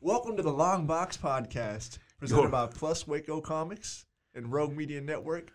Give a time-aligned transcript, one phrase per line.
[0.00, 2.48] Welcome to the Long Box Podcast, presented Yo.
[2.50, 5.52] by Plus Waco Comics and Rogue Media Network.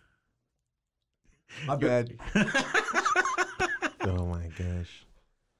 [1.65, 2.17] My bad.
[4.07, 5.03] Oh my gosh.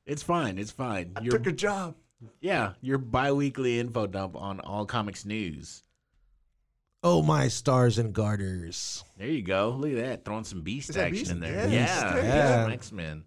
[0.06, 0.60] It's fine.
[0.60, 1.14] It's fine.
[1.16, 1.96] I Your, took a good job.
[2.42, 5.82] yeah, your bi-weekly info dump on all comics news.
[7.02, 9.04] Oh my stars and garters.
[9.18, 9.72] There you go.
[9.72, 10.26] Look at that.
[10.26, 11.32] Throwing some beast Is action Beast?
[11.32, 11.54] in there.
[11.54, 12.14] Yeah, Yeah.
[12.14, 12.24] Beast.
[12.28, 12.68] Yeah.
[12.68, 12.74] Yeah.
[12.74, 13.24] X Men.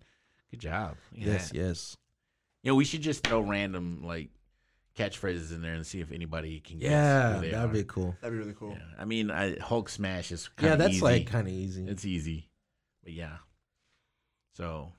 [0.53, 0.91] Good job.
[1.17, 1.57] Look Yes, that.
[1.59, 1.97] yes.
[2.63, 4.29] You know, we should just throw random like
[4.99, 6.91] catchphrases in there and see if anybody can guess.
[6.91, 7.73] Yeah, who they that'd are.
[7.73, 8.17] be cool.
[8.21, 8.71] That'd be really cool.
[8.73, 8.85] Yeah.
[8.99, 11.03] I mean, I, Hulk smash is Yeah, kinda that's easy.
[11.05, 11.87] like kind of easy.
[11.87, 12.49] It's easy,
[13.05, 13.37] but yeah.
[14.57, 14.93] So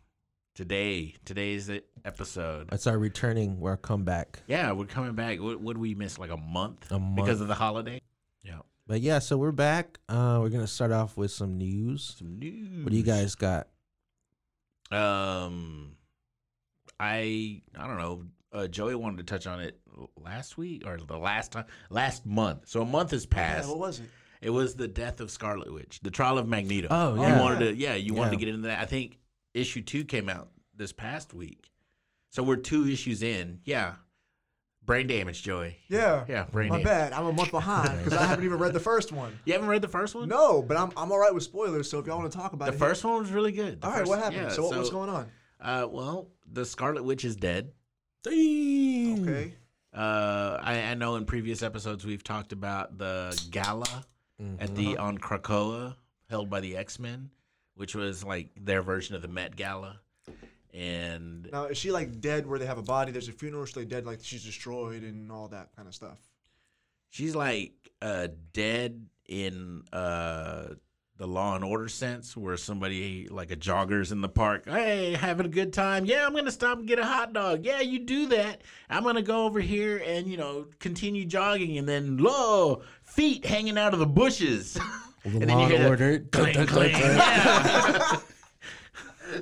[0.55, 2.69] today, today's the episode.
[2.69, 4.41] That's our returning, our comeback.
[4.47, 5.39] Yeah, we're coming back.
[5.39, 6.17] What would we miss?
[6.17, 6.91] Like a month?
[6.91, 8.01] A because of the holiday.
[8.43, 8.59] Yeah.
[8.87, 9.99] But yeah, so we're back.
[10.07, 12.15] Uh, we're gonna start off with some news.
[12.17, 12.83] Some news.
[12.85, 13.67] What do you guys got?
[14.91, 15.91] Um,
[16.99, 18.23] I I don't know.
[18.51, 19.79] Uh, Joey wanted to touch on it
[20.17, 22.67] last week or the last time, last month.
[22.67, 23.69] So a month has Yeah, passed.
[23.69, 24.09] what was it?
[24.41, 26.87] It was the death of Scarlet Witch, the trial of Magneto.
[26.89, 27.35] Oh, yeah.
[27.35, 28.79] You wanted to, yeah, you wanted to get into that.
[28.79, 29.17] I think
[29.53, 31.69] issue two came out this past week,
[32.29, 33.59] so we're two issues in.
[33.65, 33.95] Yeah,
[34.85, 35.75] brain damage, Joey.
[35.89, 36.23] Yeah.
[36.29, 36.85] Yeah, brain My damage.
[36.85, 37.11] bad.
[37.13, 39.37] I'm a month behind because I haven't even read the first one.
[39.43, 40.29] You haven't read the first one?
[40.29, 41.89] No, but I'm I'm all right with spoilers.
[41.89, 42.71] So if y'all want to talk about it.
[42.71, 43.81] The it, first one was really good.
[43.81, 44.41] The All right, first- what happened?
[44.43, 45.29] yeah, so, what, what's going on?
[45.59, 47.73] Uh, well, the Scarlet Witch is dead.
[48.23, 49.27] Dang.
[49.27, 49.53] Okay.
[49.93, 54.05] Uh, I, I know in previous episodes we've talked about the gala
[54.59, 55.03] at the Uh-huh.
[55.07, 55.95] on Krakoa
[56.29, 57.29] held by the X Men,
[57.75, 59.99] which was like their version of the Met Gala,
[60.73, 63.11] and Now is she like dead where they have a body?
[63.11, 63.63] There's a funeral.
[63.63, 66.19] Is she like dead like she's destroyed and all that kind of stuff?
[67.11, 67.73] she's like
[68.03, 70.65] uh, dead in uh,
[71.19, 75.45] the Law and Order sense, where somebody like a jogger's in the park, hey, having
[75.45, 76.05] a good time.
[76.05, 77.63] Yeah, I'm gonna stop and get a hot dog.
[77.65, 78.61] Yeah, you do that.
[78.89, 83.77] I'm gonna go over here and you know continue jogging, and then lo, feet hanging
[83.77, 84.77] out of the bushes.
[85.25, 86.19] The And then Law you and hear Order.
[86.31, 86.93] clink, Dun, dun, clink.
[86.97, 87.17] dun, dun.
[87.17, 88.17] Yeah.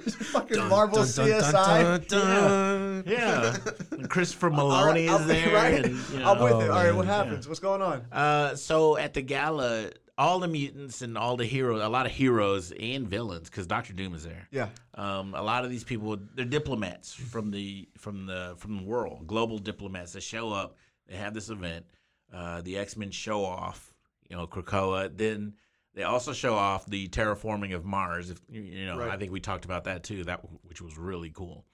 [0.09, 1.52] Fucking Marvel Dun, dun, CSI.
[1.52, 3.03] dun, dun, dun.
[3.06, 3.56] yeah.
[3.91, 5.53] And Christopher Meloni right, is I'm- there.
[5.53, 5.85] right?
[5.85, 6.59] And, you I'm with know.
[6.62, 6.69] it.
[6.72, 7.47] All right, what man, happens?
[7.47, 8.06] What's going on?
[8.12, 12.11] Uh, so at the gala, all the mutants and all the heroes, a lot of
[12.11, 14.47] heroes and villains, because Doctor Doom is there.
[14.51, 14.69] Yeah.
[14.95, 19.28] Um, a lot of these people, they're diplomats from the from the from the world,
[19.28, 20.75] global diplomats that show up.
[21.07, 21.85] They have this event.
[22.33, 23.94] Uh, the X Men show off,
[24.29, 25.16] you know, Krakoa.
[25.16, 25.53] Then
[25.94, 28.29] they also show off the terraforming of Mars.
[28.29, 29.11] If you- know, Right.
[29.11, 30.23] I think we talked about that too.
[30.25, 31.66] That which was really cool.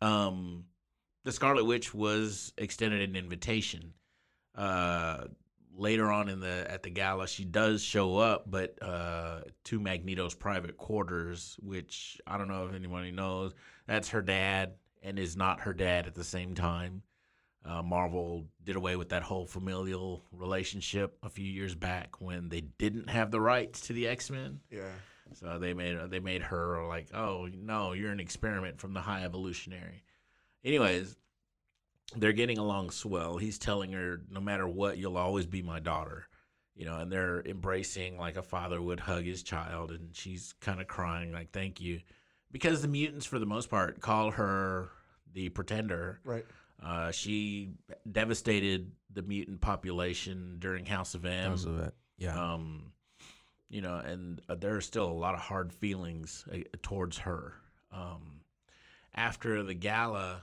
[0.00, 0.64] Um,
[1.24, 3.92] the Scarlet Witch was extended an invitation.
[4.54, 5.26] Uh,
[5.76, 10.34] later on in the at the gala, she does show up, but uh, to Magneto's
[10.34, 13.54] private quarters, which I don't know if anybody knows.
[13.86, 17.02] That's her dad, and is not her dad at the same time.
[17.64, 22.60] Uh, Marvel did away with that whole familial relationship a few years back when they
[22.60, 24.60] didn't have the rights to the X Men.
[24.70, 24.90] Yeah.
[25.34, 29.24] So they made they made her like, oh no, you're an experiment from the High
[29.24, 30.02] Evolutionary.
[30.64, 31.16] Anyways,
[32.16, 33.36] they're getting along swell.
[33.36, 36.26] He's telling her, no matter what, you'll always be my daughter.
[36.74, 40.80] You know, and they're embracing like a father would hug his child, and she's kind
[40.80, 42.00] of crying like, "Thank you,"
[42.50, 44.88] because the mutants, for the most part, call her
[45.34, 46.20] the Pretender.
[46.24, 46.46] Right.
[46.82, 47.74] Uh, she
[48.10, 51.50] devastated the mutant population during House of M.
[51.50, 51.94] House of it.
[52.16, 52.54] Yeah.
[52.54, 52.92] Um,
[53.68, 57.54] you know, and uh, there are still a lot of hard feelings uh, towards her.
[57.92, 58.40] Um,
[59.14, 60.42] after the gala,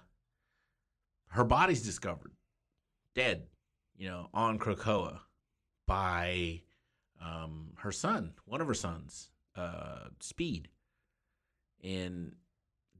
[1.30, 2.32] her body's discovered
[3.16, 3.48] dead,
[3.98, 5.20] you know, on Krakoa
[5.88, 6.62] by
[7.24, 10.70] um, her son, one of her sons, uh, Speed.
[11.84, 12.36] And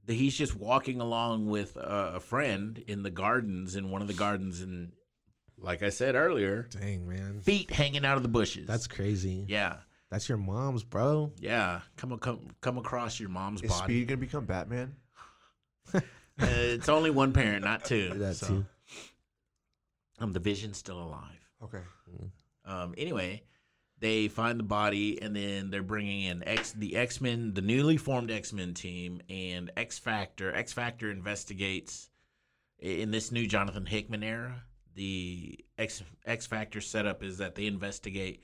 [0.06, 4.14] he's just walking along with a, a friend in the gardens, in one of the
[4.14, 4.92] gardens, and
[5.58, 7.40] like I said earlier, Dang, man.
[7.40, 8.66] feet hanging out of the bushes.
[8.66, 9.44] That's crazy.
[9.48, 9.76] yeah,
[10.10, 11.32] That's your mom's, bro.
[11.38, 11.80] yeah.
[11.96, 13.84] Come come come across your mom's Is body.
[13.84, 14.96] Speed gonna become Batman?
[16.40, 18.10] Uh, it's only one parent, not two.
[18.14, 18.66] That so, too.
[20.18, 21.48] Um, the Vision's still alive.
[21.62, 21.82] Okay.
[22.64, 23.42] Um, anyway,
[23.98, 27.96] they find the body, and then they're bringing in X, the X Men, the newly
[27.96, 30.54] formed X Men team, and X Factor.
[30.54, 32.10] X Factor investigates
[32.78, 34.62] in this new Jonathan Hickman era.
[34.94, 38.42] The X X Factor setup is that they investigate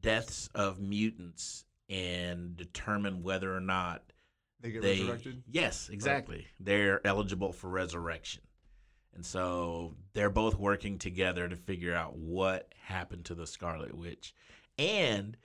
[0.00, 4.09] deaths of mutants and determine whether or not
[4.60, 5.42] They get they resurrected.
[5.50, 5.94] yes oh.
[5.94, 8.42] exactly they're eligible for resurrection
[9.14, 14.34] and so they're both working together to figure out what happened to the scarlet witch
[14.78, 15.36] and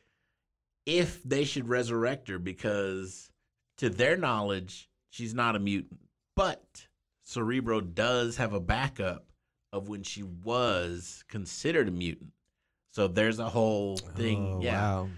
[0.85, 3.29] if they should resurrect her because
[3.77, 5.99] to their knowledge she's not a mutant
[6.35, 6.87] but
[7.23, 9.25] cerebro does have a backup
[9.75, 12.31] of when she was considered a mutant.
[12.91, 14.55] So there's a whole thing.
[14.57, 15.09] Oh, yeah, Wow.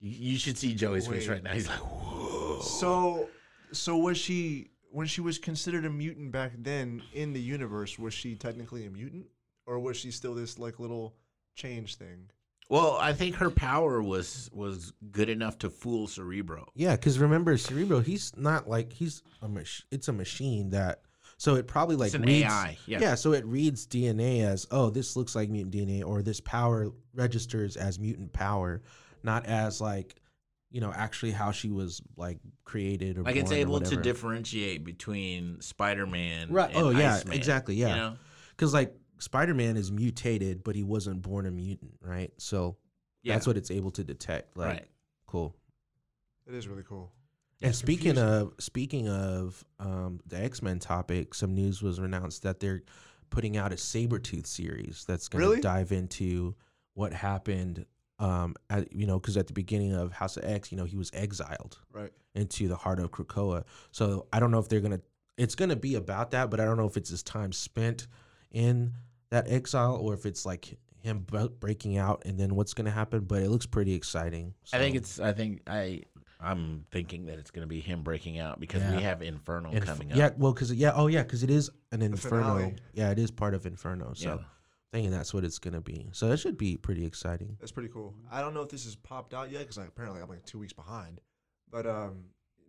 [0.00, 1.34] You, you should see Joey's face Wait.
[1.34, 1.52] right now.
[1.52, 2.60] He's like, whoa.
[2.60, 3.28] So,
[3.72, 7.98] so was she when she was considered a mutant back then in the universe?
[7.98, 9.26] Was she technically a mutant,
[9.66, 11.14] or was she still this like little
[11.54, 12.30] change thing?
[12.68, 16.66] Well, I think her power was was good enough to fool Cerebro.
[16.74, 21.02] Yeah, because remember, Cerebro, he's not like he's a mach- It's a machine that.
[21.38, 22.78] So it probably like It's an reads, AI.
[22.86, 22.98] Yeah.
[22.98, 23.14] Yeah.
[23.14, 27.76] so it reads DNA as oh, this looks like mutant DNA, or this power registers
[27.76, 28.82] as mutant power,
[29.26, 30.14] not as like,
[30.70, 35.60] you know, actually how she was like created or Like it's able to differentiate between
[35.60, 36.50] Spider Man.
[36.50, 36.70] Right.
[36.74, 37.88] And Oh, yeah, Iceman, exactly, yeah.
[37.90, 38.16] You know?
[38.50, 42.32] because like Spider Man is mutated, but he wasn't born a mutant, right?
[42.38, 42.78] So
[43.22, 43.34] Yeah.
[43.34, 44.56] that's what it's able to detect.
[44.56, 44.86] Like, right.
[45.26, 45.54] cool.
[46.46, 47.12] It is really cool.
[47.62, 48.46] And It's speaking confusing.
[48.48, 52.82] of speaking of um, the X Men topic, some news was announced that they're
[53.30, 55.60] putting out a Sabretooth series that's going to Really?
[55.62, 56.54] dive into
[56.94, 57.86] what happened.
[58.18, 60.96] Um, at, you know, because at the beginning of House of X, you know, he
[60.96, 62.10] was exiled Right.
[62.34, 63.64] into the heart of Krakoa.
[63.90, 65.00] So I don't know if they're gonna.
[65.36, 68.06] It's gonna be about that, but I don't know if it's his time spent
[68.50, 68.92] in
[69.30, 73.20] that exile or if it's like him b- breaking out and then what's gonna happen.
[73.24, 74.54] But it looks pretty exciting.
[74.72, 75.20] I think it's.
[75.20, 76.02] I think I.
[76.38, 78.94] I'm thinking that it's going to be him breaking out because Yeah.
[78.96, 80.18] we have Inferno Inf- coming up.
[80.18, 82.74] Yeah, well, because yeah, oh yeah, because it is an Inferno.
[82.92, 84.12] Yeah, it is part of Inferno.
[84.12, 84.44] So Yeah.
[84.92, 86.08] Thinking that's what it's gonna be.
[86.12, 87.56] So it should be pretty exciting.
[87.60, 88.14] That's pretty cool.
[88.30, 90.58] I don't know if this has popped out yet because like, apparently I'm like two
[90.58, 91.20] weeks behind.
[91.70, 92.24] But um,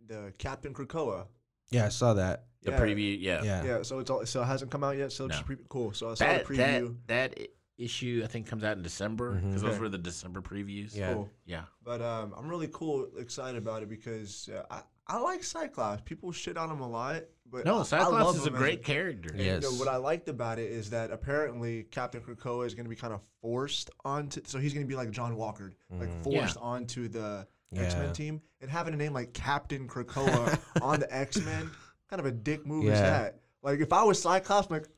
[0.06, 1.26] the Captain Krakoa.
[1.70, 2.44] Yeah, I saw that.
[2.62, 3.16] The yeah, preview.
[3.20, 3.42] Yeah.
[3.42, 3.82] Yeah, Yeah.
[3.82, 4.24] So it's all.
[4.26, 5.12] So it hasn't come out yet.
[5.12, 5.36] So it's No.
[5.36, 5.92] just pre- cool.
[5.92, 6.96] So I saw That the preview.
[7.06, 9.78] that i- issue I think comes out in December because those Okay.
[9.80, 10.96] were the December previews.
[10.96, 11.12] Yeah.
[11.12, 11.30] Cool.
[11.46, 11.64] Yeah.
[11.84, 16.02] But um, I'm really cool, excited about it because uh, I I like Cyclops.
[16.04, 18.54] People shit on him a lot, but I- No, I Cyclops love is a him
[18.56, 19.30] as great character.
[19.30, 19.78] And, you know, Yes.
[19.78, 23.14] what I liked about it is that apparently Captain Krakoa is going to be kind
[23.14, 26.22] of forced onto, so he's going to be like John Walker, like Mhm.
[26.24, 31.14] forced onto the X Men team, and having a name like Captain Krakoa on the
[31.14, 31.70] X Men,
[32.10, 33.40] kind of a dick move is that?
[33.62, 34.88] Like if I was Cyclops, I'm like,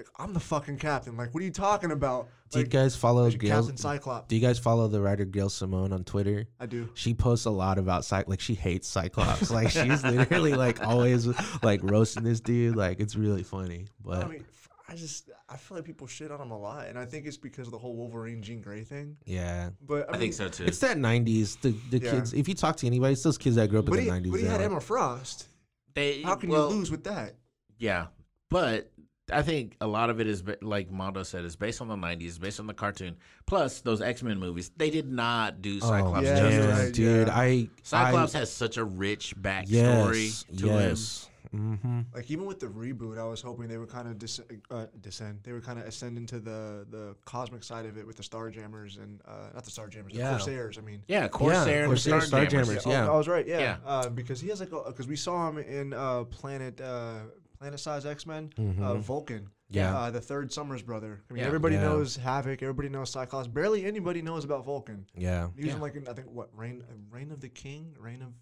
[0.00, 1.16] like I'm the fucking captain.
[1.16, 2.28] Like what are you talking about?
[2.50, 3.58] Do you Like, guys follow as Gail?
[3.60, 4.28] Captain Cyclops?
[4.28, 6.46] Do you guys follow the writer Gail Simone on Twitter?
[6.58, 6.88] I do.
[6.94, 9.50] she posts a lot about Cy- like she hates Cyclops.
[9.58, 11.26] like she's literally like always
[11.62, 12.76] like roasting this dude.
[12.76, 13.86] Like it's really funny.
[14.04, 16.86] But I mean, f- I just I feel like people shit on him a lot,
[16.88, 19.16] and I think it's because of the whole Wolverine Jean Grey thing.
[19.26, 20.64] yeah, But I, I mean, think so too.
[20.64, 21.60] it's that '90s.
[21.60, 22.10] The the Yeah.
[22.10, 22.32] kids.
[22.32, 24.30] If you talk to anybody, it's those kids that grew up in But the '90s.
[24.32, 25.46] but he had are- Emma Frost.
[25.94, 27.34] They, How can well, you lose with that?
[27.78, 28.06] Yeah,
[28.48, 28.90] but
[29.32, 32.38] I think a lot of it is like Mondo said, is based on the '90s,
[32.40, 33.16] based on the cartoon.
[33.46, 36.78] Plus, those X Men movies, they did not do Oh Cyclops Yeah, justice.
[36.84, 37.28] right, dude!
[37.28, 37.36] yeah.
[37.38, 40.90] I Cyclops I, has such a rich backstory yes, to him.
[40.90, 41.26] yes.
[41.54, 42.00] Mm-hmm.
[42.14, 44.40] Like even with the reboot, I was hoping they would kind of dis-
[44.70, 45.40] uh, descend.
[45.42, 48.98] They would kind of ascend into the the cosmic side of it with the Starjammers
[49.02, 50.30] and uh, not the Starjammers, Yeah.
[50.34, 50.78] the Corsairs.
[50.78, 52.50] I mean, Yeah, Corsair and Corsair, Starjammers.
[52.76, 52.86] Starjammers.
[52.86, 53.08] oh, yeah.
[53.10, 53.46] I was right.
[53.48, 53.76] Yeah, Yeah.
[53.84, 57.14] Uh, because he has like because we saw him in uh, Planet uh,
[57.60, 59.00] Planet Size X Men, uh, Mhm.
[59.00, 59.50] Vulcan.
[59.72, 59.96] Yeah.
[59.96, 61.22] uh, the third Summers brother.
[61.30, 61.46] I mean, Yeah.
[61.46, 61.82] everybody Yeah.
[61.82, 62.60] knows Havoc.
[62.62, 63.46] Everybody knows Cyclops.
[63.46, 65.06] Barely anybody knows about Vulcan.
[65.14, 65.50] yeah.
[65.54, 65.74] He was Yeah.
[65.74, 68.32] in like I think what Reign Reign of the King, Reign of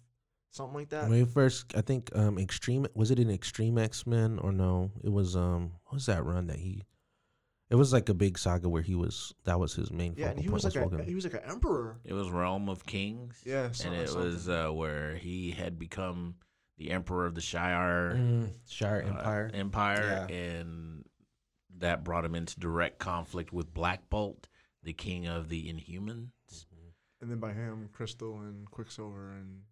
[0.51, 1.03] something like that.
[1.09, 4.91] When we first, I think, um, extreme was it an Extreme X Men or no?
[5.03, 6.85] It was um, what was that run that he?
[7.69, 9.35] It was like a big saga where he was.
[9.43, 10.15] That was his main.
[10.17, 11.07] Yeah, and focal he was point like a, Vulcan.
[11.07, 11.99] he was like an emperor.
[12.05, 13.43] It was Realm of Kings.
[13.45, 16.37] Yeah, and something- it was uh, where he had become
[16.79, 19.51] the emperor of the Shi'ar Mm, Shi'ar uh, Empire.
[19.53, 20.35] Empire, Yeah.
[20.35, 21.05] and
[21.77, 24.47] that brought him into direct conflict with Black Bolt,
[24.81, 26.31] the king of the Inhumans.
[27.21, 29.63] And then by him, Crystal and Quicksilver, and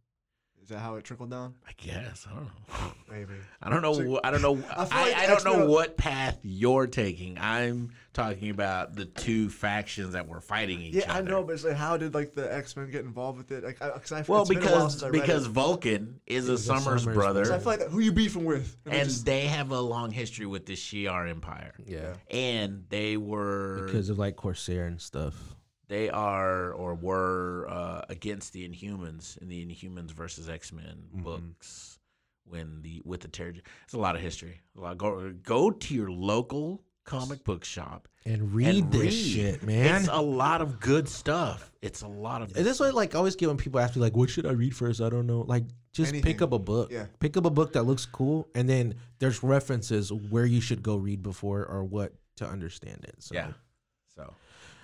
[0.67, 1.53] is that how it trickled down?
[1.65, 2.93] I guess I don't know.
[3.09, 3.35] Maybe.
[3.63, 3.93] I don't know.
[3.93, 4.61] So- I don't know.
[4.69, 7.37] I I, feel like I, don't know what path you're taking.
[7.39, 11.19] I'm talking about the two factions that were fighting each Yeah, other.
[11.29, 13.63] I know, but it's like, how did like the X Men get involved with it?
[13.63, 15.49] Like, I, cause I, Well, it's been a while because since I because it.
[15.51, 17.13] Vulcan is a He's a Summers, brother.
[17.21, 18.75] brother, 'Cause I feel like that, who you beefing with?
[18.85, 23.15] And and just- they have a long history with the Shi'ar Empire, yeah, and they
[23.15, 25.33] were because of like Corsair and stuff.
[25.87, 31.23] They are or were uh, against the Inhumans in the Inhumans versus X Men Mhm.
[31.23, 31.99] books
[32.45, 33.61] when the with the Terrigen.
[33.85, 34.59] It's a lot of history.
[34.77, 34.97] A lot.
[34.97, 39.11] Go go to your local comic book shop And read and this read.
[39.13, 40.01] shit, man.
[40.01, 41.71] It's a lot of good stuff.
[41.81, 42.53] It's a lot of.
[42.57, 44.51] And that's what I like always get when people ask me like, "What should I
[44.51, 44.99] read first?
[44.99, 45.63] I don't know." Like,
[45.93, 46.91] just pick up a book.
[46.91, 47.05] Yeah.
[47.19, 50.97] Pick up a book that looks cool, and then there's references where you should go
[50.97, 53.15] read before or what to understand it.
[53.19, 53.51] So, yeah.
[54.15, 54.33] So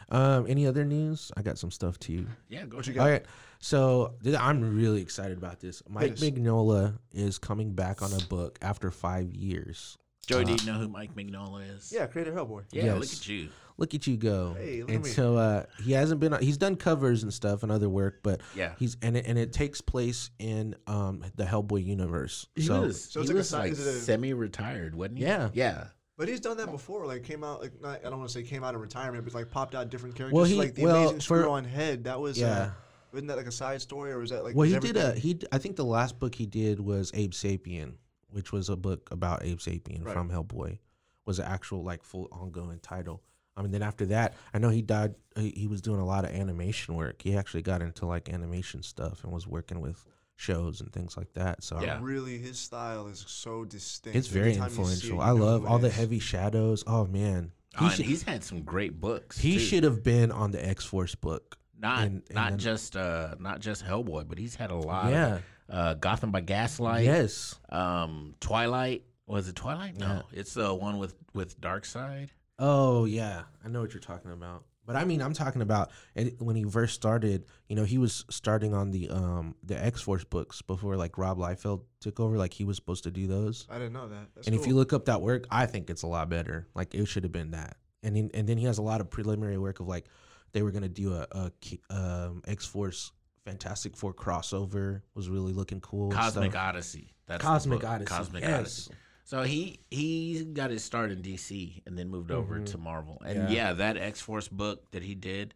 [0.09, 1.31] Um, any other news?
[1.37, 2.25] I got some stuff too.
[2.49, 2.95] yeah, go What you ahead.
[2.95, 3.03] got?
[3.05, 3.25] All right.
[3.59, 5.81] So th- I'm really excited about this.
[5.89, 6.19] Mike us.
[6.21, 9.97] Mignola is coming back on a book after five years.
[10.25, 11.91] Joey, do Uh, you know who Mike Mignola is?
[11.93, 12.63] Yeah, creator Hellboy.
[12.71, 13.19] Yeah, look Yes.
[13.21, 13.49] at you.
[13.77, 14.53] Look at you go.
[14.53, 15.09] Hey, look at and me.
[15.09, 16.33] so uh, he hasn't been.
[16.41, 18.73] He's done covers and stuff and other work, but Yeah.
[18.77, 22.45] he's and it, and it takes place in um the Hellboy universe.
[22.55, 24.95] He so was, So he it's like a was si- like is it a- semi-retired,
[24.95, 25.23] wasn't he?
[25.25, 25.49] Yeah.
[25.53, 25.85] Yeah.
[26.23, 27.05] But he's done that before.
[27.05, 29.33] Like came out like not, I don't want to say came out of retirement, but
[29.33, 30.33] like popped out different characters.
[30.33, 32.05] Well, he- like the well, amazing screw on head.
[32.05, 32.47] That was Yeah.
[32.47, 32.69] Uh,
[33.11, 34.55] wasn't that like a side story or was that like?
[34.55, 35.37] well, he did a he.
[35.51, 37.95] I think the last book he did was Abe Sapien,
[38.29, 40.13] which was a book about Abe Sapien Right.
[40.13, 40.77] from Hellboy.
[41.25, 43.21] Was an actual like full ongoing title.
[43.57, 45.15] I mean, then after that, I know he died.
[45.35, 47.21] He, he was doing a lot of animation work.
[47.21, 51.33] He actually got into like animation stuff and was working with shows and things like
[51.33, 51.63] that.
[51.63, 51.99] So Yeah.
[52.01, 54.17] Really, his style is so distinct.
[54.17, 55.21] it's very Anytime you see it, influential.
[55.21, 56.83] I love all the heavy shadows.
[56.87, 59.37] Oh man, Oh, he and should he's had some great books.
[59.39, 59.59] he too.
[59.59, 61.57] should have been on the X Force book.
[61.79, 65.11] not and- and not then- just uh not just Hellboy, but he's had a lot.
[65.11, 65.39] yeah.
[65.69, 67.03] Uh, Gotham by Gaslight.
[67.05, 67.55] yes.
[67.69, 69.05] Um, Twilight.
[69.27, 69.97] Was it Twilight?
[69.97, 70.21] No, Yeah.
[70.39, 72.29] it's the one with with Darkseid.
[72.59, 74.63] Oh yeah, I know what you're talking about.
[74.85, 77.45] But I mean, I'm talking about and when he first started.
[77.67, 81.37] You know, he was starting on the um the X Force books before like Rob
[81.37, 82.37] Liefeld took over.
[82.37, 83.67] Like he was supposed to do those.
[83.69, 84.27] I didn't know that.
[84.35, 86.67] That's and if you look up that work, I think it's a lot better.
[86.75, 87.77] Like it should have been that.
[88.03, 90.05] And then, and then he has a lot of preliminary work of like
[90.51, 91.51] they were gonna do a, a
[91.89, 93.11] um, X Force
[93.45, 96.11] Fantastic Four crossover was really looking cool.
[96.11, 96.63] Cosmic stuff.
[96.63, 97.13] Odyssey.
[97.27, 97.83] That's the Cosmic.
[97.83, 98.07] Odyssey.
[98.07, 98.59] Cosmic yes.
[98.59, 98.91] Odyssey.
[99.25, 102.65] So he he got his start in DC and then moved over Mhm.
[102.67, 103.21] to Marvel.
[103.25, 103.55] And Yeah.
[103.69, 105.53] yeah, that X Force book that he did,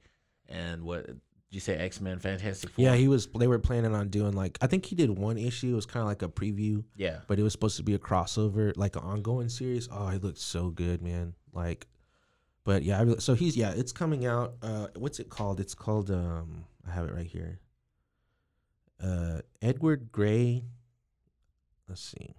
[0.48, 1.20] and what did
[1.52, 2.84] you say X Men Fantastic Four?
[2.86, 3.28] Yeah, he was.
[3.28, 5.72] They were planning on doing like I think he did one issue.
[5.74, 7.22] It was kind of like a preview, yeah.
[7.28, 9.90] but it was supposed to be a crossover, like an ongoing series.
[9.92, 11.34] Oh, he looked so good, man.
[11.54, 11.88] Like,
[12.64, 14.56] but yeah, I really, so he's yeah, it's coming out.
[14.62, 15.60] Uh, what's it called?
[15.60, 17.60] It's called um, I have it right here.
[19.02, 20.64] Uh, Edward Gray.
[21.88, 22.34] Let's see,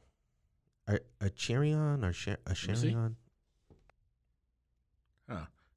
[0.89, 2.91] a, a Cherion or Sher- a me see.
[2.93, 3.15] Cherion?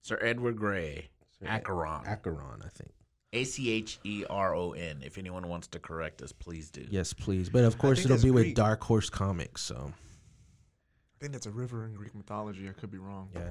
[0.03, 1.09] Sir Edward Gray,
[1.45, 2.89] Acheron, Acheron, I think.
[3.33, 5.03] A C H E R O N.
[5.05, 6.83] If anyone wants to correct us, please do.
[6.89, 7.49] Yes, please.
[7.49, 8.55] But of course, it'll that's be with Greek.
[8.55, 9.61] Dark Horse Comics.
[9.61, 12.67] So I think that's a river in Greek mythology.
[12.67, 13.29] I could be wrong.
[13.35, 13.41] yeah,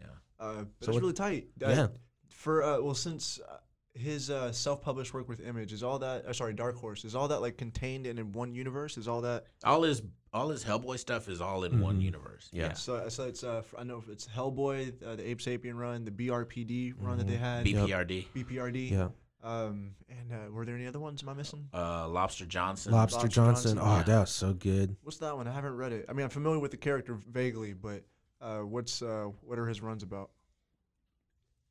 [0.00, 0.06] Yeah.
[0.38, 1.48] Uh, but So it's what- really tight.
[1.60, 1.86] Uh, yeah.
[2.28, 3.56] For uh, well, since uh,
[3.96, 6.26] his uh, self-published work with Image is all that.
[6.26, 8.96] Uh, sorry, Dark Horse is all that like contained in, in one universe.
[8.98, 9.44] Is all that?
[9.64, 12.02] All his all his Hellboy stuff is all in one Mhm.
[12.02, 12.48] universe.
[12.52, 12.74] Yeah.
[12.74, 16.92] So, so it's uh, I know it's Hellboy, uh, the Abe Sapien run, the BRPD
[16.98, 17.38] run that they Mhm.
[17.38, 18.90] had, BPRD, BPRD.
[18.90, 19.08] yeah.
[19.42, 21.22] Um, and uh, were there any other ones?
[21.22, 21.68] Am I missing?
[21.72, 22.92] uh, Lobster Johnson.
[22.92, 23.76] Lobster, Lobster Johnson.
[23.76, 24.02] Johnson, Oh, yeah.
[24.02, 24.96] that was so good.
[25.04, 25.46] What's that one?
[25.46, 26.04] I haven't read it.
[26.08, 28.02] I mean, I'm familiar with the character vaguely, but
[28.40, 30.30] uh, what's uh, what are his runs about?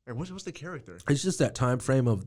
[0.06, 0.98] Or what's what's the character?
[1.08, 2.24] It's just that time frame of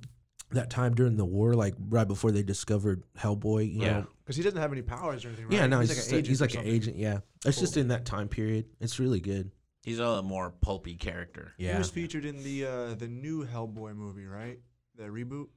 [0.52, 3.72] that time during the war, like right before they discovered Hellboy.
[3.74, 4.04] You Yeah.
[4.24, 5.46] Because he doesn't have any powers or anything.
[5.46, 5.54] Right?
[5.54, 5.68] yeah.
[5.68, 6.28] No, he's, he's just like a- an agent.
[6.28, 6.98] he's like an agent.
[6.98, 7.62] Yeah, it's Cool.
[7.64, 8.66] just in that time period.
[8.80, 9.52] It's really good.
[9.84, 11.54] He's a more pulpy character.
[11.58, 14.60] Yeah, He was featured in the uh, the new Hellboy movie, right?
[14.96, 15.48] The reboot,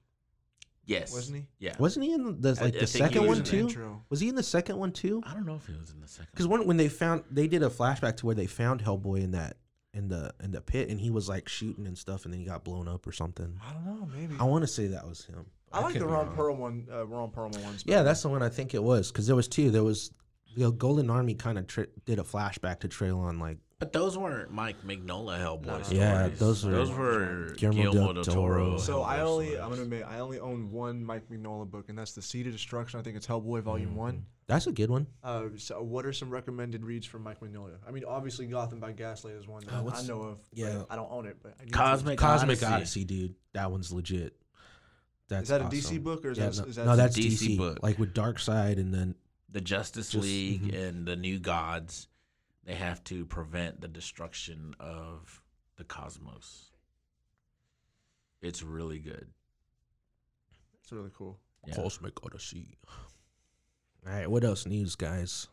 [0.85, 1.47] Yes, wasn't he?
[1.59, 1.75] Yeah.
[1.79, 3.59] wasn't he in the like I the think he second one too?
[3.61, 4.03] intro.
[4.11, 5.23] Was he in the second one too?
[5.25, 6.29] I don't know if he was in the second.
[6.33, 9.31] Because when when they found they did a flashback to where they found Hellboy in
[9.33, 9.57] that
[9.95, 12.47] in the in the pit and he was like shooting and stuff and then he
[12.47, 13.59] got blown up or something.
[13.67, 14.35] I don't know, maybe.
[14.41, 15.47] I want to say that was him.
[15.73, 16.37] I like the Ron wrong.
[16.37, 16.87] Perl one.
[16.93, 17.83] Uh, Ron Perlman ones.
[17.87, 19.71] Yeah, that's the one I think it was because there was two.
[19.71, 20.11] There was
[20.57, 24.17] the Golden Army kind of tra- did a flashback to trail on like But those
[24.17, 25.83] weren't Mike Mignola Hellboy No, no.
[25.83, 25.93] stories.
[25.93, 28.65] Yeah, those were- those were Guillermo Guillermo, del del Toro.
[28.67, 28.79] Toro.
[28.79, 29.61] So I only, stories.
[29.61, 32.53] I'm gonna admit, I only own one Mike Mignola book, and that's the Seed of
[32.53, 33.01] Destruction.
[33.01, 34.25] I think it's Hellboy Volume One.
[34.47, 35.07] that's a good one.
[35.25, 37.73] Uh, so what are some recommended reads from Mike Mignola?
[37.85, 40.39] I mean, obviously Gotham by Gaslight is one that Uh, I know of.
[40.53, 40.85] yeah.
[40.89, 42.75] I don't own it, but I Cosmic Cosmic Odyssey.
[42.75, 43.05] Odyssey.
[43.05, 43.35] dude.
[43.55, 44.37] That one's legit.
[45.29, 45.79] That's Is that a awesome.
[45.79, 46.57] DC book or is Yeah, that?
[46.59, 47.79] no, is that no, that's DC DC, book.
[47.83, 49.15] Like with Darkseid and then
[49.51, 50.89] the Justice Just- League mhm.
[50.89, 52.07] and the New Gods.
[52.65, 55.43] They have to prevent the destruction of
[55.77, 56.71] the cosmos.
[58.41, 59.27] It's really good.
[60.83, 61.39] It's really cool.
[61.67, 61.75] Yeah.
[61.75, 62.79] Cosmic Odyssey.
[64.07, 65.49] All right, what else news, guys?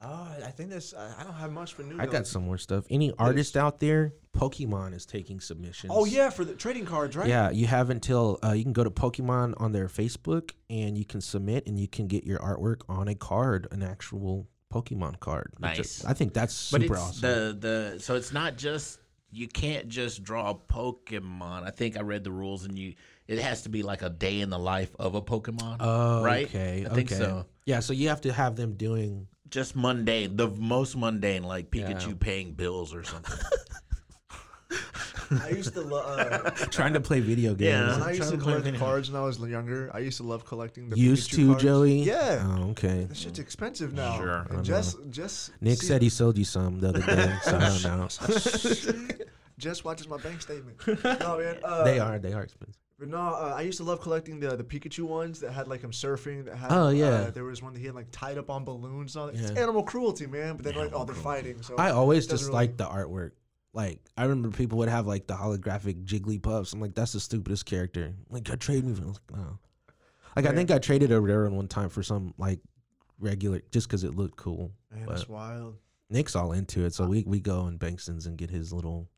[0.00, 0.92] Uh, I think this.
[0.94, 1.98] I, I don't have much for news.
[1.98, 2.84] I got some more stuff.
[2.90, 4.12] Any artist out there?
[4.36, 5.92] Pokemon is taking submissions.
[5.94, 7.26] Oh yeah, for the trading cards, right?
[7.26, 11.06] Yeah, you have until uh, you can go to Pokemon on their Facebook and you
[11.06, 14.46] can submit and you can get your artwork on a card, an actual
[14.82, 15.52] Pokemon card.
[15.58, 16.04] Nice.
[16.04, 17.20] I think that's but super it's awesome.
[17.22, 18.98] the the so it's not just
[19.30, 21.64] you can't just draw a Pokemon.
[21.66, 22.94] I think I read the rules and you
[23.26, 25.76] it has to be like a day in the life of a Pokemon.
[25.80, 26.46] oh, right?
[26.46, 27.20] Okay, I think okay.
[27.20, 27.46] so.
[27.64, 29.26] Yeah, so you have to have them doing.
[29.50, 31.90] just mundane, the most mundane, like Yeah.
[31.90, 33.38] Pikachu paying bills or something.
[35.30, 36.18] I used to love.
[36.18, 37.60] Uh, Trying to play video games.
[37.70, 37.92] Yeah.
[37.92, 40.16] when I used trying to to collect video- cards when I was younger, I used
[40.18, 41.62] to love collecting the Used Pikachu to, cards.
[41.62, 41.98] Joey?
[42.02, 42.44] Yeah.
[42.58, 43.04] Oh, okay.
[43.04, 44.16] That shit's expensive now.
[44.18, 44.30] Sure.
[44.34, 47.56] I And don't Jess, Jess, Nick said he sold you some the other day, so
[47.56, 48.08] I don't know.
[49.58, 50.76] Jess watches my bank statement.
[50.86, 52.76] no man, uh, they are, they are expensive.
[52.98, 55.82] But no, uh, I used to love collecting the the Pikachu ones that had like
[55.82, 56.44] him surfing.
[56.46, 57.06] That had, Oh, yeah.
[57.06, 59.16] uh, there was one that he had like tied up on balloons.
[59.16, 59.36] And all that.
[59.38, 60.56] It's animal cruelty, man.
[60.56, 61.42] But then like, Animal oh, they're cruelty.
[61.42, 61.62] fighting.
[61.62, 63.32] So I always it doesn't just really- liked the artwork.
[63.76, 66.72] Like I remember people would have like the holographic Jigglypuffs.
[66.72, 68.14] I'm like, that's the stupidest character.
[68.30, 68.94] Like, got trade me.
[68.94, 69.58] for-" I was like, no.
[70.34, 72.60] Like I think I traded a rare one one time for some like
[73.20, 74.72] regular, just because it looked cool.
[74.90, 75.76] Man, but- that's wild.
[76.08, 79.10] Nick's all into it, so we we go in Bankston's and get his little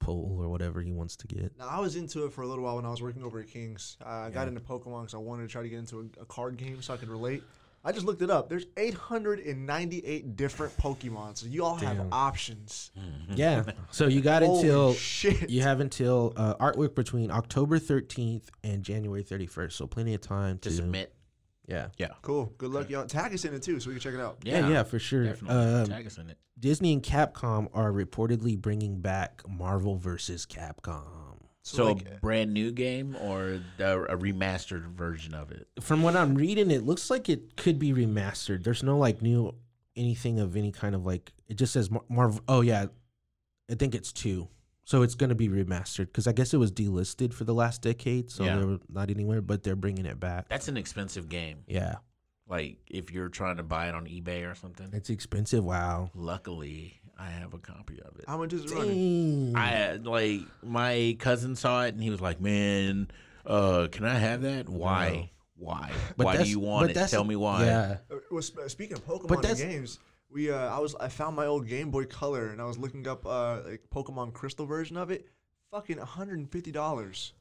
[0.00, 1.56] pole or whatever he wants to get.
[1.58, 3.46] Now I was into it for a little while when I was working over at
[3.48, 3.96] Kings.
[4.04, 6.26] Uh, I got into Pokemon because I wanted to try to get into a, a
[6.26, 7.42] card game so I could relate.
[7.84, 8.48] I just looked it up.
[8.48, 12.12] There's 898 different Pokemon, so you all have Damn.
[12.12, 12.90] options.
[13.34, 13.64] Yeah.
[13.90, 15.48] So you got Holy until shit.
[15.48, 19.72] you have until uh, artwork between October 13th and January 31st.
[19.72, 21.14] So plenty of time to To submit.
[21.66, 21.88] Yeah.
[21.98, 22.08] Yeah.
[22.22, 22.52] Cool.
[22.58, 23.06] Good luck, y'all.
[23.06, 24.38] Tag us in it too, so we can check it out.
[24.42, 25.24] Yeah, yeah, for sure.
[25.24, 25.74] Definitely.
[25.74, 26.38] Um, Tag us in it.
[26.58, 31.27] Disney and Capcom are reportedly bringing back Marvel versus Capcom.
[31.62, 35.68] So like, a brand new game or a, remastered version of it?
[35.80, 38.64] From what I'm reading, it looks like it could be remastered.
[38.64, 39.54] There's no like new
[39.96, 41.32] anything of any kind of like.
[41.48, 42.40] It just says Mar- Marvel.
[42.48, 42.86] Oh yeah,
[43.70, 44.48] I think it's two.
[44.84, 47.82] So it's going to be remastered because I guess it was delisted for the last
[47.82, 48.56] decade, so Yeah.
[48.56, 49.42] they were not anywhere.
[49.42, 50.48] But they're bringing it back.
[50.48, 51.58] That's an expensive game.
[51.66, 51.96] Yeah,
[52.48, 54.88] Like if you're trying to buy it on eBay or something.
[54.94, 55.62] it's expensive.
[55.62, 56.10] Wow.
[56.14, 58.24] Luckily, I have a copy of it.
[58.28, 59.54] How much is it running?
[59.56, 63.08] I had, like my cousin saw it and he was like, "Man,
[63.44, 64.68] uh, can I have that?
[64.68, 65.30] Why?
[65.56, 65.90] Why?
[66.16, 66.94] But why do that's- you but want it?
[66.94, 67.96] that's- Tell me why." Yeah.
[68.10, 69.98] Uh, well, sp- speaking of Pokemon But that's- games,
[70.30, 73.08] we uh, I was I found my old Game Boy Color and I was looking
[73.08, 75.26] up uh like Pokemon Crystal version of it.
[75.72, 77.32] Fucking 150 dollars.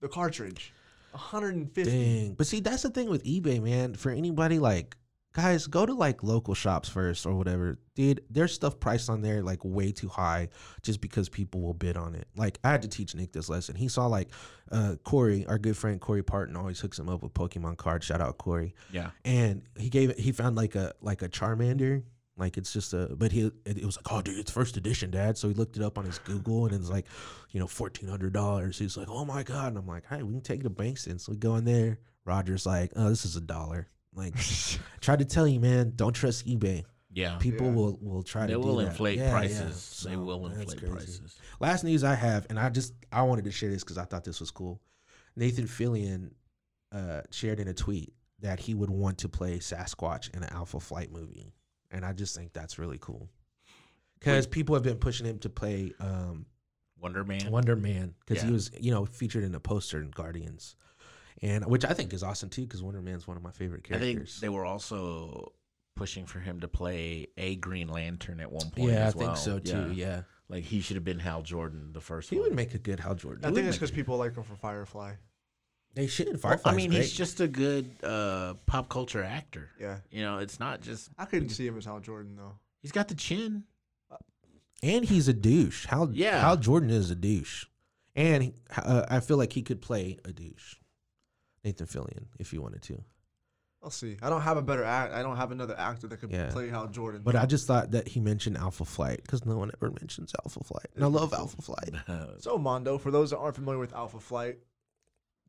[0.00, 0.72] The cartridge,
[1.10, 1.90] 150.
[1.90, 2.34] Dang.
[2.34, 3.94] But see, that's the thing with eBay, man.
[3.94, 4.96] For anybody like
[5.32, 7.78] guys, go to like local shops first or whatever.
[7.94, 10.48] Dude, there's stuff priced on there like way too high
[10.82, 12.28] just because people will bid on it.
[12.36, 13.76] Like I had to teach Nick this lesson.
[13.76, 14.28] He saw like
[14.70, 18.06] uh Corey, our good friend Corey Parton always hooks him up with Pokemon cards.
[18.06, 18.74] Shout out Corey.
[18.92, 19.10] Yeah.
[19.24, 22.02] And he gave it he found like a like a Charmander.
[22.38, 25.36] Like it's just a, but he it, was like, oh dude, it's first edition, dad.
[25.36, 27.06] So he looked it up on his Google, and it's like,
[27.50, 28.78] you know, fourteen hundred dollars.
[28.78, 31.20] He's like, oh my god, and I'm like, hey, we can take it to Bankston.
[31.20, 31.98] So we go in there.
[32.24, 33.88] Roger's like, oh, this is a dollar.
[34.18, 34.34] Like,
[35.00, 36.84] tried to tell you, man, don't trust eBay.
[37.10, 37.38] Yeah.
[37.38, 37.72] People Yeah.
[37.72, 38.58] will will try They to.
[38.58, 38.90] will do that.
[38.90, 39.30] inflate Yeah, yeah.
[39.30, 40.06] prices.
[40.06, 40.92] They will that's inflate crazy.
[40.92, 41.36] prices.
[41.60, 44.24] Last news I have, and I just I wanted to share this because I thought
[44.24, 44.80] this was cool.
[45.34, 46.32] Nathan Fillion
[46.92, 50.80] uh, shared in a tweet that he would want to play Sasquatch in an Alpha
[50.80, 51.52] Flight movie,
[51.90, 53.28] and I just think that's really cool
[54.18, 56.44] because people have been pushing him to play um,
[57.00, 57.50] Wonder Man.
[57.50, 60.76] Wonder Man because he was you know featured in a poster in Guardians,
[61.42, 64.08] and which I think is awesome too because Wonder Man's one of my favorite characters.
[64.08, 65.52] I think they were also
[65.96, 68.92] pushing for him to play a Green Lantern at one point.
[68.92, 69.92] yeah, I as think so too.
[69.92, 72.44] Yeah, Like he should have been Hal Jordan, the first he one.
[72.44, 73.44] would make a good Hal Jordan.
[73.44, 75.14] I He think it's because people like him for Firefly.
[75.94, 76.40] they should.
[76.42, 77.02] Well, I mean, great.
[77.02, 79.70] he's just a good uh, pop culture actor.
[79.80, 82.54] Yeah, You know, it's not just I couldn't see him as Hal Jordan though.
[82.80, 83.64] he's got the chin.
[84.82, 85.86] and he's a douche.
[85.86, 86.40] Hal, Yeah.
[86.40, 87.64] Hal Jordan is a douche,
[88.14, 90.76] and uh, I feel like he could play a douche.
[91.68, 93.02] Nathan Fillion, if you wanted to,
[93.82, 94.16] I'll see.
[94.22, 95.12] I don't have a better act.
[95.12, 96.50] I don't have another actor that could Yeah.
[96.50, 97.20] play Hal Jordan.
[97.22, 100.64] but I just thought that he mentioned Alpha Flight because no one ever mentions Alpha
[100.64, 101.94] Flight, and I love Alpha Flight.
[102.40, 104.58] so Mondo, for those that aren't familiar with Alpha Flight,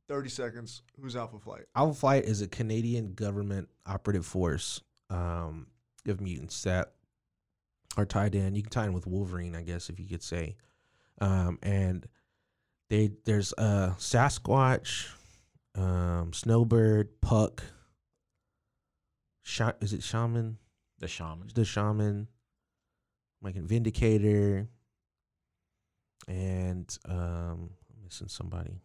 [0.08, 0.82] 30 seconds.
[1.00, 1.66] Who's Alpha Flight?
[1.76, 5.68] Alpha Flight is a Canadian government operative force um,
[6.08, 6.94] of mutants that
[7.98, 8.54] are tied in.
[8.56, 10.56] You can tie in with Wolverine, I guess, if you could say.
[11.22, 12.08] Um, and
[12.90, 15.08] they there's a Sasquatch,
[15.80, 17.64] um, Snowbird, Puck.
[19.44, 20.58] Sha- is it Shaman?
[21.00, 21.48] the shaman.
[21.54, 22.28] The Shaman,
[23.42, 24.68] like Vindicator,
[26.28, 28.82] and um, I'm missing somebody.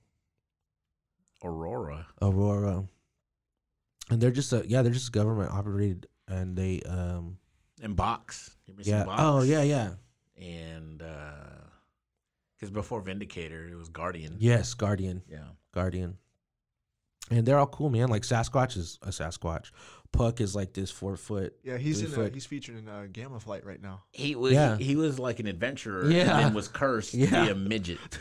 [1.43, 2.07] Aurora.
[2.23, 2.85] Aurora.
[4.11, 7.39] And they're just a yeah, they're just government operated and they um
[7.83, 8.57] And Box.
[8.79, 9.05] Yeah.
[9.05, 9.21] Box.
[9.23, 9.95] Oh yeah, yeah.
[10.41, 11.33] And uh
[12.57, 14.37] because before Vindicator, it was Guardian.
[14.39, 15.23] Yes, Guardian.
[15.29, 15.49] Yeah.
[15.73, 16.17] Guardian.
[17.31, 18.09] And they're all cool, man.
[18.09, 19.71] Like Sasquatch is a Sasquatch.
[20.13, 21.55] Puck is like this four foot.
[21.65, 22.07] Yeah, he's in.
[22.13, 22.35] Uh, foot.
[22.35, 24.03] he's featured in uh, Gamma Flight right now.
[24.13, 24.77] He was Yeah.
[24.77, 26.21] he, was like an adventurer Yeah.
[26.37, 27.99] and then was cursed to be a midget.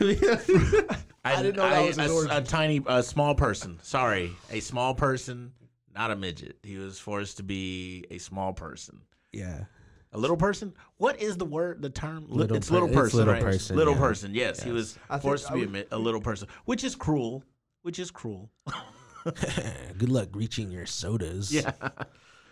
[1.24, 3.78] I didn't know that was his a, a tiny a small person.
[3.82, 5.52] Sorry, a small person,
[5.94, 6.56] not a midget.
[6.62, 9.00] He was forced to be a small person.
[9.32, 9.64] yeah.
[10.12, 10.72] A little person?
[10.98, 11.82] What is the word?
[11.82, 12.26] The term?
[12.28, 13.42] Little it's per- little it's person, little right?
[13.42, 14.00] person, Little yeah.
[14.00, 14.32] person.
[14.32, 16.94] Yes, he was I think forced to be would- mi- a little person, which is
[16.94, 17.42] cruel.
[17.84, 18.50] Which is cruel.
[19.24, 21.52] Good luck reaching your sodas.
[21.54, 21.72] yeah.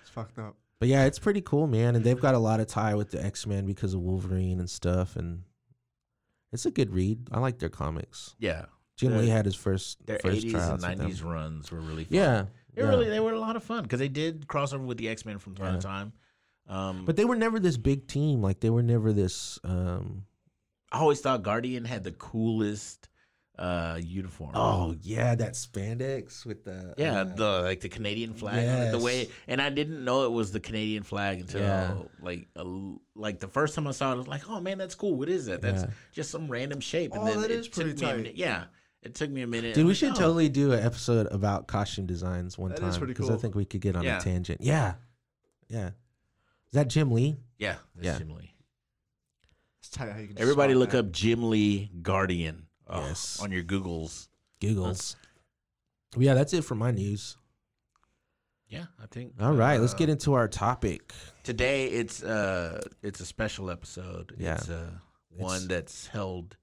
[0.00, 0.56] It's fucked up.
[0.78, 1.94] But yeah, it's pretty cool, man.
[1.96, 4.68] And they've got a lot of tie with the X Men because of Wolverine and
[4.70, 5.16] stuff.
[5.16, 5.42] And
[6.52, 7.28] it's a good read.
[7.32, 8.34] I like their comics.
[8.38, 8.66] Yeah.
[8.96, 11.10] Jim Lee had his first Their first 80s and tryouts with them.
[11.10, 12.14] 90s runs were really fun.
[12.14, 12.88] Yeah, They yeah.
[12.88, 15.38] really they were a lot of fun because they did crossover with the X Men
[15.38, 15.80] from time Yeah.
[15.80, 16.12] to time.
[16.68, 18.40] Um, But they were never this big team.
[18.42, 19.58] Like they were never this.
[19.64, 20.24] um
[20.92, 23.08] I always thought Guardian had the coolest
[23.58, 24.52] uh, uniform.
[24.54, 28.90] Oh yeah, that spandex with the yeah, uh, the like the Canadian flag, on it,
[28.92, 31.94] the way, and I didn't know it was the Canadian flag until Yeah.
[32.22, 34.78] like a l like the first time I saw it, I was like, oh man,
[34.78, 35.14] that's cool.
[35.14, 35.60] What is that?
[35.60, 35.90] That's Yeah.
[36.12, 37.12] just some random shape.
[37.12, 38.16] And Oh, then that it is took pretty me tight.
[38.16, 38.36] minute.
[38.36, 38.64] Yeah,
[39.02, 39.74] it took me a minute.
[39.74, 40.14] Dude, we like, should oh.
[40.14, 43.64] totally do an episode about costume designs one That time because pretty I think we
[43.66, 44.18] could get on Yeah.
[44.18, 44.62] a tangent.
[44.62, 44.94] Yeah,
[45.68, 45.88] yeah.
[45.88, 47.36] Is that Jim Lee?
[47.58, 48.18] Yeah, that's Yeah.
[48.18, 48.54] Jim Lee.
[49.80, 51.00] It's tight how you can Everybody look that.
[51.00, 52.66] up Jim Lee Guardian.
[52.92, 53.40] Oh, Yes.
[53.42, 54.28] on your Googles.
[54.60, 55.16] Googles.
[56.14, 57.36] Well, yeah, that's it for my news.
[58.68, 59.34] Yeah, I think.
[59.40, 61.12] All right, let's uh, get into our topic.
[61.42, 64.34] Today it's uh it's a special episode.
[64.38, 64.54] Yeah.
[64.54, 64.90] It's uh
[65.30, 66.56] one It's- that's held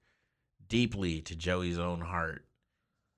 [0.68, 2.44] deeply to Joey's own heart.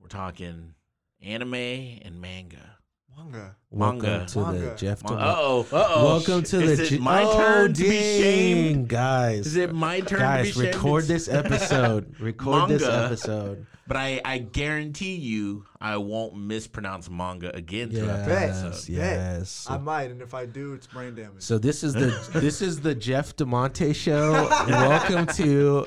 [0.00, 0.74] We're talking
[1.22, 2.76] anime and manga.
[3.16, 3.56] Manga.
[3.70, 4.26] Welcome Manga.
[4.26, 4.74] to the Manga.
[4.76, 5.04] Jeff.
[5.04, 6.04] Uh DeMar- oh, uh oh.
[6.04, 8.88] Welcome to Is the it J- my Oh, turn to be dang, shamed?
[8.88, 9.46] guys.
[9.46, 10.74] Is it my turn guys, to be shamed?
[10.76, 12.14] record It's- this episode.
[12.20, 13.04] record this Manga.
[13.06, 13.66] episode.
[13.88, 18.92] But I, I guarantee you I won't mispronounce manga again throughout the Yes, episode.
[18.92, 19.66] yes.
[19.68, 21.42] I might, and if I do, it's brain damage.
[21.42, 24.32] So this is the this is the Jeff Demonte show.
[24.68, 25.86] Welcome to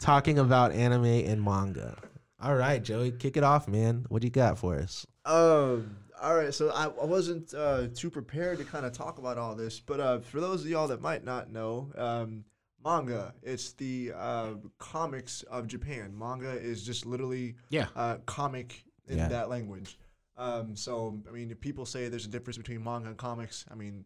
[0.00, 1.96] talking about anime and manga.
[2.42, 4.04] All right, Joey, kick it off, man.
[4.08, 5.06] What do you got for us?
[5.24, 5.96] Um.
[6.22, 6.52] All right.
[6.54, 10.00] So I, I wasn't uh, too prepared to kind of talk about all this, but
[10.00, 12.44] uh, for those of y'all that might not know, um,
[12.84, 16.16] manga it's the uh, comics of Japan.
[16.16, 17.86] Manga is just literally Yeah.
[17.94, 19.28] uh, comic in Yeah.
[19.28, 19.98] that language.
[20.38, 20.74] Um.
[20.76, 24.04] So I mean, if people say there's a difference between manga and comics, I mean,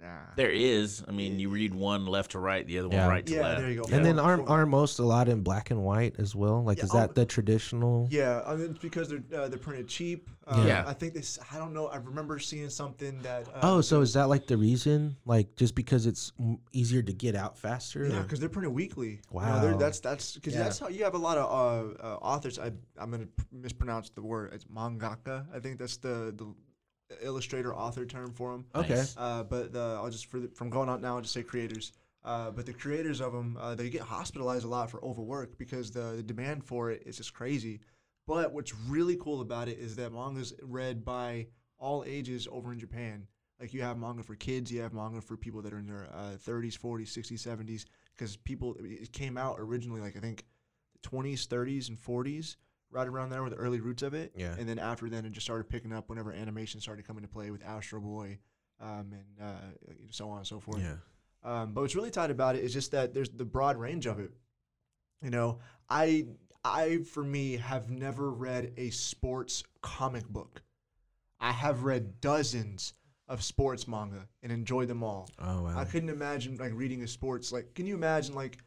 [0.00, 0.06] nah.
[0.36, 1.02] There is.
[1.08, 3.02] I mean, you read one left to right, the other Yeah.
[3.06, 3.42] one right to yeah.
[3.42, 3.60] left.
[3.60, 3.88] There you go.
[3.94, 6.62] And then For- aren't aren't most a lot in black and white as well?
[6.62, 8.08] Like, Yeah, is that oh, the traditional?
[8.10, 10.30] Yeah, I mean, it's because they're uh, they're printed cheap.
[10.46, 10.84] Um, Yeah.
[10.86, 11.38] I think this.
[11.52, 11.86] I don't know.
[11.88, 13.48] I remember seeing something that.
[13.48, 15.16] Uh, Oh, so is that like the reason?
[15.26, 18.06] Like, just because it's m- easier to get out faster?
[18.06, 19.08] Yeah, or- because they're printed weekly.
[19.08, 19.60] You know, Wow.
[19.60, 20.62] they're- that's that's because Yeah.
[20.62, 22.58] that's how you have a lot of uh, uh, authors.
[22.58, 24.52] I I'm gonna pr- mispronounce the word.
[24.54, 25.46] It's mangaka.
[25.54, 26.46] I think that's the the
[27.22, 28.64] illustrator author term for them.
[28.74, 29.04] okay.
[29.16, 31.92] Uh, but the, I'll just for the, from going on now, I'll just say creators.
[32.24, 35.90] Uh, but the creators of them, uh, they get hospitalized a lot for overwork because
[35.90, 37.80] the, the demand for it is just crazy.
[38.26, 41.46] But what's really cool about it is that manga's read by
[41.78, 43.26] all ages over in Japan.
[43.60, 46.08] Like you have manga for kids, you have manga for people that are in their
[46.12, 47.84] uh, 30s, 40s, 60s, 70s.
[48.14, 50.44] Because people, it came out originally like I think
[51.02, 52.56] 20s, 30s, and 40s,
[52.90, 54.32] right around there were the early roots of it.
[54.36, 54.54] Yeah.
[54.58, 57.50] And then after then, it just started picking up whenever animation started coming into play
[57.50, 58.38] with Astro Boy,
[58.80, 60.80] um, and uh, so on and so forth.
[60.80, 60.96] Yeah.
[61.44, 64.18] Um, but what's really tight about it is just that there's the broad range of
[64.18, 64.32] it.
[65.22, 66.26] You know, I
[66.64, 70.62] I for me have never read a sports comic book.
[71.40, 72.94] I have read dozens
[73.28, 75.28] of sports manga and enjoyed them all.
[75.38, 75.78] Oh wow.
[75.78, 77.74] I couldn't imagine like reading a sports like.
[77.74, 78.58] Can you imagine like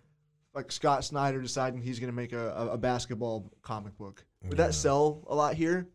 [0.53, 4.25] like Scott Snyder deciding he's gonna make a, a, a basketball comic book?
[4.43, 4.65] Would Yeah.
[4.67, 5.87] that sell a lot here?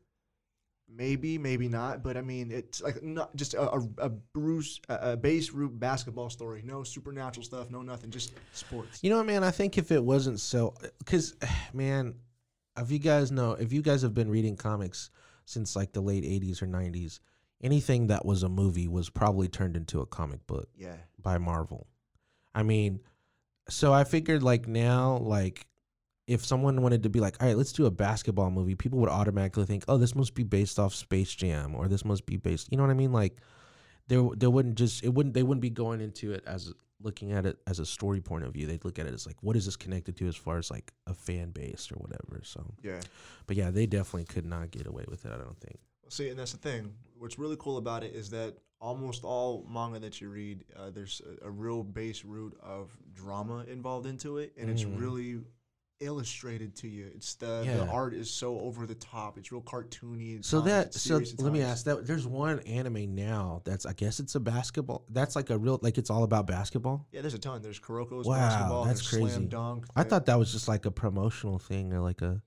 [0.88, 2.02] Maybe, maybe not.
[2.04, 5.78] But I mean, it's like not just a, a, a Bruce a, a base root
[5.78, 6.62] basketball story.
[6.64, 7.70] No supernatural stuff.
[7.70, 8.10] No nothing.
[8.10, 9.00] Just sports.
[9.02, 9.42] You know what, man?
[9.42, 11.34] I think if it wasn't so, because,
[11.74, 12.14] man,
[12.78, 15.10] if you guys know, if you guys have been reading comics
[15.44, 17.18] since like the late '80s or '90s,
[17.62, 20.96] anything that was a movie was probably turned into a comic book Yeah.
[21.20, 21.88] by Marvel.
[22.54, 23.00] I mean,
[23.68, 25.66] so I figured like now, like
[26.26, 29.08] if someone wanted to be like, all right, let's do a basketball movie, people would
[29.08, 32.68] automatically think, oh, this must be based off Space Jam, or this must be based,
[32.70, 33.12] you know what I mean?
[33.12, 33.38] Like,
[34.08, 37.46] there, there wouldn't just, it wouldn't, they wouldn't be going into it as looking at
[37.46, 38.66] it as a story point of view.
[38.66, 40.92] They'd look at it as like, what is this connected to as far as like
[41.06, 42.40] a fan base or whatever.
[42.42, 43.00] So, Yeah.
[43.46, 45.32] but yeah, they definitely could not get away with it.
[45.32, 45.78] I don't think.
[46.08, 46.92] See, and that's the thing.
[47.18, 51.22] What's really cool about it is that almost all manga that you read, uh, there's
[51.42, 54.98] a, a real base root of drama involved into it, and it's Mm.
[54.98, 55.40] really
[56.00, 57.10] illustrated to you.
[57.14, 59.38] It's the the art is so over the top.
[59.38, 60.44] It's real cartoony.
[60.44, 64.20] So times, that so let me ask that there's one anime now that's I guess
[64.20, 67.06] it's a basketball that's like a real like it's all about basketball.
[67.12, 67.62] Yeah, there's a ton.
[67.62, 68.84] There's Kuroko's Wow, basketball.
[68.84, 69.26] that's crazy.
[69.30, 69.86] Slam dunk.
[69.96, 72.42] I thought that was just like a promotional thing or like a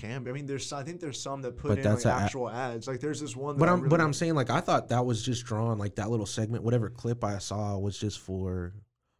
[0.00, 0.30] Be.
[0.30, 2.48] I mean, there's I think there's some that put But in that's like a- actual
[2.50, 2.86] ads.
[2.88, 3.54] Like there's this one.
[3.56, 5.96] That But I'm really but I'm saying like I thought that was just drawn like
[5.96, 8.72] that little segment whatever clip I saw was just for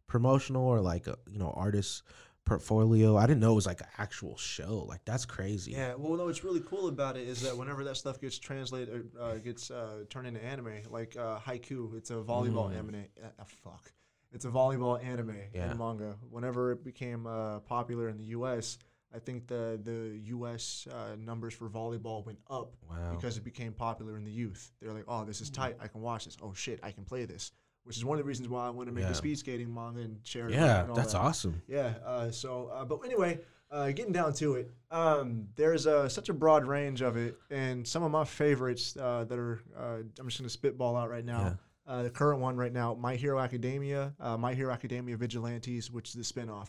[0.07, 2.03] promotional or like a you know artist
[2.45, 3.15] portfolio.
[3.15, 4.85] I didn't know it was like an actual show.
[4.87, 5.71] Like that's crazy.
[5.71, 9.09] Yeah, well, no, what's really cool about it is that whenever that stuff gets translated,
[9.19, 12.77] uh, gets uh, turned into anime, like uh, Haikyu, it's a volleyball Mm.
[12.79, 13.05] anime.
[13.23, 13.91] Uh, fuck,
[14.31, 15.69] it's a volleyball anime Yeah.
[15.69, 16.15] and manga.
[16.29, 18.77] Whenever it became uh, popular in the U.S.,
[19.13, 20.87] I think the the U.S.
[20.91, 23.15] Uh, numbers for volleyball went up Wow.
[23.15, 24.71] because it became popular in the youth.
[24.81, 25.77] They're like, oh, this is tight.
[25.81, 26.37] I can watch this.
[26.41, 27.51] Oh shit, I can play this.
[27.85, 29.11] Which is one of the reasons why I want to make Yeah.
[29.11, 31.19] a speed skating manga and share yeah, and that's that.
[31.21, 31.61] awesome.
[31.67, 31.93] Yeah.
[32.05, 33.39] Uh, so, uh, but anyway,
[33.71, 37.87] uh, getting down to it, um, there's uh, such a broad range of it, and
[37.87, 41.57] some of my favorites uh, that are uh, I'm just gonna spitball out right now.
[41.87, 46.09] Uh, the current one right now, My Hero Academia, uh, My Hero Academia Vigilantes, which
[46.09, 46.67] is the spinoff.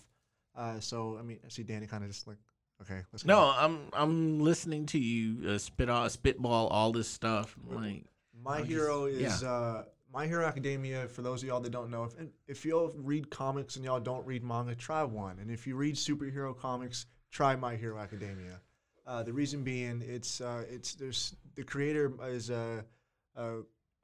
[0.56, 2.36] Uh, so, I mean, I see Danny kind of just like,
[2.82, 3.32] okay, let's go.
[3.32, 7.56] No, I'm I'm listening to you uh, spit all, spitball all this stuff.
[7.70, 8.04] I'm like,
[8.44, 9.48] My just- Hero is yeah.
[9.48, 11.08] uh, My Hero Academia.
[11.08, 12.14] For those of y'all that don't know, if
[12.48, 15.38] if y'all read comics and y'all don't read manga, try one.
[15.38, 18.60] And if you read superhero comics, try My Hero Academia.
[19.06, 22.82] Uh, the reason being, it's uh, it's there's the creator is uh,
[23.36, 23.54] uh,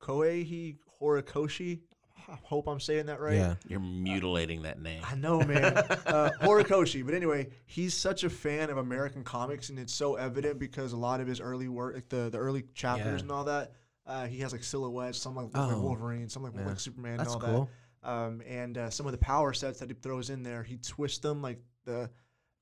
[0.01, 1.81] Koei Horikoshi.
[2.29, 3.35] I hope I'm saying that right.
[3.37, 3.55] Yeah.
[3.69, 5.01] you're mutilating that name.
[5.05, 5.63] I know, man.
[6.07, 7.05] uh, Horikoshi.
[7.05, 10.97] But anyway, he's such a fan of American comics, and it's so evident because a
[10.97, 13.23] lot of his early work, like the, the early chapters Yeah.
[13.23, 13.73] and all that,
[14.07, 15.81] uh, he has like silhouettes, some like, look like Oh.
[15.83, 16.67] Wolverine, some like, Yeah.
[16.67, 17.71] like Superman, That's and all cool.
[18.03, 18.11] that.
[18.11, 21.19] Um, and uh, some of the power sets that he throws in there, he twists
[21.19, 22.11] them like the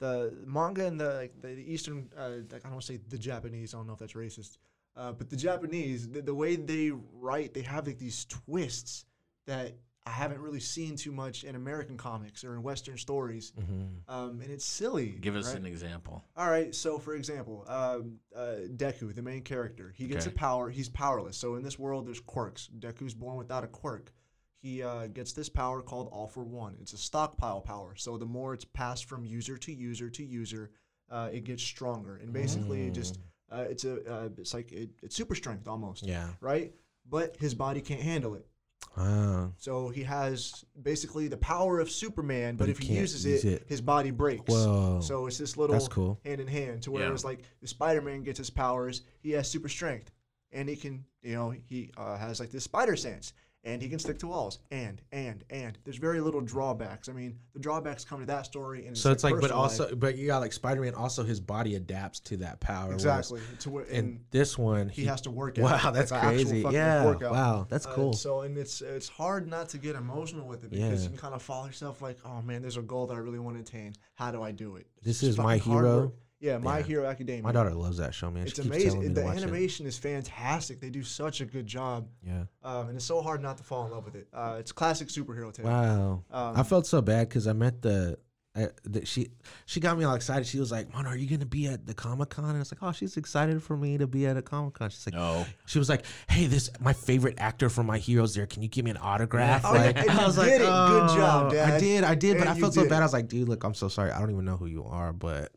[0.01, 2.11] the manga and the like the, the Eastern.
[2.19, 3.73] Uh, like, I don't want to say the Japanese.
[3.75, 4.59] I don't know if that's racist.
[4.97, 9.05] Uh, but the Japanese, the, the way they write, they have like these twists
[9.47, 9.77] that
[10.07, 13.53] I haven't really seen too much in American comics or in Western stories.
[13.57, 15.17] hmm Um, and it's silly.
[15.21, 15.57] Give us right?
[15.57, 16.23] an example.
[16.37, 16.75] All right.
[16.75, 20.35] So, for example, um, uh, Deku, the main character, he gets Okay.
[20.35, 20.69] a power.
[20.69, 21.39] He's powerless.
[21.39, 22.69] So, in this world, there's quirks.
[22.79, 24.13] Deku's born without a quirk.
[24.59, 26.77] He uh, gets this power called All for One.
[26.81, 27.95] It's a stockpile power.
[27.97, 30.71] So, the more it's passed from user to user to user,
[31.11, 32.17] uh, it gets stronger.
[32.17, 33.19] And basically, it just
[33.51, 36.29] uh, it's a uh, it's like it, it's super strength almost, Yeah.
[36.43, 36.75] right?
[37.09, 38.47] But his body can't handle it.
[38.97, 39.53] Wow.
[39.57, 43.63] So he has basically the power of Superman, but, But if he uses use it,
[43.63, 43.65] it.
[43.69, 44.45] his body breaks.
[44.53, 45.01] Whoa.
[45.03, 46.21] So it's this little That's cool.
[46.25, 47.13] hand in hand to where Yeah.
[47.13, 50.13] it's like the Spider-Man gets his powers, he has super strength,
[50.53, 53.33] and he can, you know, he uh, has like this spider sense,
[53.65, 57.09] and he can stick to walls, and and and there's very little drawbacks.
[57.09, 60.17] I mean, the drawbacks come to that story, and So it's like, but also, but
[60.17, 60.95] you got like Spider Man.
[60.95, 62.93] Also, his body adapts to that power.
[62.93, 65.59] exactly to and this one, he has to work.
[65.59, 65.65] Out.
[65.65, 66.65] Wow, at that's crazy.
[66.71, 67.05] Yeah.
[67.07, 67.33] workout.
[67.33, 68.13] Wow, that's Uh, cool.
[68.13, 71.03] so and it's it's hard not to get emotional with it because Yeah.
[71.05, 73.39] you can kind of follow yourself like, oh man, there's a goal that I really
[73.39, 73.95] want to attain.
[74.15, 74.87] How do I do it?
[75.03, 76.13] This It's is My Hero?
[76.41, 76.47] Work.
[76.47, 76.85] Yeah, My Yeah.
[76.85, 77.43] Hero Academia.
[77.43, 78.47] My daughter loves that show, man.
[78.47, 79.03] It's she keeps me amazing.
[79.03, 80.81] to The watch animation is fantastic.
[80.81, 82.09] They do such a good job.
[82.27, 82.45] Yeah.
[82.63, 84.29] um, and it's so hard not to fall in love with it.
[84.33, 85.67] Uh, it's classic superhero tale.
[85.67, 86.23] Wow.
[86.31, 88.19] Um, I felt so bad because I met the,
[88.57, 89.05] uh, the.
[89.05, 89.29] She
[89.67, 90.47] she got me all excited.
[90.47, 92.71] She was like, "Mom, are you gonna be at the Comic Con?" And I was
[92.73, 95.45] like, "Oh, she's excited for me to be at a Comic Con." She's like, No,
[95.67, 98.47] She was like, "Hey, this my favorite actor from My Heroes there.
[98.47, 100.67] Can you give me an autograph?" Oh, yeah, like, and I was like, did it.
[100.67, 101.73] Good job, "Oh." Dad.
[101.73, 103.01] I did, I did, but I you felt so bad.
[103.03, 104.13] I was like, "Dude, look, I'm so sorry.
[104.13, 105.51] I don't even know who you are, but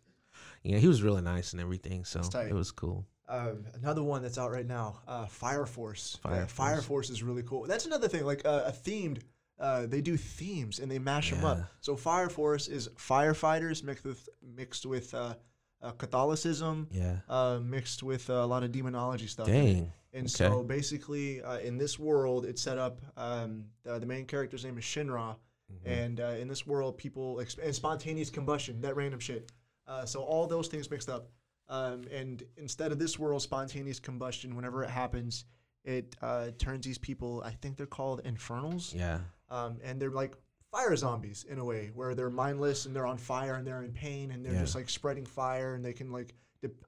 [0.67, 4.37] yeah, he was really nice and everything, so it was cool." Um, another one that's
[4.37, 6.17] out right now, uh, Fire Force.
[6.23, 6.85] Fire Yeah, Fire Force.
[6.85, 7.65] Force is really cool.
[7.67, 9.21] That's another thing, like uh, a themed.
[9.59, 11.59] Uh, they do themes and they mash them up.
[11.81, 15.33] So Fire Force is firefighters mixed with mixed with uh,
[15.81, 17.17] uh, Catholicism, Yeah.
[17.27, 19.47] uh, mixed with uh, a lot of demonology stuff.
[19.47, 19.91] Dang.
[20.13, 20.29] And Okay.
[20.29, 23.01] so basically, uh, in this world, it's set up.
[23.17, 25.35] Um, the, the main character's name is Shinra,
[25.69, 25.89] Mm-hmm.
[25.89, 29.51] and uh, in this world, people exp- and spontaneous combustion, that random shit.
[29.87, 31.29] Uh, so all those things mixed up.
[31.69, 35.45] Um, and instead of this world, spontaneous combustion, whenever it happens,
[35.83, 37.41] it uh, turns these people.
[37.45, 39.19] I think they're called infernals, Yeah.
[39.49, 40.35] um, and they're like
[40.71, 43.91] fire zombies in a way, where they're mindless and they're on fire and they're in
[43.93, 44.61] pain and they're Yeah.
[44.61, 46.33] just like spreading fire and they can like.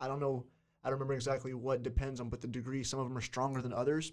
[0.01, 0.45] I don't know.
[0.83, 2.83] I don't remember exactly what depends on, but the degree.
[2.83, 4.11] Some of them are stronger than others,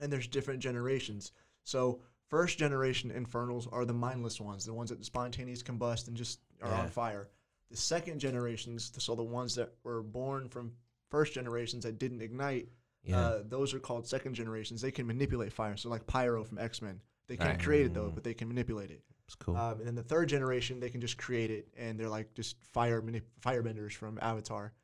[0.00, 1.30] and there's different generations.
[1.62, 6.40] So first generation infernals are the mindless ones, the ones that spontaneous combust and just
[6.62, 6.80] are Yeah.
[6.80, 7.28] on fire.
[7.70, 10.72] The second generations, so the ones that were born from
[11.10, 12.68] first generations that didn't ignite,
[13.02, 13.20] Yeah.
[13.20, 14.80] uh, those are called second generations.
[14.80, 15.76] They can manipulate fire.
[15.76, 17.62] So like Pyro from X Men, they can't Right.
[17.62, 19.02] create it though, but they can manipulate it.
[19.26, 19.56] it's cool.
[19.56, 22.62] Um, and then the third generation, they can just create it, and they're like just
[22.72, 24.74] fire manip- firebenders from Avatar.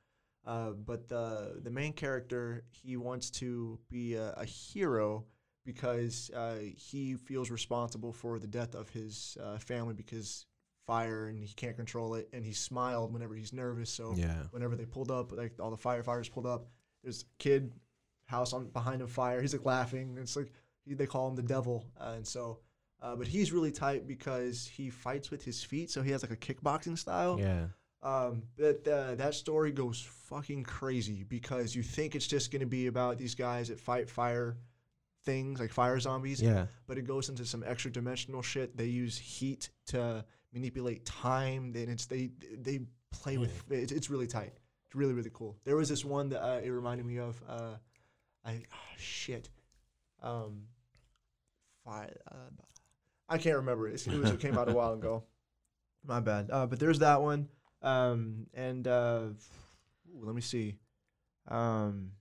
[0.47, 5.27] Uh, but the the main character, he wants to be a, a hero
[5.66, 10.47] because uh, he feels responsible for the death of his uh, family because
[10.87, 12.29] fire and he can't control it.
[12.33, 13.90] And he smiled whenever he's nervous.
[13.90, 14.43] So yeah.
[14.51, 16.66] whenever they pulled up, like all the firefighters pulled up,
[17.03, 17.73] there's a kid
[18.27, 19.40] house on behind him fire.
[19.40, 20.16] He's like laughing.
[20.21, 20.53] It's like
[20.85, 22.59] he, they call him the devil, uh, and so
[23.03, 26.31] Uh, but he's really tight because he fights with his feet, so he has like
[26.33, 27.38] a kickboxing style.
[27.40, 27.66] Yeah.
[28.03, 32.66] Um, but uh, that story goes fucking crazy because you think it's just going to
[32.66, 34.57] be about these guys that fight fire
[35.25, 36.66] things like fire zombies, Yeah.
[36.87, 38.77] but it goes into some extra dimensional shit.
[38.77, 41.72] They use heat to manipulate time.
[41.72, 44.52] Then it's they they play with it's, it's really tight.
[44.86, 45.56] It's really really cool.
[45.64, 47.40] There was this one that uh, it reminded me of.
[47.48, 47.74] Uh,
[48.44, 49.48] I ah, shit.
[50.22, 50.62] Um,
[51.84, 52.50] fi- uh,
[53.28, 54.06] I can't remember it.
[54.06, 55.24] It, was, it came out a while ago.
[56.06, 56.50] My bad.
[56.50, 57.48] Uh, but there's that one.
[57.82, 59.26] Um, and uh,
[60.08, 60.76] ooh, let me see.
[61.48, 62.12] Um,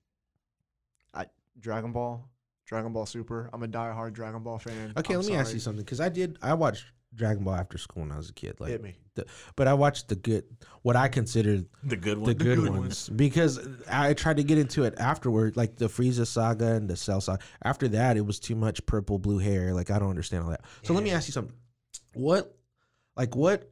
[1.13, 1.25] I
[1.59, 2.25] Dragon Ball,
[2.65, 3.49] Dragon Ball Super.
[3.51, 4.93] I'm a diehard Dragon Ball fan.
[4.97, 6.85] Okay, I'm let me ask you something because I did I watched
[7.15, 8.95] Dragon Ball after school when I was a kid, like, Hit me.
[9.55, 10.43] but I watched the good,
[10.83, 12.33] what I considered The good the one.
[12.35, 16.73] good, good ones because I tried to get into it afterward, like the Frieza saga
[16.73, 17.43] and the Cell saga.
[17.63, 19.73] After that, it was too much purple blue hair.
[19.73, 20.61] Like I don't understand all that.
[20.83, 21.17] So let me Yeah.
[21.17, 21.55] ask you something.
[22.13, 22.55] What,
[23.17, 23.69] like what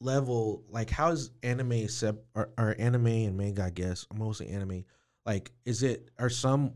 [0.00, 3.64] level, like how is anime sep or, or anime and manga?
[3.64, 4.84] I guess mostly anime.
[5.26, 6.74] Like, is it are some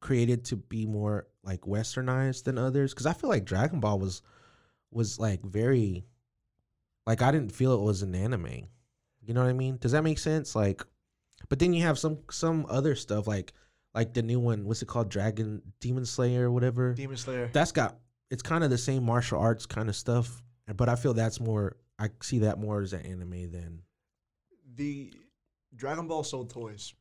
[0.00, 2.92] created to be more like westernized than others?
[2.92, 4.22] Because I feel like Dragon Ball was
[4.94, 6.04] was like very
[7.06, 8.68] like I didn't feel it was an anime.
[9.20, 9.78] You know what I mean?
[9.78, 10.54] Does that make sense?
[10.54, 10.82] Like,
[11.48, 13.52] but then you have some some other stuff like
[13.94, 14.64] like the new one.
[14.66, 15.08] What's it called?
[15.08, 16.94] Dragon Demon Slayer or whatever.
[16.94, 17.50] Demon Slayer.
[17.52, 17.96] That's got
[18.30, 20.42] it's kind of the same martial arts kind of stuff,
[20.76, 21.76] but I feel that's more.
[21.98, 23.82] I see that more as an anime than
[24.74, 25.12] the
[25.76, 26.94] Dragon Ball sold toys.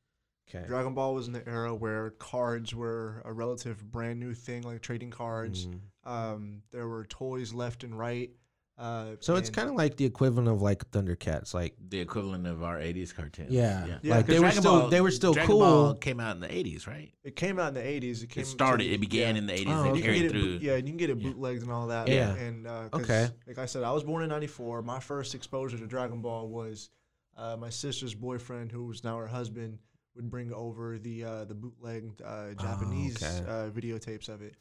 [0.50, 0.68] okay.
[0.68, 4.82] Dragon Ball was in the era where cards were a relative brand new thing, like
[4.82, 5.66] trading cards.
[5.66, 5.80] Mm.
[6.06, 8.32] Um, there were toys left and right.
[8.76, 12.64] Uh, So it's kind of like the equivalent of like Thundercats, like the equivalent of
[12.64, 13.52] our '80s cartoons.
[13.52, 13.86] Yeah.
[14.02, 15.60] Yeah, like 'cause they were still Ball- they were still Dragon cool.
[15.60, 17.14] Ball came out in the '80s, right?
[17.24, 18.24] it came out in the '80s.
[18.24, 18.86] It came It started.
[18.90, 19.40] the- It began yeah.
[19.42, 20.02] in the '80s Oh, and okay.
[20.02, 20.42] Carried it through.
[20.54, 21.30] boot- yeah, you can get it Yeah.
[21.30, 22.08] bootlegs and all that.
[22.08, 22.34] Yeah.
[22.34, 23.30] And uh, 'cause, Okay.
[23.46, 24.82] like I said, I was born in '94.
[24.82, 26.90] My first exposure to Dragon Ball was
[27.38, 29.78] uh, my sister's boyfriend, who was now her husband,
[30.16, 33.50] would bring over the uh, the bootleg uh, Japanese Oh, okay.
[33.50, 34.56] uh, videotapes of it.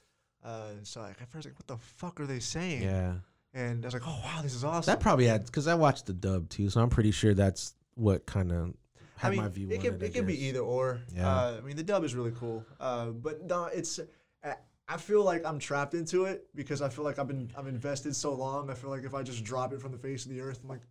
[0.45, 2.83] Uh, so like, at first, like, what the fuck are they saying?
[2.83, 3.15] yeah.
[3.55, 4.91] And I was like, oh wow, this is awesome.
[4.91, 8.25] That probably had because I watched the dub too, so I'm pretty sure that's what
[8.25, 8.75] kind of
[9.17, 10.03] had I mean, my view it on can, it.
[10.03, 11.01] It can be either or.
[11.15, 11.29] Yeah.
[11.29, 14.01] Uh, I mean, the dub is really cool, uh, but no, it's.
[14.43, 14.57] I-
[14.89, 18.15] I feel like I'm trapped into it because I feel like I've been I've invested
[18.15, 18.69] so long.
[18.69, 20.69] I feel like if I just drop it from the face of the earth, I'm
[20.69, 20.83] like,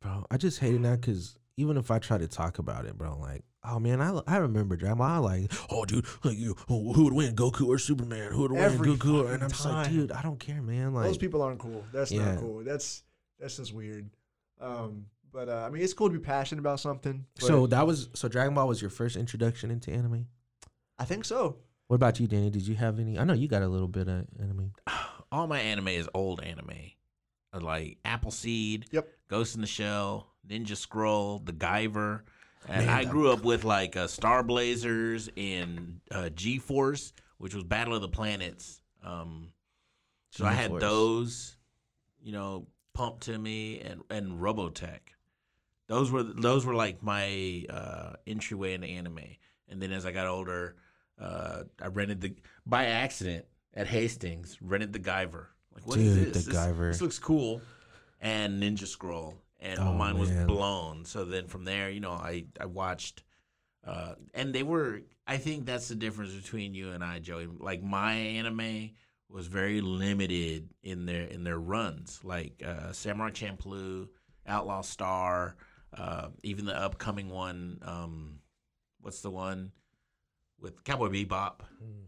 [0.00, 0.24] bro.
[0.30, 3.16] I just hate it now because even if I try to talk about it, bro,
[3.18, 5.08] like, oh man, I I remember Dragon Ball.
[5.10, 8.32] I like, oh dude, like you, oh, who would win, Goku or Superman?
[8.32, 9.18] Who would win, Every Goku?
[9.22, 10.94] fucking And I'm just like, dude, I don't care, man.
[10.94, 11.84] Like, those people aren't cool.
[11.92, 12.32] That's Yeah.
[12.32, 12.64] not cool.
[12.64, 13.02] That's
[13.38, 14.10] that's just weird.
[14.60, 17.26] Um, but uh, I mean, it's cool to be passionate about something.
[17.38, 20.26] so that was so Dragon Ball was your first introduction into anime.
[20.98, 21.56] I think so.
[21.88, 22.50] What about you, Danny?
[22.50, 23.18] Did you have any?
[23.18, 24.72] I know you got a little bit of anime.
[25.32, 26.70] All my anime is old anime,
[27.52, 29.08] Uh, like Appleseed, Yep.
[29.28, 32.20] Ghost in the Shell, Ninja Scroll, The Guyver.
[32.68, 37.54] And Man, I grew up with like uh, Star Blazers and uh, G Force, which
[37.54, 38.80] was Battle of the Planets.
[39.02, 39.52] Um,
[40.30, 41.56] so I had those,
[42.22, 45.00] you know, pumped to me, and and Robotech.
[45.88, 49.20] Those were those were like my uh, entryway into anime.
[49.68, 50.76] And then as I got older,
[51.20, 55.46] uh, I rented the by accident at Hastings rented the Guyver.
[55.74, 56.44] Like what is Dude, this?
[56.44, 56.90] the This- Guyver.
[56.92, 57.60] This looks cool.
[58.20, 60.46] And Ninja Scroll, and Oh, mine was man.
[60.46, 61.04] blown.
[61.04, 63.24] So then from there, you know, I I watched,
[63.84, 65.02] uh, and they were.
[65.26, 67.46] I think that's the difference between you and I, Joey.
[67.46, 68.90] Like my anime
[69.30, 74.08] was very limited in their in their runs, like uh, Samurai Champloo,
[74.46, 75.56] Outlaw Star,
[75.96, 77.78] uh, even the upcoming one.
[77.82, 78.40] Um,
[79.00, 79.72] what's the one
[80.60, 81.60] with Cowboy Bebop?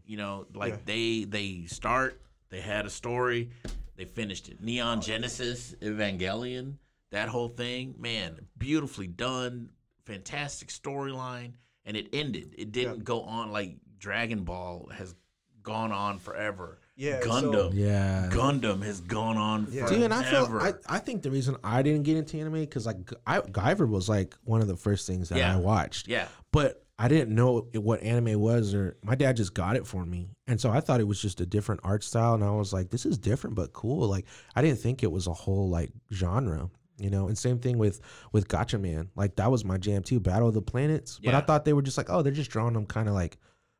[0.05, 0.79] You know, like Yeah.
[0.85, 3.49] they they start, they had a story,
[3.95, 4.61] they finished it.
[4.61, 6.75] Neon Genesis, Evangelion,
[7.11, 9.69] that whole thing, man, beautifully done,
[10.05, 11.53] fantastic storyline,
[11.85, 12.55] and it ended.
[12.57, 13.03] It didn't Yeah.
[13.03, 15.15] go on like Dragon Ball has
[15.63, 16.79] gone on forever.
[16.95, 17.19] Yeah.
[17.21, 17.71] so- Gundam.
[17.75, 18.29] Yeah.
[18.31, 19.81] Gundam has gone on Yeah.
[19.85, 19.93] forever.
[19.95, 22.85] Dude, and I feel I, I think the reason I didn't get into anime because
[22.85, 25.53] like I, Guyver was like one of the first things that Yeah.
[25.53, 29.75] I watched, yeah, but I didn't know what anime was, or my dad just got
[29.75, 32.43] it for me, and so I thought it was just a different art style, and
[32.43, 34.07] I was like, this is different but cool.
[34.07, 34.25] Like
[34.55, 37.27] I didn't think it was a whole like genre, you know.
[37.27, 40.61] And same thing with with Gatchaman, like that was my jam too, Battle of the
[40.61, 41.19] Planets.
[41.23, 43.37] But I thought they were just like, oh, they're just drawing them kind of like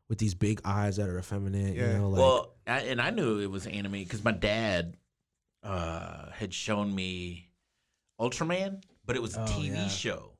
[0.09, 1.91] with these big eyes that are effeminate, Yeah.
[1.93, 2.19] you know, like.
[2.19, 4.95] well, I, and I knew it was anime because my dad
[5.63, 7.49] uh, had shown me
[8.19, 9.87] Ultraman, but it was a Oh, TV yeah.
[9.89, 10.31] show.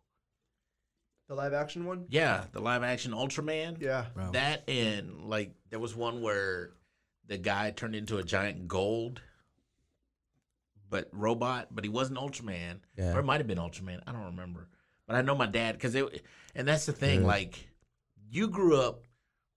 [1.27, 2.05] The live action one.
[2.09, 3.81] Yeah, the live action Ultraman.
[3.81, 4.05] Yeah.
[4.13, 4.31] bro.
[4.31, 6.71] That and like there was one where
[7.27, 9.21] the guy turned into a giant gold,
[10.89, 13.13] but robot, but he wasn't Ultraman, Yeah.
[13.15, 14.01] or it might have been Ultraman.
[14.07, 14.69] I don't remember,
[15.05, 16.23] but I know my dad because it.
[16.55, 17.27] And that's the thing, Yeah.
[17.27, 17.69] like
[18.29, 19.03] you grew up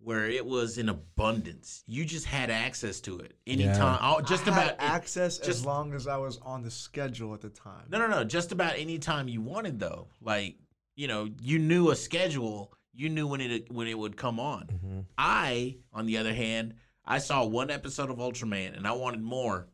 [0.03, 1.85] where it was in abundance.
[1.87, 3.99] You just had access to it anytime.
[4.03, 7.35] Oh, just I had about access just- as long as I was on the schedule
[7.35, 7.87] at the time.
[7.91, 8.25] No, no, no.
[8.25, 10.09] Just about any time you wanted, though.
[10.21, 10.57] Like
[10.97, 12.73] you know, you knew a schedule.
[12.93, 14.67] You knew when it when it would come on.
[14.67, 15.05] Mhm.
[15.17, 16.75] I, on the other hand,
[17.05, 19.69] I saw one episode of Ultraman and I wanted more.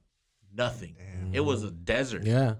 [0.56, 0.96] Nothing.
[0.98, 1.34] Damn.
[1.34, 2.24] It was a desert.
[2.24, 2.54] Yeah.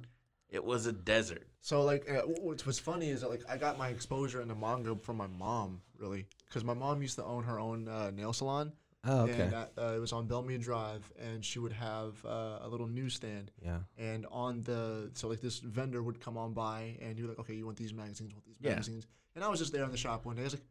[0.49, 1.47] It was a desert.
[1.61, 4.55] So like, uh, wh- what's what's funny is that like I got my exposure into
[4.55, 8.33] manga from my mom, really, because my mom used to own her own uh, nail
[8.33, 8.73] salon,
[9.05, 9.43] Oh, okay.
[9.43, 12.87] and uh, uh, it was on Bellmead Drive, and she would have uh, a little
[12.87, 13.79] newsstand, yeah.
[13.99, 17.55] and on the so like this vendor would come on by, and you're like, okay,
[17.55, 18.71] you want these magazines, want these Yeah.
[18.71, 20.63] magazines, and I was just there in the shop one day, I was like,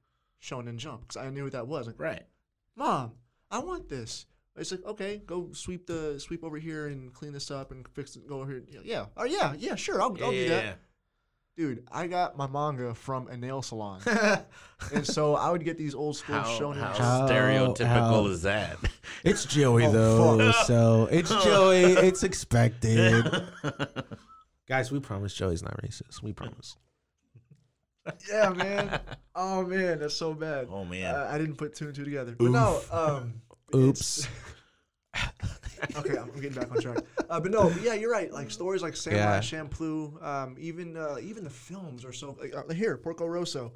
[0.42, 2.24] Shonen Jump, because I knew what that was, like, Right.
[2.78, 3.12] mom,
[3.52, 4.26] I want this.
[4.58, 8.16] It's like okay, go sweep the sweep over here and clean this up and fix
[8.16, 8.28] it.
[8.28, 8.64] Go over here.
[8.70, 10.78] Yeah, yeah, oh yeah, yeah, sure, I'll, I'll do that.
[11.58, 14.02] Dude, I got my manga from a nail salon,
[14.94, 16.76] and so I would get these old school How, shonen.
[16.78, 18.78] how How- stereotypical how- is that?
[19.24, 20.66] It's Joey Oh, though, fuck.
[20.68, 21.84] so it's Joey.
[21.84, 23.26] It's expected.
[24.68, 26.22] Guys, we promise Joey's not racist.
[26.24, 26.76] We promise.
[28.30, 29.00] yeah, man.
[29.34, 30.68] Oh man, that's so bad.
[30.70, 31.16] oh man.
[31.16, 32.36] Uh, I didn't put two and two together.
[32.38, 33.42] But no, um,
[33.74, 34.28] Oops.
[35.98, 37.00] okay, I'm getting back on track.
[37.30, 38.32] Uh, but no, yeah, you're right.
[38.32, 39.40] Like stories like Samurai Yeah.
[39.40, 42.38] Champloo, um, even uh, even the films are so.
[42.40, 43.72] Like, uh, here, Porco Rosso,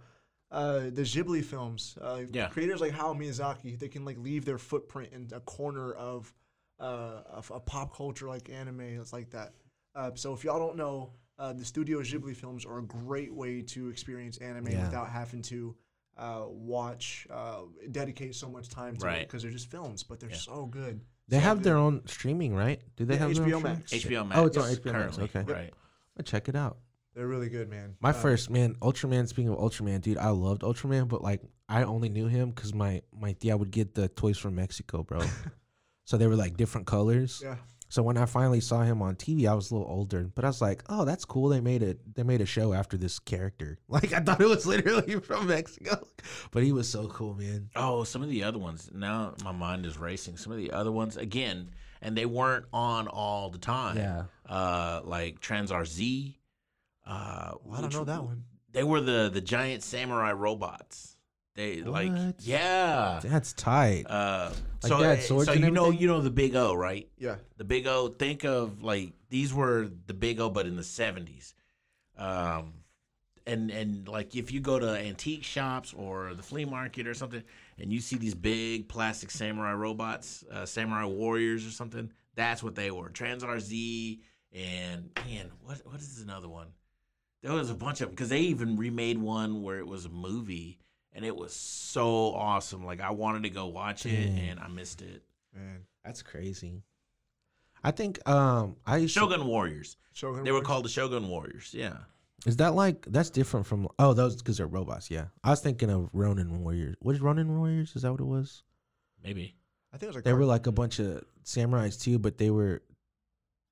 [0.51, 1.97] uh, the Ghibli films.
[2.01, 2.49] Uh, Yeah.
[2.49, 6.33] Creators like Hayao Miyazaki, they can like leave their footprint in a corner of
[6.79, 8.81] uh, of a pop culture like anime.
[8.81, 9.53] It's like that.
[9.95, 13.61] Uh, so if y'all don't know, uh, the Studio Ghibli films are a great way
[13.61, 14.83] to experience anime Yeah.
[14.83, 15.75] without having to
[16.20, 17.61] uh, watch, uh,
[17.91, 20.36] dedicate so much time to it because they're just films, but they're Yeah.
[20.36, 21.01] so good.
[21.30, 21.63] They So have good.
[21.63, 22.82] their own streaming, right?
[22.97, 23.80] Do they Yeah, have their own HBO streaming?
[23.80, 23.91] Max.
[23.93, 24.39] HBO Max.
[24.39, 25.53] Oh, it's on yes, HBO Max, currently, okay.
[25.53, 25.74] Right.
[26.17, 26.78] I'll check it out.
[27.15, 27.95] They're really good, man.
[28.01, 29.28] My Uh, first man, Ultraman.
[29.28, 33.01] Speaking of Ultraman, dude, I loved Ultraman, but like I only knew him because my
[33.13, 35.20] my tia would get the toys from Mexico, bro.
[36.05, 37.41] so they were like different colors.
[37.43, 37.55] Yeah.
[37.91, 40.47] So when I finally saw him on TV, I was a little older, but I
[40.47, 41.49] was like, "Oh, that's cool.
[41.49, 41.99] They made it.
[42.15, 43.79] They made a show after this character.
[43.89, 46.07] Like I thought it was literally from Mexico,
[46.51, 47.69] but he was so cool, man.
[47.75, 48.89] Oh, some of the other ones.
[48.93, 50.37] Now my mind is racing.
[50.37, 51.71] Some of the other ones again,
[52.01, 53.97] and they weren't on all the time.
[53.97, 54.23] Yeah.
[54.47, 56.37] Uh, like Tranzor Z.
[57.05, 58.43] Uh, Well, I don't know that one.
[58.71, 61.17] They were the the giant samurai robots.
[61.60, 62.36] They like What?
[62.39, 63.20] yeah.
[63.22, 64.05] That's tight.
[64.07, 66.01] Uh, Like so they had uh, swords so and you know everything?
[66.01, 67.10] you know the Big O right?
[67.18, 67.36] Yeah.
[67.57, 68.07] The Big O.
[68.07, 71.53] Think of like these were the Big O, but in the seventies.
[72.18, 72.76] Um,
[73.45, 77.43] and and like if you go to antique shops or the flea market or something,
[77.78, 82.76] and you see these big plastic samurai robots, uh, samurai warriors or something, that's what
[82.76, 83.10] they were.
[83.10, 84.22] Tranzor Z
[84.53, 86.68] and man, what what is another one?
[87.43, 90.10] There was a bunch of them because they even remade one where it was a
[90.10, 90.80] movie.
[91.20, 92.86] And it was so awesome.
[92.86, 94.39] Like I wanted to go watch it, Dang.
[94.39, 95.22] and I missed it.
[95.53, 95.80] Man.
[96.05, 96.82] That's crazy.
[97.84, 99.97] I think um I used to- Shogun Warriors.
[100.13, 100.67] Shogun They were Warriors.
[100.67, 101.74] called the Shogun Warriors.
[101.74, 101.97] Yeah.
[102.45, 105.11] Is that like that's different from oh those because they're robots?
[105.11, 106.95] Yeah, I was thinking of Ronin Warriors.
[107.01, 107.93] What is Ronin Warriors?
[107.97, 108.63] Is that what it was?
[109.22, 109.57] Maybe.
[109.91, 112.49] I think it was like They were like a bunch of samurais too, but they
[112.49, 112.82] were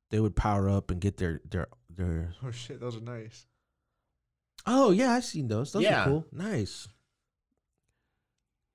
[0.09, 2.33] they would power up and get their their their.
[2.43, 3.45] Oh shit, those are nice.
[4.65, 5.71] Oh yeah, I've seen those.
[5.71, 6.01] Those Yeah.
[6.01, 6.25] are cool.
[6.33, 6.89] Nice.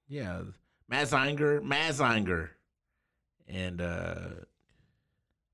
[0.08, 0.42] Yeah.
[0.90, 1.60] Mazinger.
[1.62, 2.50] Mazinger.
[3.48, 4.16] And uh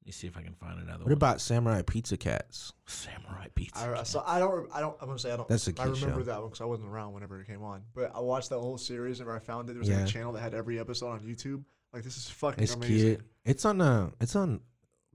[0.00, 1.12] let me see if I can find another What one.
[1.12, 2.72] about Samurai Pizza Cats?
[2.86, 3.78] Samurai Pizza?
[3.92, 4.06] I, Cat.
[4.06, 4.66] so I don't.
[4.72, 4.96] I don't.
[5.02, 5.46] I'm gonna say I don't.
[5.48, 6.24] That's a I kid remember show.
[6.24, 7.82] that one because I wasn't around whenever it came on.
[7.94, 9.18] But I watched the whole series.
[9.18, 10.04] Whenever I found it, there was like Yeah.
[10.04, 11.62] a channel that had every episode on YouTube.
[11.92, 12.96] Like this is fucking It's amazing.
[13.16, 13.20] cute.
[13.44, 14.60] It's on uh, it's on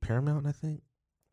[0.02, 0.82] Paramount, I think.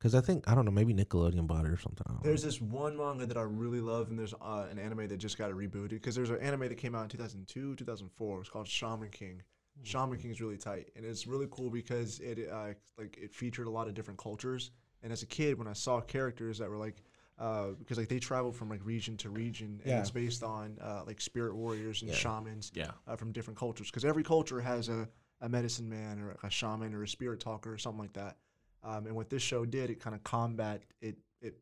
[0.01, 2.03] Because I think I don't know, maybe Nickelodeon bought it or something.
[2.07, 2.29] I don't know.
[2.29, 5.37] There's this one manga that I really love, and there's uh, an anime that just
[5.37, 8.41] got rebooted because there's an anime that came out in 2002, 2004.
[8.41, 9.43] It's called Shaman King.
[9.83, 13.67] Shaman King is really tight, and it's really cool because it uh, like it featured
[13.67, 14.71] a lot of different cultures.
[15.03, 17.03] And as a kid, when I saw characters that were like,
[17.39, 20.01] uh, because like they traveled from like region to region, and Yeah.
[20.01, 22.17] it's based on uh, like spirit warriors and Yeah.
[22.17, 22.91] shamans Yeah.
[23.07, 23.89] uh, from different cultures.
[23.91, 25.09] Because every culture has a,
[25.43, 28.37] a medicine man or a shaman or a spirit talker or something like that.
[28.83, 31.59] Um, and what this show did, it kind of combat it it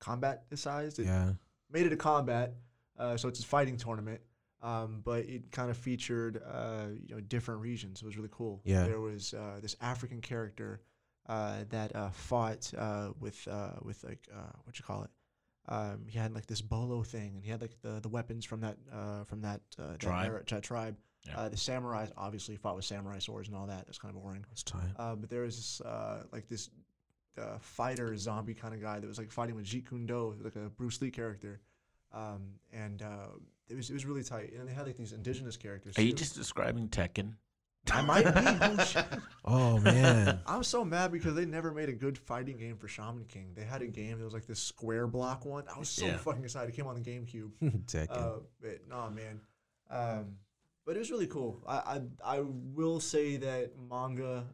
[0.00, 0.98] combat-sized.
[0.98, 1.32] It yeah.
[1.70, 2.54] made it a combat,
[2.98, 4.20] uh, so it's a fighting tournament.
[4.62, 8.02] Um, but it kind of featured uh, you know different regions.
[8.02, 8.60] It was really cool.
[8.64, 8.84] Yeah.
[8.84, 10.82] There was uh, this African character
[11.28, 15.10] uh, that uh, fought uh, with uh, with like uh, what you call it.
[15.68, 18.60] Um, he had like this bolo thing, and he had like the, the weapons from
[18.60, 20.26] that uh, from that uh, that Tribe.
[20.26, 20.96] era- that tribe.
[21.26, 21.38] Yeah.
[21.38, 23.86] Uh, the samurais obviously fought with samurai swords and all that.
[23.86, 24.44] That's kind of boring.
[24.48, 24.80] That's tight.
[24.96, 26.70] Uh, but there was this, uh, like this
[27.38, 30.56] uh, fighter zombie kind of guy that was like fighting with Jeet Kune Do, like
[30.56, 31.60] a Bruce Lee character,
[32.12, 33.28] um, and uh,
[33.68, 34.52] it was it was really tight.
[34.58, 35.98] And they had like these indigenous characters.
[35.98, 37.34] Are you just describing Tekken?
[37.90, 39.00] I might be.
[39.46, 39.78] oh.
[39.78, 40.40] Man.
[40.46, 43.52] I'm so mad because they never made a good fighting game for Shaman King.
[43.54, 45.64] They had a game that was like this square block one.
[45.74, 46.18] I was so Yeah.
[46.18, 46.68] fucking excited.
[46.68, 47.50] It came on the GameCube.
[47.86, 48.10] Tekken.
[48.10, 49.40] Uh, but nah, man.
[49.90, 50.36] Um,
[50.86, 51.62] but it was really cool.
[51.66, 54.44] I, I I will say that manga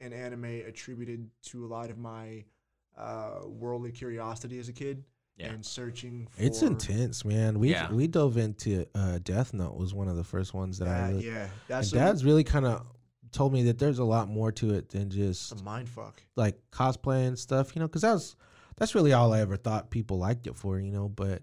[0.00, 2.44] and anime attributed to a lot of my
[2.96, 5.04] uh, worldly curiosity as a kid
[5.36, 5.52] Yeah.
[5.52, 6.26] and searching.
[6.30, 7.58] For it's intense, man.
[7.58, 7.90] We Yeah.
[7.92, 11.08] we dove into uh, Death Note was one of the first ones that I That,
[11.14, 12.86] really, yeah, that's a, Dad's really kind of
[13.32, 16.22] told me that there's a lot more to it than just a mind fuck.
[16.36, 18.36] like cosplay and stuff, you know, because that was
[18.76, 21.08] that's really all I ever thought people liked it for, you know.
[21.08, 21.42] But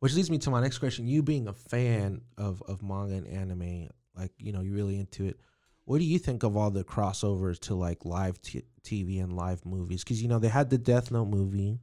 [0.00, 3.26] which leads me to my next question: You being a fan of of manga and
[3.26, 5.40] anime, like you know, you're really into it.
[5.84, 9.64] What do you think of all the crossovers to like live t- TV and live
[9.66, 10.04] movies?
[10.04, 11.78] Because you know they had the Death Note movie,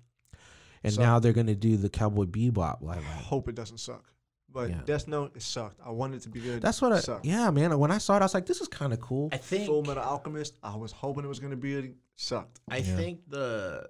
[0.83, 2.99] and So- now they're gonna do the Cowboy Bebop live.
[2.99, 4.05] I hope it doesn't suck.
[4.49, 4.81] But Yeah.
[4.85, 5.79] Death Note it sucked.
[5.85, 6.61] I wanted it to be good.
[6.61, 6.99] That's what I.
[7.01, 7.25] sucked.
[7.25, 7.77] Yeah, man.
[7.77, 9.83] When I saw it, I was like, "This is kind of cool." I think Full
[9.83, 10.57] Metal Alchemist.
[10.63, 11.95] I was hoping it was gonna be it.
[12.15, 12.61] Sucked.
[12.69, 12.95] I Yeah.
[12.95, 13.89] think the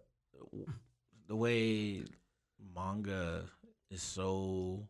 [1.28, 2.04] the way
[2.76, 3.46] manga
[3.90, 4.88] is so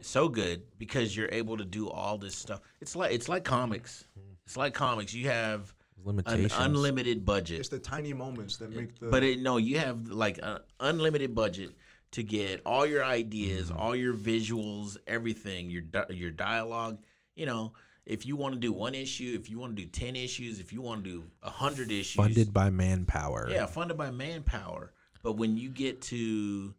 [0.00, 2.60] so good because you're able to do all this stuff.
[2.80, 4.06] It's like it's like comics.
[4.46, 5.14] It's like comics.
[5.14, 5.72] You have
[6.26, 7.60] an unlimited budget.
[7.60, 9.06] It's the tiny moments that make the.
[9.08, 11.70] But it, no, you have like an unlimited budget
[12.12, 13.78] to get all your ideas, Mm-hmm.
[13.78, 16.98] all your visuals, everything, your your dialogue.
[17.36, 17.72] You know,
[18.04, 20.72] if you want to do one issue, if you want to do ten issues, if
[20.72, 23.48] you want to do a hundred issues, funded by manpower.
[23.50, 24.92] yeah, funded by manpower.
[25.22, 26.74] But when you get to,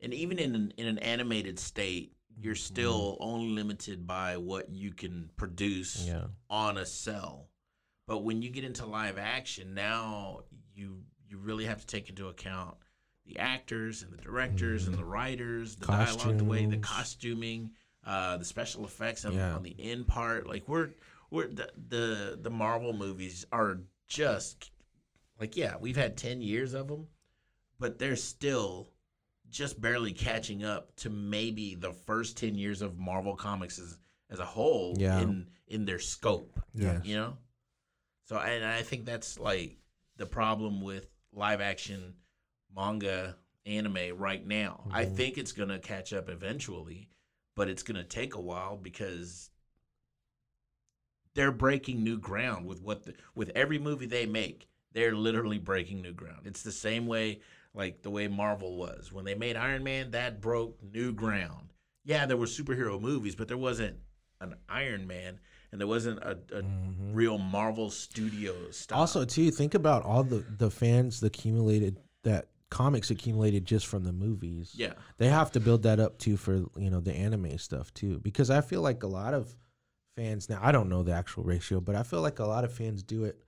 [0.00, 4.92] and even in an, in an animated state, you're still only limited by what you
[4.92, 6.26] can produce Yeah.
[6.48, 7.48] on a cell.
[8.06, 10.42] But when you get into live action, now
[10.74, 12.76] you you really have to take into account
[13.26, 17.70] the actors and the directors and the writers, the dialogue, the way the costuming,
[18.06, 19.54] uh, the special effects on, Yeah.
[19.54, 20.46] on the end part.
[20.46, 20.90] Like we're
[21.30, 24.70] we're the, the the Marvel movies are just
[25.40, 27.08] like yeah, we've had ten years of them,
[27.78, 28.88] but they're still
[29.50, 33.98] just barely catching up to maybe the first ten years of Marvel comics as
[34.30, 35.20] as a whole Yeah.
[35.20, 36.60] in in their scope.
[36.74, 37.02] Yeah.
[37.02, 37.38] You know?
[38.24, 39.78] So and I think that's like
[40.16, 42.14] the problem with live action
[42.74, 44.88] manga anime right now.
[44.90, 45.16] I Mhm.
[45.16, 47.10] think it's gonna catch up eventually,
[47.54, 49.50] but it's gonna take a while because
[51.34, 54.68] they're breaking new ground with what the, with every movie they make.
[54.92, 56.46] They're literally breaking new ground.
[56.46, 57.40] It's the same way
[57.74, 59.12] like the way Marvel was.
[59.12, 61.72] When they made Iron Man, that broke new ground.
[62.04, 63.96] Yeah, there were superhero movies, but there wasn't
[64.40, 65.40] an Iron Man
[65.70, 67.14] and there wasn't a, a Mhm.
[67.14, 69.00] real Marvel Studios style.
[69.00, 74.04] Also, too, think about all the the fans that accumulated that comics accumulated just from
[74.04, 74.72] the movies.
[74.76, 78.18] yeah, they have to build that up too for you know the anime stuff too,
[78.20, 79.54] because I feel like a lot of
[80.16, 80.58] fans now.
[80.62, 83.24] I don't know the actual ratio, but I feel like a lot of fans do
[83.24, 83.38] it.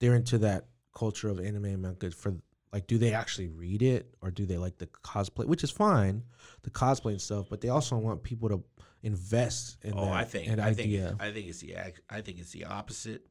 [0.00, 2.36] They're into that culture of anime and manga for
[2.72, 6.22] like, do they actually read it or do they like the cosplay, which is fine,
[6.62, 8.62] the cosplay and stuff, but they also want people to
[9.02, 11.02] invest in Oh, that I think an I think.
[11.20, 11.76] I think it's the
[12.08, 13.26] I think it's the opposite.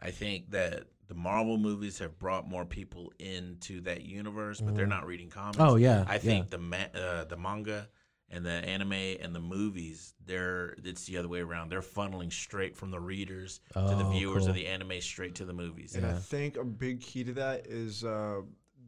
[0.00, 4.86] I think that the Marvel movies have brought more people into that universe, but they're
[4.86, 4.90] Mhm.
[4.90, 5.58] not reading comics.
[5.60, 7.88] oh yeah, I think the ma- uh, the manga
[8.28, 11.68] and the anime and the movies, they're it's the other way around.
[11.68, 14.48] They're funneling straight from the readers to the Oh, viewers cool.
[14.50, 15.94] of the anime straight to the movies.
[15.94, 18.40] And I think a big key to that is uh,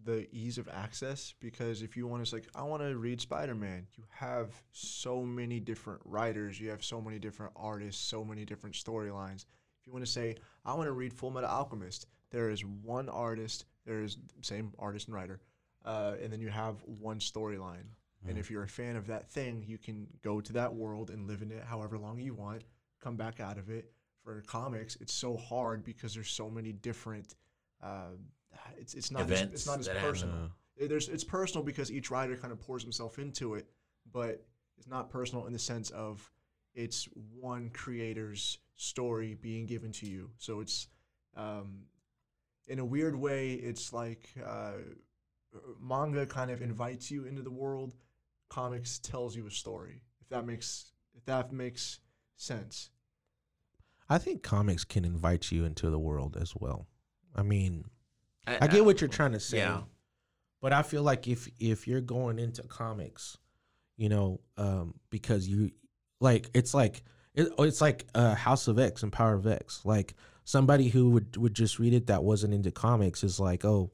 [0.05, 3.55] the ease of access because if you want to, like, I want to read Spider
[3.55, 8.45] Man, you have so many different writers, you have so many different artists, so many
[8.45, 9.47] different storylines.
[9.81, 13.09] If you want to say, I want to read Full Metal Alchemist, there is one
[13.09, 15.41] artist, there is same artist and writer,
[15.85, 17.87] uh, and then you have one storyline.
[18.27, 21.27] And if you're a fan of that thing, you can go to that world and
[21.27, 22.65] live in it however long you want,
[23.03, 23.93] come back out of it.
[24.25, 27.35] For comics, it's so hard because there's so many different.
[27.83, 28.17] Uh,
[28.79, 30.11] it's it's not as, it's not as that happen.
[30.11, 30.51] personal.
[30.77, 33.67] It- There's it's personal because each writer kind of pours himself into it,
[34.13, 34.45] but
[34.77, 36.31] it's not personal in the sense of
[36.75, 40.31] it's one creator's story being given to you.
[40.39, 40.89] So it's
[41.37, 41.85] um,
[42.67, 44.73] in a weird way, it's like uh,
[45.81, 47.95] manga kind of invites you into the world.
[48.49, 50.03] Comics tells you a story.
[50.21, 52.01] If that makes if that makes
[52.37, 52.91] sense.
[54.09, 56.87] I think comics can invite you into the world as well.
[57.35, 57.85] I mean,
[58.47, 59.59] I get what you're trying to say.
[59.59, 59.83] Yeah.
[60.61, 63.37] But I feel like if if you're going into comics,
[63.97, 65.71] you know, um, because you
[66.21, 67.03] like it's like
[67.35, 69.83] It, oh, it's like uh, House of X and Power of X.
[69.85, 70.15] Like
[70.45, 73.93] somebody who would would just read it that wasn't into comics is like, oh,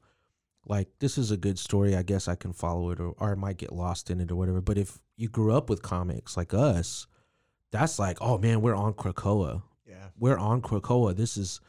[0.65, 1.95] like this is a good story.
[1.95, 4.35] I guess I can follow it, or, or I might get lost in it or
[4.35, 4.61] whatever.
[4.61, 7.07] But if you grew up with comics like us,
[7.71, 9.63] that's like, oh man, we're on Krakoa.
[9.87, 10.09] Yeah.
[10.19, 11.15] We're on Krakoa.
[11.15, 11.61] This is,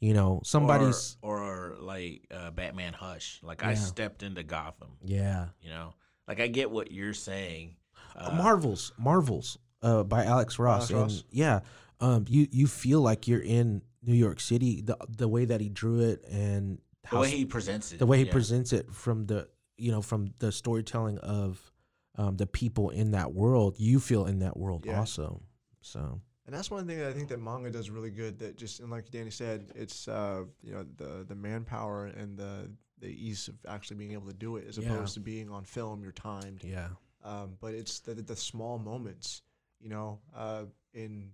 [0.00, 1.16] you know, somebody's.
[1.22, 3.40] or, or like uh, Batman Hush.
[3.42, 4.88] Like I stepped into Gotham.
[5.04, 5.46] yeah.
[5.60, 5.94] You know,
[6.26, 7.76] like I get what you're saying.
[8.16, 11.24] Uh, Marvels, Marvels, uh, by Alex Ross, Alex and Ross.
[11.30, 11.60] yeah,
[12.00, 14.80] um, you you feel like you're in New York City.
[14.82, 17.98] The the way that he drew it and the how way he presents it.
[17.98, 18.32] the way he yeah.
[18.32, 21.70] presents it from the you know from the storytelling of
[22.16, 24.98] um, the people in that world, you feel in that world Yeah.
[24.98, 25.42] also.
[25.80, 28.38] So And that's one thing that I think that manga does really good.
[28.38, 32.70] That just and like Danny said, it's uh, you know the the manpower and the
[33.00, 34.94] the ease of actually being able to do it, as Yeah.
[34.94, 36.02] opposed to being on film.
[36.02, 36.64] You're timed.
[36.64, 36.88] yeah,
[37.22, 39.42] Um, but it's the, the small moments,
[39.78, 41.32] you know, uh, in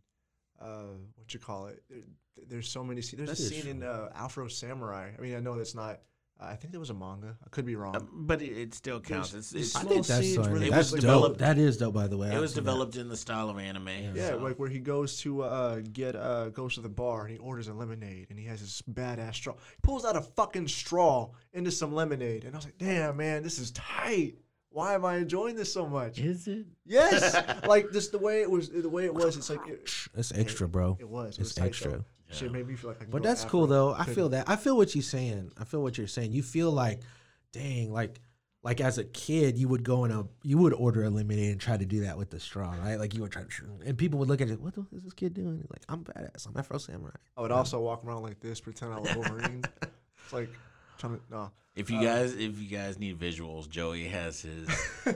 [0.61, 1.81] uh, what you call it.
[1.89, 2.03] There-
[2.49, 3.01] There's so many.
[3.01, 3.19] scenes.
[3.25, 5.13] There's That a scene in uh, Afro Samurai.
[5.17, 6.01] I mean, I know that's not.
[6.41, 7.37] I think there was a manga.
[7.45, 7.95] I could be wrong.
[7.97, 9.31] Um, but it, it still counts.
[9.31, 11.01] There's- It's, there's it's, I think that's scenes where they that's just, dope.
[11.03, 12.29] developed- That is dope, by the way.
[12.29, 12.71] it I've was seen that.
[12.71, 13.89] developed in the style of anime.
[14.15, 17.31] Yeah, so- like where he goes to uh, get uh, goes to the bar and
[17.31, 19.55] he orders a lemonade and he has this badass straw.
[19.55, 23.43] He pulls out a fucking straw into some lemonade and I was like, damn man,
[23.43, 24.35] this is tight.
[24.71, 26.19] Why am I enjoying this so much?
[26.19, 26.67] is it?
[26.85, 29.37] Yes, like just the way it was, the way it was.
[29.37, 30.97] It's like it, It's extra, bro.
[31.01, 31.39] it was.
[31.39, 31.91] It It's was extra.
[31.93, 32.05] though.
[32.35, 33.51] Shit made me feel like I could But go that's afro.
[33.51, 33.95] cool though.
[33.95, 34.49] I feel that.
[34.49, 35.53] I feel what you're saying.
[35.59, 36.33] I feel what you're saying.
[36.33, 37.01] You feel like,
[37.53, 38.21] dang, like
[38.63, 41.61] like as a kid, you would go in a you would order a lemonade and
[41.61, 42.97] try to do that with the straw, right?
[42.97, 43.49] Like you would try to,
[43.87, 44.61] and people would look at it.
[44.61, 45.67] What the, hell is this kid doing?
[45.71, 46.47] Like I'm badass.
[46.47, 47.13] I'm Afro Samurai.
[47.37, 49.63] I would also walk around like this, pretend I was Wolverine.
[49.83, 50.49] it's like
[50.99, 51.51] trying to no.
[51.77, 54.69] If you Uh, guys, if you guys need visuals, Joey has his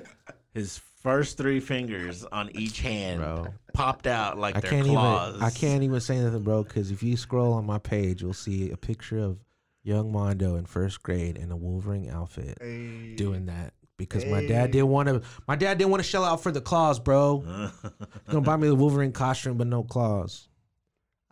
[0.59, 3.55] his first three fingers on each hand Bro.
[3.73, 5.35] popped out like I they're can't claws.
[5.35, 5.43] even.
[5.47, 6.65] I can't even say nothing, bro.
[6.65, 9.39] Because if you scroll on my page, you'll see a picture of
[9.83, 13.73] young Mondo in first grade in a Wolverine outfit Hey, doing that.
[13.97, 15.23] Because my dad didn't want to.
[15.49, 17.41] My dad didn't want to shell out for the claws, bro.
[17.83, 17.91] He's
[18.29, 20.47] gonna buy me the Wolverine costume, but no claws.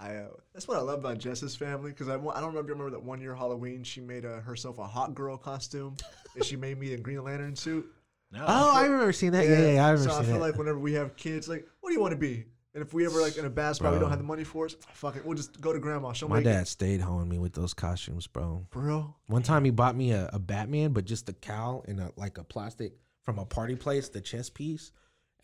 [0.00, 2.66] I uh, that's what I love about Jess's family because I, I don't know if
[2.66, 5.96] you remember that one year Halloween she made uh, herself a hot girl costume
[6.34, 7.86] and she made me a Green Lantern suit.
[8.32, 8.44] No.
[8.46, 9.44] Oh, I remember seeing that.
[9.46, 10.40] Yeah, yeah, yeah I remember so I feel that.
[10.40, 12.46] like whenever we have kids, like, what do you want to be?
[12.74, 14.66] And if we ever like in a bad spot, we don't have the money for
[14.66, 14.76] it.
[14.92, 16.12] Fuck it, we'll just go to grandma.
[16.12, 16.68] She'll my dad it.
[16.68, 18.66] stayed hoeing me with those costumes, bro.
[18.74, 19.16] Real?
[19.28, 22.36] One time he bought me a, a Batman, but just a cowl and a like
[22.36, 24.92] a plastic from a party place, the chest piece,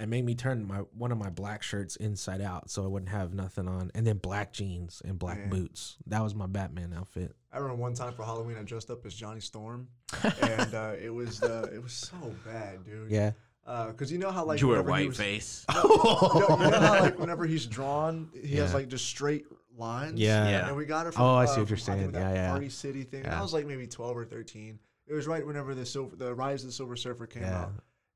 [0.03, 3.11] and made me turn my one of my black shirts inside out so I wouldn't
[3.11, 5.49] have nothing on, and then black jeans and black Man.
[5.49, 5.97] boots.
[6.09, 7.35] That was my Batman outfit.
[7.53, 9.87] I remember one time for Halloween, I dressed up as Johnny Storm,
[10.43, 13.11] and uh, it was uh, it was so bad, dude.
[13.11, 13.31] Yeah.
[13.65, 15.65] Because you know how like you wear whenever white was- face?
[15.75, 19.47] You know, you know how like whenever he's drawn, he has like just straight
[19.79, 20.19] lines.
[20.19, 20.49] Yeah.
[20.49, 20.67] Yeah.
[20.69, 21.23] And we got it from.
[21.23, 22.13] Oh, I see uh, what you're from, I saying.
[22.13, 22.51] that Yeah, yeah.
[22.51, 23.23] Party City thing.
[23.25, 23.39] Yeah.
[23.39, 24.79] I was like maybe 12 or 13.
[25.07, 27.63] It was right whenever the silver, the Rise of the Silver Surfer came Yeah.
[27.63, 27.73] out.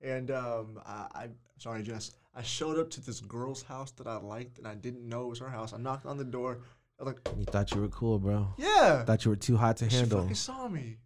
[0.06, 1.28] And um, I, I,
[1.58, 2.12] sorry, Jess.
[2.34, 5.28] I showed up to this girl's house that I liked, and I didn't know it
[5.28, 5.72] was her house.
[5.72, 6.58] I knocked on the door.
[7.00, 8.54] I was like, You thought you were cool, bro.
[8.56, 10.20] "Yeah." Thought you were too hot to she handle.
[10.20, 10.98] fucking saw me,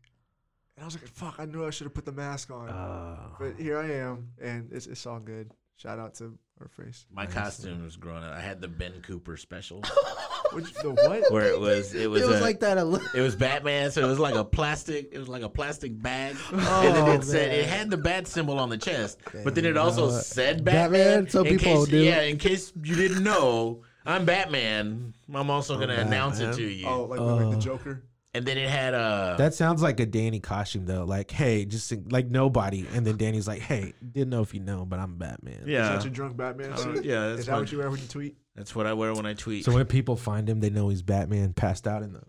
[0.76, 2.68] and I was like, "Fuck!" I knew I should have put the mask on.
[2.68, 5.50] Uh, but here I am, and it's it's all good.
[5.76, 7.06] Shout out to her face.
[7.10, 9.82] My costume was growing up, I had the Ben Cooper special
[10.52, 11.30] Which, the what?
[11.30, 12.76] where it was it was, it was a- like that.
[12.78, 15.10] A li- It was Batman, so it was like a plastic.
[15.12, 17.96] It was like a plastic bag, oh, and Oh, then it said it had the
[17.96, 20.24] bat symbol on the chest, but then it also know what?
[20.24, 20.90] said Batman,
[21.24, 21.28] Batman.
[21.30, 21.98] so people case, do.
[21.98, 25.14] Yeah, in case you didn't know, I'm Batman.
[25.32, 26.86] I'm also gonna announce it to you.
[26.86, 28.02] Oh, like, like Uh, the Joker.
[28.32, 29.34] And then it had a.
[29.38, 31.04] That sounds like a Danny costume though.
[31.04, 34.84] Like, hey, just like nobody, and then Danny's like, hey, didn't know if you know,
[34.84, 35.62] but I'm Batman.
[35.62, 37.04] Is yeah, that your drunk Batman Uh, suit?
[37.04, 37.28] yeah.
[37.28, 38.36] That's Is that my- what you wear when you tweet?
[38.54, 39.64] That's what I wear when I tweet.
[39.64, 42.20] So when people find him, they know he's Batman, passed out in the.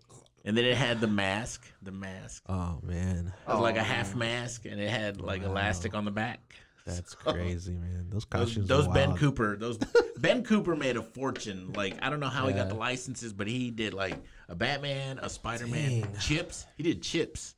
[0.44, 1.66] and then it had the mask.
[1.82, 2.42] The mask.
[2.48, 5.50] Oh man, It was like a Oh, half mask, and it had like Wow.
[5.50, 6.54] elastic on the back.
[6.84, 8.06] that's crazy, man.
[8.10, 8.66] Those Those, costumes.
[8.66, 9.20] those are Ben wild.
[9.20, 9.78] Cooper, those
[10.18, 11.72] Ben Cooper made a fortune.
[11.76, 14.16] Like I don't know how he got the licenses, but he did like
[14.52, 16.66] a Batman, a Spider Man, Chips.
[16.76, 17.54] He did Chips,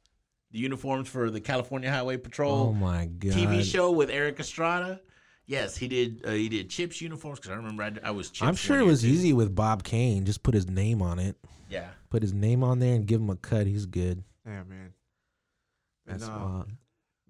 [0.53, 2.69] the uniforms for the California Highway Patrol.
[2.69, 3.33] Oh my god.
[3.33, 5.01] TV show with Erik Estrada.
[5.45, 6.23] Yes, he did.
[6.25, 8.31] Uh, he did Chips uniforms because I remember I, I was.
[8.31, 9.09] Chips I'm sure it was too.
[9.09, 10.25] easy with Bob Kane.
[10.25, 11.37] Just put his name on it.
[11.69, 13.67] Yeah, Put his name on there and give him a cut.
[13.67, 14.23] He's good.
[14.47, 14.93] Yeah, man.
[16.07, 16.71] And, That's uh, wild.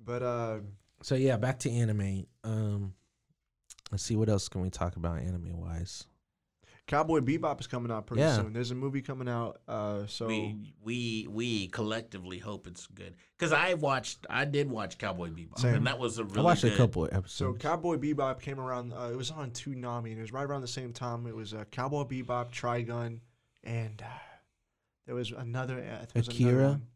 [0.04, 0.58] But uh,
[1.00, 2.26] So yeah, back to anime.
[2.42, 2.92] Um,
[3.90, 6.04] let's see what else can we talk about anime wise.
[6.86, 8.36] Cowboy Bebop is coming out pretty Yeah.
[8.36, 8.52] soon.
[8.52, 9.60] There's a movie coming out.
[9.66, 14.98] Uh, so we we we collectively hope it's good because I watched I did watch
[14.98, 15.76] Cowboy Bebop Same.
[15.76, 17.62] and that was a really I watched good, a couple of episodes.
[17.62, 17.68] so.
[17.68, 18.92] Cowboy Bebop came around.
[18.92, 21.26] Uh, it was on Toonami, and it was right around the same time.
[21.26, 23.20] It was uh, Cowboy Bebop, Trigun,
[23.62, 24.06] and uh,
[25.06, 25.78] there was another.
[25.78, 26.68] Uh, there was another Akira?
[26.68, 26.86] one.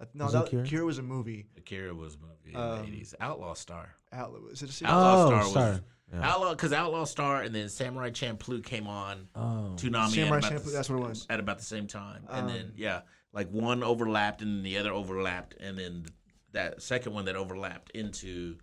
[0.00, 0.62] Uh, no, Was that, Akira?
[0.62, 1.46] Akira was a movie.
[1.56, 3.14] Akira was a movie in Um, the eighties.
[3.20, 3.94] Outlaw Star.
[4.12, 4.46] Outlaw.
[4.48, 4.92] Is it a series?
[4.92, 5.80] Outlaw oh, Star was Star.
[6.12, 6.26] Yeah.
[6.30, 9.72] Outlaw because Outlaw Star and then Samurai Champloo came on Oh.
[9.76, 11.26] Toonami Samurai at about, Champloo, the, that's what it was.
[11.28, 13.00] at about the same time and then Um, yeah
[13.32, 16.06] like one overlapped and the other overlapped and then
[16.52, 18.56] that second one that overlapped into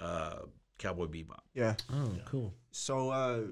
[0.00, 0.36] uh,
[0.78, 1.40] Cowboy Bebop.
[1.54, 1.74] Yeah.
[1.92, 2.54] Oh, cool.
[2.70, 3.42] So uh,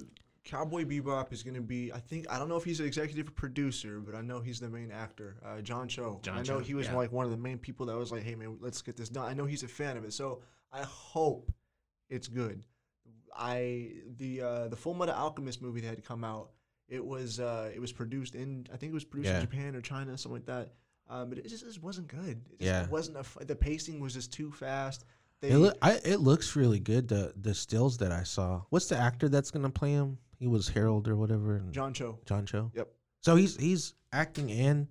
[0.44, 1.92] Cowboy Bebop is going to be.
[1.92, 4.68] I think I don't know if he's an executive producer, but I know he's the
[4.68, 5.36] main actor.
[5.44, 6.20] Uh, John Cho.
[6.22, 6.94] John I know Cho, he was yeah.
[6.96, 9.28] like one of the main people that was like, "Hey man, let's get this done."
[9.28, 10.42] I know he's a fan of it, so
[10.72, 11.52] I hope
[12.08, 12.64] it's good.
[13.36, 16.50] I the uh, the Full Metal Alchemist movie that had come out.
[16.88, 19.36] It was uh, it was produced in I think it was produced Yeah.
[19.40, 20.74] in Japan or China, something like that.
[21.08, 22.40] Um, but it just, just wasn't good.
[22.50, 22.86] It just Yeah.
[22.88, 25.04] wasn't a f the pacing was just too fast.
[25.40, 27.08] They It, look, I, it looks really good.
[27.08, 28.62] The the stills that I saw.
[28.70, 30.18] What's the actor that's gonna play him?
[30.38, 31.56] He was Harold or whatever.
[31.56, 32.18] And John Cho.
[32.26, 32.70] John Cho.
[32.74, 32.88] Yep.
[33.20, 34.88] So he's he's acting and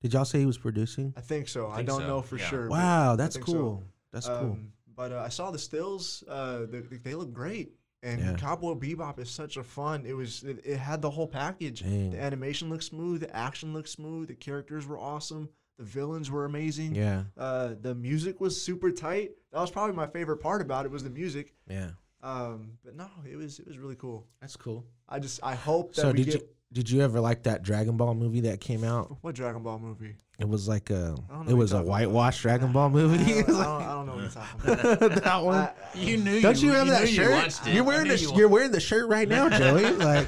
[0.00, 1.14] did y'all say he was producing?
[1.16, 1.70] I think so.
[1.70, 2.44] I, think don't so, know for yeah.
[2.46, 2.68] sure.
[2.68, 3.52] Wow, that's think so.
[3.52, 3.82] cool.
[4.12, 4.58] That's cool.
[4.96, 6.22] But uh, I saw the stills.
[6.28, 7.72] Uh, they, they look great.
[8.02, 8.34] And Yeah.
[8.34, 10.04] Cowboy Bebop is such a fun.
[10.06, 10.42] It was.
[10.44, 11.80] It, it had the whole package.
[11.80, 12.10] Dang.
[12.10, 13.20] The animation looked smooth.
[13.22, 14.28] The action looked smooth.
[14.28, 15.48] The characters were awesome.
[15.78, 16.94] The villains were amazing.
[16.94, 19.32] Yeah, Uh, the music was super tight.
[19.52, 21.54] That was probably my favorite part about it was the music.
[21.68, 21.90] yeah.
[22.22, 24.26] Um, but no, it was it was really cool.
[24.40, 24.86] That's cool.
[25.08, 27.62] I just I hope that So we did get you did you ever like that
[27.62, 29.16] Dragon Ball movie that came out?
[29.22, 30.16] what Dragon Ball movie.
[30.40, 31.16] It was like a.
[31.48, 31.86] it was a talking about.
[31.86, 33.42] whitewash Dragon Ball I movie.
[33.42, 34.70] don't, I don't, I don't know what you're talking
[35.08, 35.22] about.
[35.24, 35.54] that one.
[35.58, 37.30] I- You knew Don't you, remember that knew You shirt?
[37.30, 37.66] watched.
[37.68, 39.92] You are wearing the you you are wearing the shirt right now, Joey.
[39.92, 40.26] Like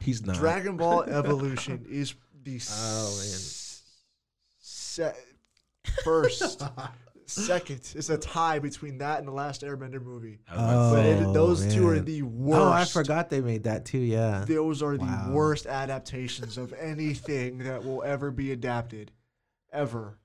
[0.00, 0.36] he's not.
[0.36, 2.14] Dragon Ball Evolution is
[2.44, 3.26] the Oh, man.
[3.26, 3.82] s-
[4.60, 5.14] se-
[6.04, 6.62] first,
[7.30, 7.92] second.
[7.94, 10.40] It's a tie between that and the last Airbender movie.
[10.48, 12.60] I was about to But it, Oh, those two are the worst.
[12.60, 13.98] Oh, I forgot they made that too.
[13.98, 14.44] Yeah.
[14.46, 15.24] Those are Wow.
[15.28, 19.12] the worst adaptations of anything that will ever be adapted,
[19.72, 20.18] ever.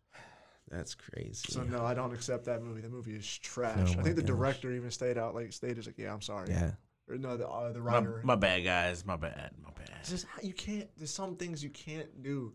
[0.70, 1.46] That's crazy.
[1.52, 2.82] So no, I don't accept that movie.
[2.82, 3.96] The movie is trash.
[3.96, 4.28] Oh I think the gosh.
[4.28, 6.48] director even stayed out, like stayed as like, yeah, I'm sorry.
[6.50, 6.72] Yeah.
[7.08, 8.22] Or no, the uh, the my, writer.
[8.24, 9.06] my bad, guys.
[9.06, 9.52] My bad.
[9.64, 9.92] My bad.
[10.00, 10.88] It's just you can't.
[10.98, 12.52] There's some things you can't do,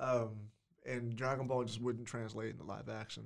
[0.00, 0.30] um,
[0.86, 3.24] and Dragon Ball just wouldn't translate into live action.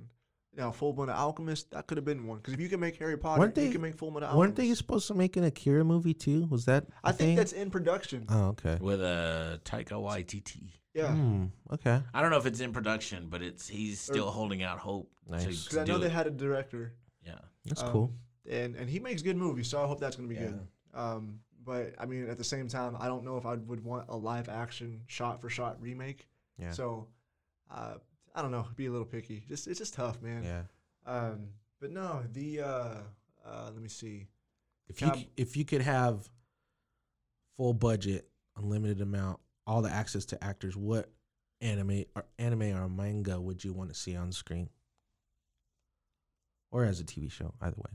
[0.57, 3.15] Now, Full Metal Alchemist that could have been one because if you can make Harry
[3.15, 4.39] Potter, Weren't you can make Full Metal Alchemist.
[4.39, 6.47] Weren't they supposed to make an Akira movie too?
[6.47, 6.87] Was that?
[7.03, 7.35] I a think thing?
[7.35, 8.25] that's in production.
[8.27, 8.77] Oh, okay.
[8.81, 10.71] With uh, Taika Waititi.
[10.95, 12.01] Yeah, Hmm, okay.
[12.11, 15.11] I don't know if it's in production, but it's he's still holding out hope.
[15.29, 15.45] Nice.
[15.65, 16.11] Because I know do they it.
[16.11, 16.93] had a director.
[17.23, 17.35] Yeah.
[17.65, 18.13] That's um, cool.
[18.49, 20.59] and and he makes good movies, so I hope that's gonna be good.
[20.95, 24.05] Um, but I mean, at the same time, I don't know if I would want
[24.09, 26.27] a live action shot for shot remake.
[26.57, 26.71] Yeah.
[26.71, 27.09] So,
[27.69, 27.95] uh,
[28.37, 28.67] I don't know.
[28.75, 29.43] Be a little picky.
[29.49, 30.43] Just it's just tough, man.
[30.43, 30.61] yeah.
[31.11, 31.47] Um,
[31.81, 32.95] but no, the uh,
[33.43, 34.27] uh, let me see.
[34.87, 36.29] If you Cab- c- if you could have
[37.57, 41.09] full budget, unlimited amount, all the access to actors, what
[41.61, 44.69] anime or anime or manga would you want to see on screen?
[46.69, 47.91] Or as a TV show, either way.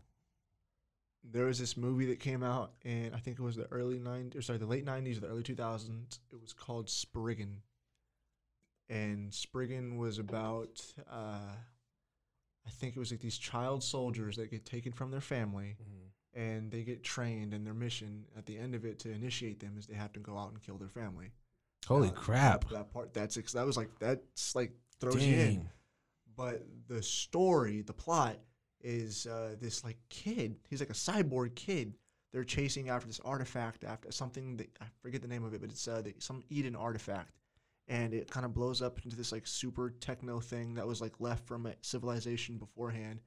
[1.22, 4.36] There was this movie that came out, and I think it was the early '90s,
[4.36, 6.18] or sorry, the late '90s or the early 2000s.
[6.32, 7.62] It was called Spriggan,
[8.88, 11.54] and Spriggan was about, uh,
[12.66, 15.76] I think it was like these child soldiers that get taken from their family,
[16.34, 19.76] and they get trained, and their mission at the end of it to initiate them
[19.78, 21.30] is they have to go out and kill their family.
[21.86, 22.68] Holy Uh, crap.
[22.70, 25.68] That, part, that's that was like that's like throws you in.
[26.36, 28.36] But the story, the plot,
[28.82, 30.56] is uh, this like kid.
[30.70, 31.94] He's like a cyborg kid.
[32.32, 35.70] They're chasing after this artifact, after something that I forget the name of it, but
[35.70, 37.36] it's uh, the, some Eden artifact,
[37.88, 41.20] and it kind of blows up into this like super techno thing that was like
[41.20, 43.20] left from a civilization beforehand.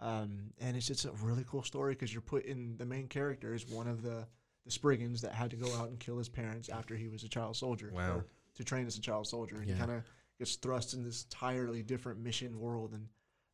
[0.00, 3.54] Um, and it's just a really cool story because you're put in the main character
[3.54, 4.26] is one of the
[4.64, 7.28] the Spriggans that had to go out and kill his parents after he was a
[7.28, 7.90] child soldier.
[7.94, 8.16] Wow.
[8.16, 9.74] or to train as a child soldier, and Yeah.
[9.74, 10.02] he kind of
[10.38, 13.08] gets thrust in this entirely different mission world, and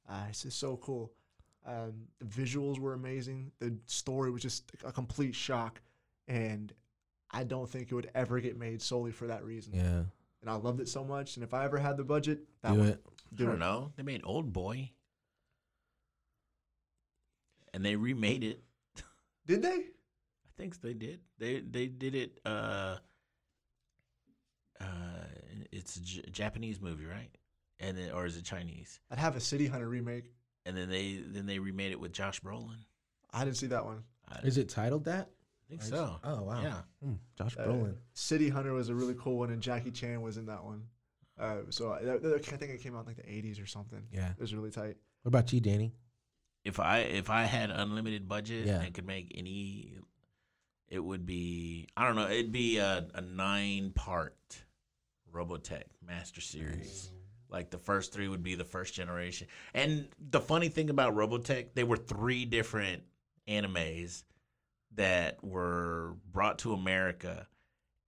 [0.08, 1.12] uh, it's just so cool.
[1.66, 3.50] Um, the visuals were amazing.
[3.60, 5.80] The story was just a complete shock,
[6.28, 6.72] and
[7.30, 9.72] I don't think it would ever get made solely for that reason.
[9.74, 10.02] Yeah.
[10.40, 11.36] And I loved it so much.
[11.36, 13.02] And if I ever had the budget, that Do would it.
[13.06, 13.58] I do don't it.
[13.58, 13.92] know.
[13.96, 14.90] They made Old Boy,
[17.74, 18.62] and they remade it.
[19.46, 19.68] Did they?
[19.68, 21.20] I think they did.
[21.38, 22.40] They they did it.
[22.44, 22.96] Uh,
[24.80, 24.84] uh,
[25.72, 27.30] it's a J- Japanese movie, right?
[27.80, 29.00] And then, or is it Chinese?
[29.10, 30.32] I'd have a City Hunter remake.
[30.66, 32.76] And then they then they remade it with Josh Brolin.
[33.32, 34.04] I didn't see that one.
[34.44, 35.30] Is it titled that?
[35.70, 36.16] Think so.
[36.24, 36.62] Oh wow.
[36.62, 36.80] Yeah.
[37.02, 37.94] Hmm, Josh Uh, Brolin.
[38.12, 40.82] City Hunter was a really cool one, and Jackie Chan was in that one.
[41.38, 44.02] Uh, so I, I think it came out in like the '80s or something.
[44.12, 44.30] Yeah.
[44.32, 44.96] It was really tight.
[45.22, 45.94] What about you, Danny?
[46.64, 48.80] If I if I had unlimited budget Yeah.
[48.82, 49.94] and could make any,
[50.88, 52.28] it would be I don't know.
[52.28, 54.36] It'd be a, a nine part
[55.32, 57.10] Robotech Master Series.
[57.48, 59.46] Like the first three would be the first generation.
[59.74, 63.02] And the funny thing about Robotech, they were three different
[63.48, 64.22] animes
[64.94, 67.46] that were brought to America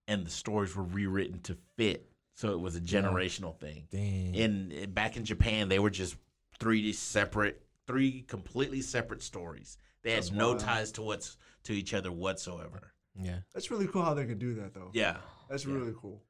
[0.09, 2.09] and the stories were rewritten to fit.
[2.35, 3.85] So it was a generational thing.
[3.91, 4.35] Dang.
[4.35, 6.17] In eh, back in Japan, they were just
[6.59, 9.77] three separate three completely separate stories.
[10.03, 10.61] They had That's no wild.
[10.61, 12.93] ties to what's to each other whatsoever.
[13.21, 13.39] yeah.
[13.55, 14.91] That's really cool how they could do that though.
[14.93, 15.19] Yeah.
[15.49, 15.75] That's Yeah.
[15.75, 16.23] really cool.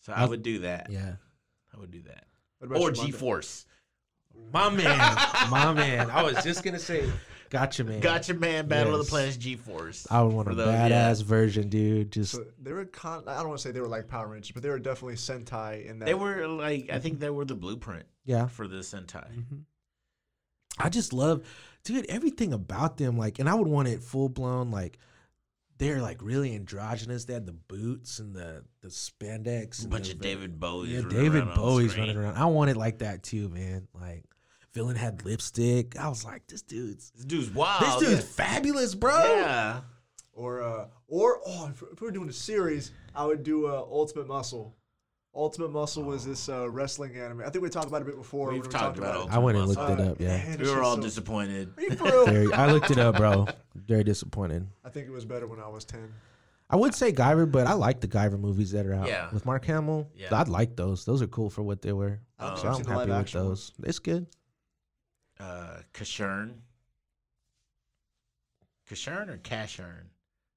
[0.00, 0.88] So I would do that.
[0.90, 1.16] Yeah.
[1.74, 2.26] I would do that.
[2.70, 2.90] Or?
[2.92, 3.66] G Force.
[4.52, 4.98] My man.
[5.50, 6.10] my man.
[6.10, 7.10] I was just gonna say,
[7.50, 8.00] gotcha, man.
[8.00, 10.06] Gatchaman, Battle of the Planets G Force.
[10.10, 11.24] I would want a those- badass yeah.
[11.26, 12.12] version, dude.
[12.12, 13.24] Just So they were con.
[13.26, 15.86] I don't want to say they were like Power Rangers, but they were definitely Sentai
[15.86, 16.06] in that.
[16.06, 18.46] They were like I think they were the blueprint yeah.
[18.46, 19.26] for the Sentai.
[19.32, 19.62] Mhm.
[20.78, 21.46] I just love,
[21.84, 23.16] dude, everything about them.
[23.16, 24.70] Like, and I would want it full blown.
[24.70, 24.98] Like,
[25.78, 27.24] they're like really androgynous.
[27.24, 29.84] They had the boots and the the spandex.
[29.84, 30.88] A bunch the of David Bowie.
[30.88, 32.36] Yeah, David Bowie's running around.
[32.36, 33.88] I want it like that too, man.
[33.94, 34.24] Like,
[34.76, 35.98] villain had lipstick.
[35.98, 37.82] I was like, this dude's This dude's wild.
[37.82, 39.18] this dude's fabulous, bro.
[39.24, 39.80] Yeah.
[40.34, 43.72] or uh, or oh, if, if we were doing a series, I would do uh,
[43.90, 44.76] Ultimate Muscle.
[45.34, 47.40] Ultimate Muscle was this uh, wrestling anime.
[47.40, 48.48] I think we talked about it a bit before.
[48.50, 49.32] We've when we talked talked about about, it.
[49.34, 49.86] I went and Muscle.
[49.86, 50.20] looked it up.
[50.20, 51.72] Yeah, man, We it's were all so- disappointed.
[51.78, 52.24] Are you for?
[52.26, 53.46] Very, I looked it up, bro.
[53.74, 54.66] Very disappointed.
[54.84, 56.12] I think it was better when I was ten.
[56.68, 59.30] I would say Guyver, but I like the Guyver movies that are out Yeah.
[59.32, 60.10] with Mark Hamill.
[60.16, 60.28] Yeah.
[60.32, 61.04] I'd like those.
[61.04, 62.18] Those are cool for what they were.
[62.38, 62.56] I don't Oh.
[62.56, 63.48] think So I've I'm happy with action one.
[63.50, 63.72] those.
[63.84, 64.26] It's good.
[65.38, 66.54] Uh Kashern.
[68.90, 70.04] Kashern or Cashern?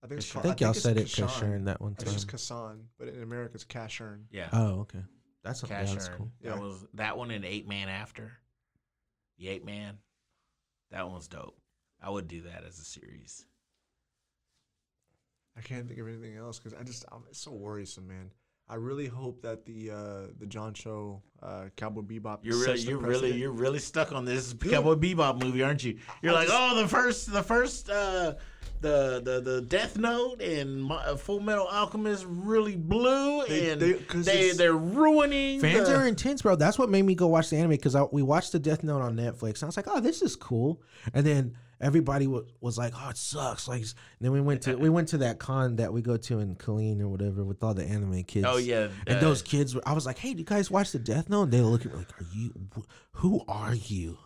[0.03, 1.27] I think it's I think y'all it's said it Kashan.
[1.27, 2.37] Kashern that one I think it's time.
[2.37, 4.23] Kassan, but in America it's Kashern.
[4.31, 4.49] Yeah.
[4.53, 5.03] Oh, okay.
[5.43, 5.93] That's yeah, Cashern.
[5.93, 6.31] that's cool.
[6.41, 6.51] Yeah.
[6.51, 8.31] That was that one and Eight Man After.
[9.37, 9.97] The Eight Man.
[10.91, 11.57] That one's dope.
[12.01, 13.45] I would do that as a series.
[15.57, 18.31] I can't think of anything else because I just I'm, it's so worrisome, man.
[18.69, 19.95] I really hope that the uh,
[20.39, 22.39] the John Cho uh, Cowboy Bebop.
[22.43, 24.71] You're really, you're really, you're really stuck on this Dude.
[24.71, 25.97] Cowboy Bebop movie, aren't you?
[26.21, 28.35] You're I like, just- oh, the first, the first, uh,
[28.81, 33.81] the the the Death Note and my, uh, Full Metal Alchemist really blew, They- and
[33.81, 35.59] they- they, 'cause they it's- are ruining.
[35.61, 36.55] Fans the- are intense, bro.
[36.55, 39.15] That's what made me go watch the anime because we watched the Death Note on
[39.15, 39.55] Netflix.
[39.55, 40.81] And I was like, oh, this is cool.
[41.13, 43.67] And then everybody was, was like, oh, it sucks.
[43.67, 43.83] Like,
[44.19, 47.01] then we went to we went to that con that we go to in Killeen
[47.01, 48.45] or whatever with all the anime kids.
[48.47, 50.91] Oh yeah, And uh, those kids, were, I was like, "Hey, do you guys watch
[50.91, 52.51] the Death Note?" And they look at me like, "Are you?
[52.75, 52.81] wh-
[53.19, 54.17] Who are you?"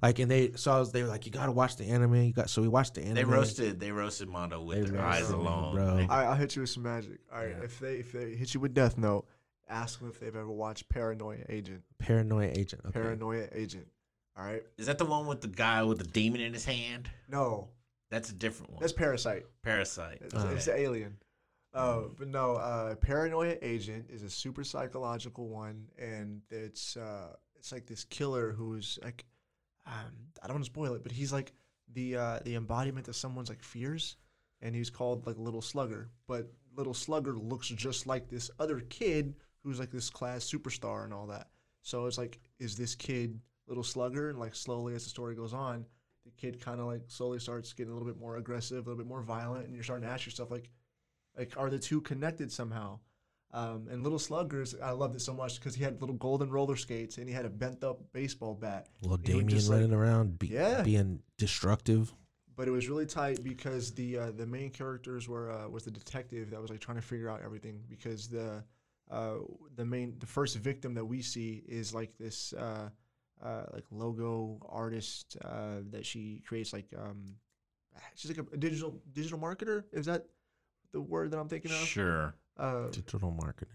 [0.00, 2.32] Like, and they, so I was, they were like, "You gotta watch the anime." You
[2.32, 3.14] got, so we watched the anime.
[3.16, 5.86] they roasted, they roasted Mondo with They their eyes alone, bro.
[5.88, 7.18] All right, I'll hit you with some magic.
[7.32, 7.64] All right, Yeah.
[7.64, 9.26] if they if they hit you with Death Note,
[9.68, 11.82] ask them if they've ever watched Paranoia Agent.
[11.98, 12.82] Paranoia Agent.
[12.86, 13.00] Okay.
[13.00, 13.88] Paranoia Agent.
[14.38, 14.62] All right.
[14.76, 17.10] Is that the one with the guy with the demon in his hand?
[17.28, 17.68] No,
[18.10, 18.80] That's a different one.
[18.80, 19.44] that's Parasite.
[19.62, 20.18] Parasite.
[20.22, 20.52] It's, Uh.
[20.54, 21.16] it's the alien.
[21.74, 27.70] Uh, but no, uh, Paranoia Agent is a super psychological one, and it's uh, it's
[27.72, 29.26] like this killer who's like,
[29.86, 29.92] um,
[30.42, 31.52] I don't want to spoil it, but he's like
[31.92, 34.16] the uh, the embodiment of someone's like fears,
[34.62, 36.08] and he's called like Little Slugger.
[36.26, 41.12] But Little Slugger looks just like this other kid who's like this class superstar and
[41.12, 41.48] all that.
[41.82, 43.38] So it's like, is this kid
[43.68, 44.30] Little Slugger?
[44.30, 45.84] And like slowly as the story goes on,
[46.24, 48.96] the kid kind of like slowly starts getting a little bit more aggressive, a little
[49.02, 50.70] bit more violent, and you're starting to ask yourself like,
[51.36, 52.98] like are the two connected somehow?
[53.50, 56.76] Um, and Little Sluggers, I loved it so much because he had little golden roller
[56.76, 58.88] skates and he had a bent up baseball bat.
[59.00, 60.82] Little Damien just, like- running around, be, Yeah.
[60.82, 62.12] being destructive.
[62.56, 65.92] But it was really tight because the uh, the main characters were uh, was the
[65.92, 68.64] detective that was like trying to figure out everything because the
[69.12, 69.34] uh,
[69.76, 72.52] the main the first victim that we see is like this
[73.42, 77.24] uh, like logo artist uh, that she creates like um,
[78.14, 80.26] she's like a, a digital digital marketer is that
[80.92, 82.34] the word that I'm thinking of Sure.
[82.56, 83.66] uh, Digital marketer.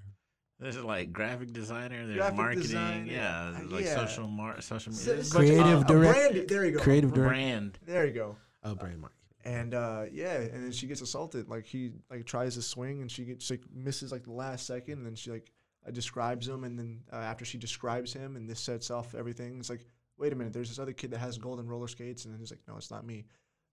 [0.59, 2.05] There's like graphic designer.
[2.05, 2.61] There's Graphic marketing.
[2.63, 3.95] design, yeah, like yeah.
[3.95, 5.19] social mar- social media.
[5.19, 7.79] s- Creative uh, a brand- there you go creative a direct- brand.
[7.85, 9.19] there you go Oh, brain marketing.
[9.43, 11.49] and uh, yeah, and then she gets assaulted.
[11.49, 14.99] Like he like tries to swing, and she gets like misses like the last second,
[14.99, 15.51] and then she like
[15.87, 19.59] uh, describes him, and then uh, after she describes him, and this sets off everything.
[19.59, 19.85] It's like,
[20.17, 22.51] wait a minute, there's this other kid that has golden roller skates, and then he's
[22.51, 23.25] like, no, it's not me.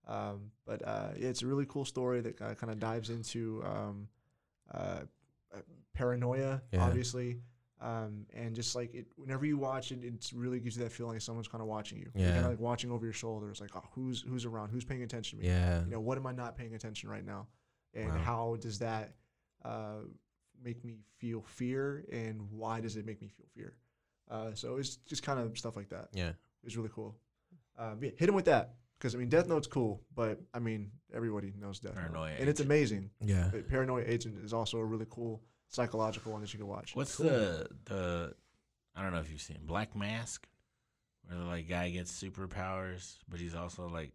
[0.07, 3.63] Um, but uh, yeah, it's a really cool story that uh, kind of dives into
[3.65, 4.07] um,
[4.73, 5.01] uh,
[5.53, 5.59] uh,
[5.93, 6.83] paranoia, Yeah.
[6.83, 7.37] obviously.
[7.79, 11.13] Um, and just like it, whenever you watch it, it really gives you that feeling
[11.13, 12.11] like someone's kind of watching you.
[12.13, 13.49] You're kind of like watching over your shoulder.
[13.49, 14.69] It's like, oh, who's who's around?
[14.69, 15.49] Who's paying attention to me?
[15.49, 15.83] Yeah.
[15.85, 17.47] you know what am i not paying attention right now
[17.95, 18.17] and Wow.
[18.19, 19.13] how does that
[19.65, 20.01] uh,
[20.63, 23.73] make me feel fear, and why does it make me feel fear?
[24.29, 26.09] Uh, so it's just kind of stuff like that.
[26.13, 26.31] Yeah.
[26.63, 27.15] It's really cool.
[27.77, 30.91] Um, yeah, hit him with that because I mean, Death Note's cool, but I mean,
[31.13, 33.09] everybody knows Death Paranoia Note, and it's amazing.
[33.19, 33.49] Yeah.
[33.51, 36.95] But Paranoia Agent is also a really cool psychological one that you can watch.
[36.95, 38.33] What's the the?
[38.95, 40.45] I don't know if you've seen Black Mask,
[41.25, 44.11] where the like guy gets superpowers, but he's also like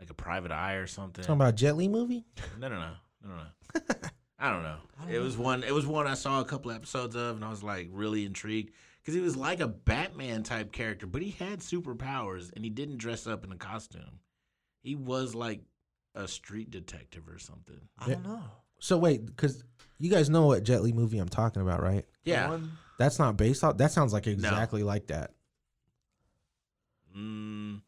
[0.00, 1.22] like a private eye or something.
[1.22, 2.24] Talking about Jet Li movie?
[2.58, 2.90] No, no, no,
[3.24, 3.82] no, no.
[4.38, 4.76] I don't know.
[4.98, 5.24] I don't it know.
[5.24, 5.64] was one.
[5.64, 8.72] It was one I saw a couple episodes of, and I was like really intrigued
[9.02, 12.98] because he was like a Batman type character, but he had superpowers, and he didn't
[12.98, 14.20] dress up in a costume.
[14.82, 15.60] He was like
[16.14, 17.80] a street detective or something.
[17.98, 18.42] I don't know.
[18.78, 19.64] So wait, because
[19.98, 22.04] you guys know what Jet Li movie I'm talking about, right?
[22.24, 22.48] The Yeah.
[22.50, 23.78] one- That's not based off.
[23.78, 25.32] That sounds like exactly like that.
[27.16, 27.80] Mm,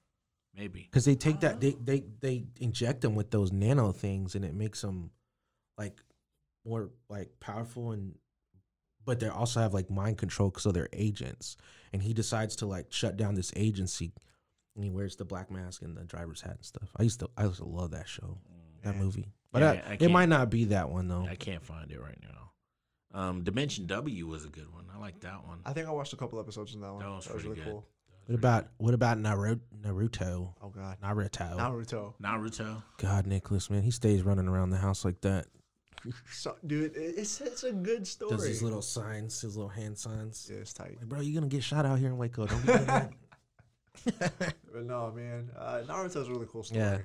[0.57, 0.83] maybe.
[0.91, 4.55] Because they take that, they they they inject them with those nano things, and it
[4.55, 5.11] makes them
[5.77, 6.01] like
[6.69, 8.15] more like powerful and.
[9.05, 11.57] But they also have like mind control, because they're agents.
[11.95, 14.13] And he decides to like shut down this agency,
[14.75, 16.91] and he wears the black mask and the driver's hat and stuff.
[16.99, 18.37] I used to, I used to love that show,
[18.83, 19.03] that Man.
[19.05, 19.33] movie.
[19.51, 21.25] But Yeah, I- I it might not be that one though.
[21.27, 23.19] I can't find it right now.
[23.19, 24.85] Um, Dimension W was a good one.
[24.95, 25.61] I like that one.
[25.65, 27.03] I think I watched a couple episodes in that one.
[27.03, 27.65] That was really pretty good.
[27.71, 27.87] cool.
[28.27, 29.61] What about what about Naruto?
[29.81, 30.53] Naruto?
[30.61, 31.57] Oh god, Naruto.
[31.57, 32.13] Naruto.
[32.23, 32.83] Naruto?
[32.99, 35.47] God, Nicholas, man, he stays running around the house like that.
[36.33, 38.31] So, dude, it- it's it's a good story.
[38.37, 40.49] Does his little signs, his little hand signs.
[40.51, 40.97] yeah, it's tight.
[40.99, 42.47] Like, bro, you're gonna get shot out here in Waco?
[42.47, 43.13] Don't be doing that.
[44.73, 46.81] But no, man, uh, Naruto's a really cool story.
[46.81, 46.99] Yeah.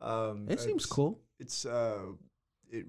[0.00, 1.18] Um, it seems cool.
[1.38, 2.00] It's uh,
[2.70, 2.84] it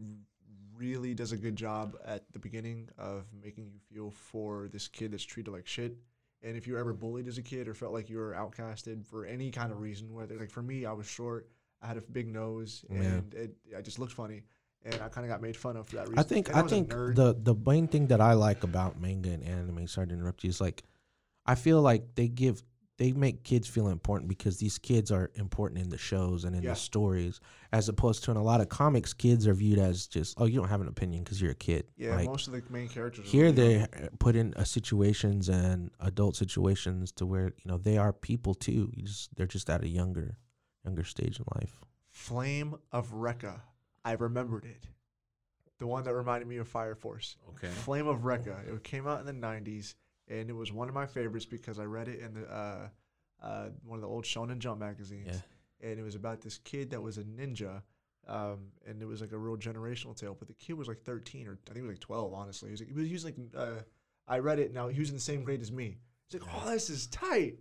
[0.77, 5.13] really does a good job at the beginning of making you feel for this kid
[5.13, 5.95] that's treated like shit.
[6.43, 9.05] And if you were ever bullied as a kid or felt like you were outcasted
[9.05, 11.49] for any kind of reason, whether like for me, I was short,
[11.81, 12.97] I had a big nose, Yeah.
[13.01, 14.43] and it, I just looked funny,
[14.86, 16.19] and I kind of got made fun of for that reason.
[16.19, 19.31] I think And I a think the the main thing that I like about manga
[19.31, 20.83] and anime, sorry to interrupt you, is like
[21.45, 22.63] I feel like they give
[22.97, 26.63] they make kids feel important because these kids are important in the shows and in
[26.63, 26.69] Yeah.
[26.69, 27.41] the stories,
[27.73, 30.57] as opposed to in a lot of comics, kids are viewed as just oh you
[30.59, 31.83] don't have an opinion because you're a kid.
[31.97, 33.29] yeah, Like, most of the main characters.
[33.29, 33.88] here really they young.
[34.01, 38.53] uh, put in uh, situations and adult situations to where you know they are people
[38.53, 38.89] too.
[38.93, 40.38] You just they're just at a younger
[40.86, 41.81] younger stage in life.
[42.11, 43.59] Flame of Recca.
[44.05, 44.85] I remembered it.
[45.79, 47.35] The one that reminded me of Fire Force.
[47.49, 47.67] Okay.
[47.67, 48.65] Flame of Recca.
[48.73, 49.95] It came out in the '90s,
[50.29, 52.87] and it was one of my favorites because I read it in the uh,
[53.43, 55.27] uh, one of the old Shonen Jump magazines,
[55.81, 55.89] Yeah.
[55.89, 57.81] and it was about this kid that was a ninja,
[58.27, 60.35] um, and it was like a real generational tale.
[60.37, 62.33] But the kid was like 13 or I think he was like 12.
[62.33, 63.49] Honestly, he was, like, he was using.
[63.53, 63.81] Like, uh,
[64.27, 64.87] I read it now.
[64.87, 65.97] He was in the same grade as me.
[66.29, 67.59] He's like, "Oh, this is tight."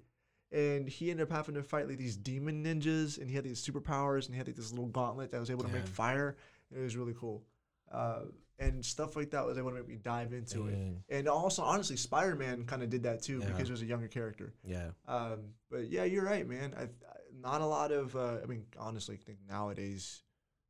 [0.54, 3.60] And he ended up having to fight like these demon ninjas, and he had these
[3.66, 5.90] superpowers, and he had like this little gauntlet that was able to make Yeah.
[5.90, 6.36] fire.
[6.70, 7.44] It was really cool,
[7.90, 8.20] uh,
[8.60, 10.78] and stuff like that was able to make me dive into it.
[11.08, 13.46] And also, honestly, Spider Man kind of did that too Yeah.
[13.48, 14.54] because he was a younger character.
[14.64, 14.90] Yeah.
[15.08, 16.72] Um, but yeah, you're right, man.
[16.78, 16.88] I, I
[17.36, 18.14] not a lot of.
[18.14, 20.22] Uh, I mean, honestly, I think nowadays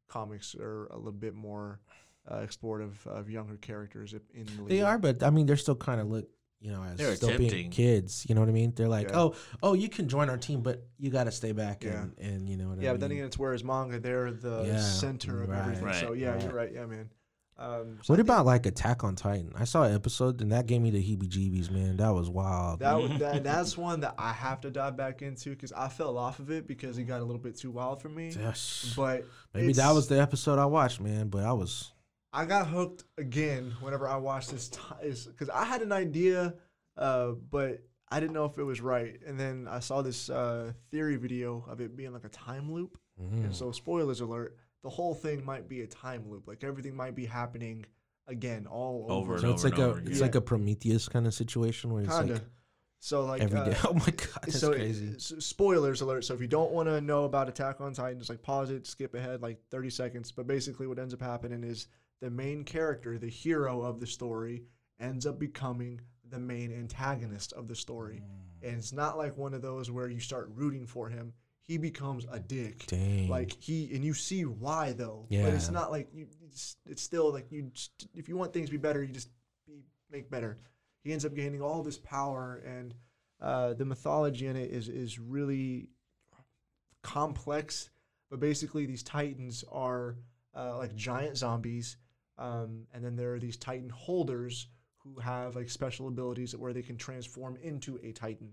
[0.08, 1.80] comics are a little bit more
[2.26, 4.64] uh, explorative of younger characters in the.
[4.66, 6.26] They are, but I mean, they're still kind of look,
[6.64, 7.50] you know, as They're still attempting.
[7.50, 8.24] being kids.
[8.26, 8.72] You know what I mean?
[8.74, 9.18] They're like, Yeah.
[9.20, 12.02] oh, oh, you can join our team, but you got to stay back Yeah.
[12.02, 14.64] and, and you know what Yeah, I but then again, it's whereas manga, they're the
[14.66, 15.60] Yeah, center of right.
[15.60, 15.92] everything.
[16.00, 16.42] So yeah, right.
[16.42, 16.72] you're right.
[16.72, 17.10] Yeah, man.
[17.56, 19.52] Um, so what I think about like Attack on Titan?
[19.56, 21.98] I saw an episode and that gave me the heebie-jeebies, man.
[21.98, 22.80] That was wild.
[22.80, 23.44] that, would- that?
[23.44, 26.66] That's one that I have to dive back into because I fell off of it
[26.66, 28.32] because it got a little bit too wild for me.
[28.36, 28.92] Yes.
[28.96, 31.28] But Maybe that was the episode I watched, man.
[31.28, 31.92] But I was
[32.34, 34.68] I got hooked again whenever I watched this
[35.26, 36.54] because I had an idea,
[36.98, 39.18] uh, but I didn't know if it was right.
[39.26, 42.98] And then I saw this uh, theory video of it being like a time loop.
[43.22, 46.48] mm, And so, spoilers alert: the whole thing might be a time loop.
[46.48, 47.86] Like everything might be happening
[48.26, 49.38] again, all Over over.
[49.38, 51.92] so and it's over like and a over it's like a Prometheus kind of situation
[51.92, 52.34] where it's Kinda.
[52.34, 52.42] like
[53.00, 53.76] so like every day.
[53.82, 55.14] uh, oh my god, that's so, crazy.
[55.18, 56.24] so spoilers alert.
[56.24, 58.86] So if you don't want to know about Attack on Titan, just like pause it,
[58.86, 60.32] skip ahead like 30 seconds.
[60.32, 61.86] But basically, what ends up happening is
[62.20, 64.62] the main character, the hero of the story,
[65.00, 66.00] ends up becoming
[66.30, 68.22] the main antagonist of the story.
[68.62, 71.32] And it's not like one of those where you start rooting for him.
[71.66, 72.86] He becomes a dick.
[72.86, 73.28] Dang.
[73.28, 75.26] Like he and you see why though.
[75.28, 75.44] Yeah.
[75.44, 76.26] But it's not like you.
[76.46, 77.70] It's, it's still like you.
[77.72, 79.30] Just, if you want things to be better, you just
[79.66, 80.58] be, make better.
[81.02, 82.94] He ends up gaining all this power, and
[83.40, 85.88] uh, the mythology in it is is really
[87.02, 87.90] complex.
[88.30, 90.16] But basically, these titans are
[90.54, 91.96] uh, like giant zombies,
[92.38, 94.68] um, and then there are these titan holders
[94.98, 98.50] who have like special abilities where they can transform into a titan.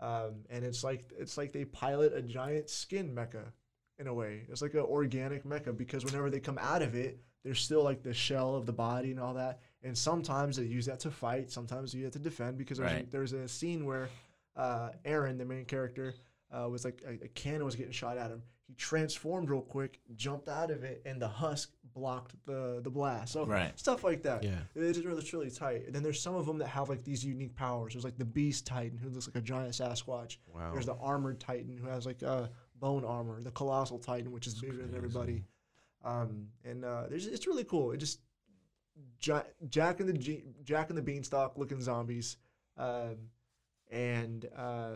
[0.00, 3.52] Um, and it's like it's like they pilot a giant skin mecha,
[3.98, 4.42] in a way.
[4.48, 8.02] It's like an organic mecha because whenever they come out of it, there's still like
[8.02, 9.60] the shell of the body and all that.
[9.82, 11.50] And sometimes they use that to fight.
[11.50, 13.06] Sometimes they have to defend because there's, Right.
[13.06, 14.08] a, there's a scene where
[14.56, 16.14] uh, Eren, the main character,
[16.52, 18.42] uh, was like a, a cannon was getting shot at him.
[18.66, 23.32] He transformed real quick, jumped out of it, and the husk blocked the the blast.
[23.32, 23.76] So Right.
[23.78, 24.44] stuff like that.
[24.44, 24.58] Yeah.
[24.74, 25.86] It's really, it's really tight.
[25.86, 27.94] And then there's some of them that have like these unique powers.
[27.94, 30.36] There's like the Beast Titan who looks like a giant Sasquatch.
[30.54, 30.72] Wow.
[30.72, 33.40] There's the Armored Titan who has like uh, bone armor.
[33.42, 35.44] The Colossal Titan, which is bigger than everybody.
[36.04, 37.90] Um, and uh, there's, it's really cool.
[37.92, 38.20] It just
[39.22, 42.36] ja- Jack and the G- Jack and the Beanstalk looking zombies,
[42.76, 43.16] um,
[43.90, 44.92] and uh,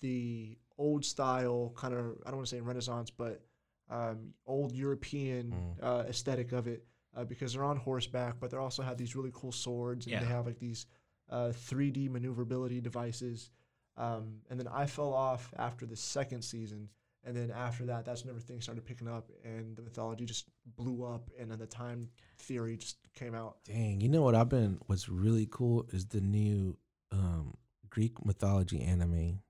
[0.00, 3.42] the old style kind of I don't want to say Renaissance, but
[3.90, 5.82] um, old European Mm.
[5.82, 6.84] uh, aesthetic of it
[7.16, 10.20] uh, because they're on horseback, but they also have these really cool swords and Yeah.
[10.20, 10.86] they have like these
[11.28, 13.50] uh, 3D maneuverability devices.
[13.96, 16.88] Um, and then I fell off after the second season.
[17.24, 21.04] And then after that, that's when everything started picking up and the mythology just blew
[21.04, 21.28] up.
[21.38, 22.08] And then the time
[22.38, 23.58] theory just came out.
[23.64, 26.76] Dang, you know what I've been what's really cool is the new
[27.12, 27.54] um
[27.90, 29.40] Greek mythology anime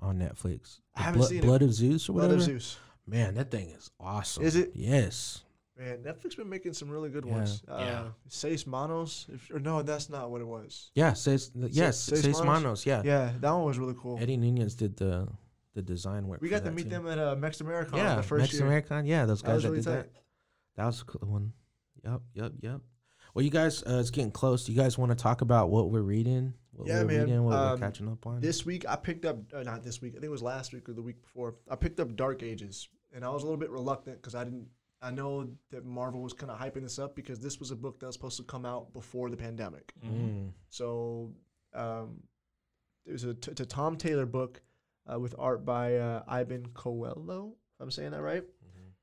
[0.00, 0.80] on Netflix.
[0.94, 1.44] I haven't Blood, seen it.
[1.44, 2.34] Blood of Zeus or Blood whatever.
[2.36, 2.78] of Zeus.
[3.06, 4.44] Man, that thing is awesome.
[4.44, 4.72] Is it?
[4.74, 5.42] Yes.
[5.78, 7.32] Man, Netflix been making some really good Yeah.
[7.32, 7.62] ones.
[7.68, 8.08] Uh, Yeah.
[8.28, 9.26] Seis Manos.
[9.32, 10.90] If, or no, that's not what it was.
[10.94, 12.62] Yeah, says yes, Seis Seis Manos?
[12.62, 13.02] Manos, yeah.
[13.04, 14.18] Yeah, that one was really cool.
[14.20, 15.28] Eddie Nunez did the
[15.74, 16.40] the design work.
[16.40, 16.88] we for got to that meet too.
[16.88, 18.64] them at uh, Mex America Yeah, the first Mex year.
[18.66, 19.06] American.
[19.06, 20.12] Yeah, those guys was that really did tight.
[20.14, 20.22] that.
[20.76, 21.52] That was a cool one.
[22.04, 22.80] Yep, yep, yep.
[23.34, 24.64] Well, you guys, uh, it's getting close.
[24.64, 26.54] Do You guys want to talk about what we're reading?
[26.78, 27.20] What Yeah, man.
[27.26, 28.40] reading, what Um, we're catching up on?
[28.40, 30.88] This week I picked up, uh, not this week, I think it was last week
[30.88, 31.56] or the week before.
[31.68, 34.68] I picked up Dark Ages, and I was a little bit reluctant because I didn't.
[35.00, 38.00] I know that Marvel was kind of hyping this up because this was a book
[38.00, 39.92] that was supposed to come out before the pandemic.
[40.04, 40.50] Mm.
[40.70, 41.32] So
[41.72, 42.22] um,
[43.06, 44.60] it was a, t- it's a Tom Taylor book
[45.12, 48.42] uh, with art by uh, Iban Coello, if I'm saying that right,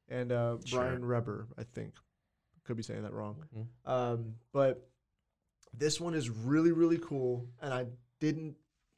[0.10, 0.82] and uh, Sure.
[0.82, 1.94] Brian Reber, I think.
[2.66, 3.46] Could be saying that wrong.
[3.56, 3.68] Mhm.
[3.90, 4.90] Um, but
[5.78, 7.86] this one is really, really cool, and I
[8.20, 8.56] didn't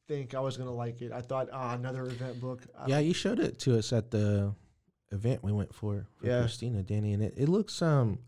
[0.08, 1.12] think I was gonna like it.
[1.12, 2.64] I thought, ah, another event book.
[2.78, 4.54] I- Yeah, you showed it to us at the
[5.12, 6.42] event we went for for Yeah.
[6.42, 8.20] Christina, Danny, and it, it looks um.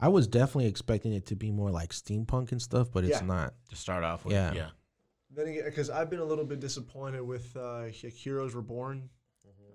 [0.00, 3.26] I was definitely expecting it to be more like steampunk and stuff, but it's Yeah.
[3.26, 3.54] not.
[3.70, 4.52] To start off with, Yeah.
[4.52, 4.70] yeah.
[5.30, 9.08] Then again, because I've been a little bit disappointed with uh, He- Heroes Reborn.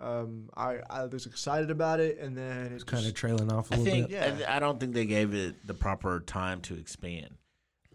[0.01, 3.69] Um, I I was excited about it, and then It's it kind of trailing off
[3.71, 4.39] a I little think bit.
[4.39, 4.47] Yeah.
[4.49, 7.35] I, I don't think they gave it the proper time to expand,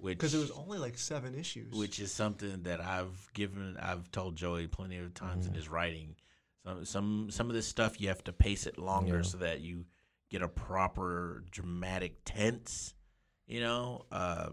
[0.04, 1.72] which because it was only like seven issues.
[1.72, 5.56] which is something that I've given I've told Joey plenty of times in Mhm.
[5.56, 6.16] his writing.
[6.64, 9.22] Some some some of this stuff you have to pace it longer Yeah.
[9.22, 9.86] so that you
[10.30, 12.94] get a proper dramatic tense,
[13.46, 14.50] you know, uh,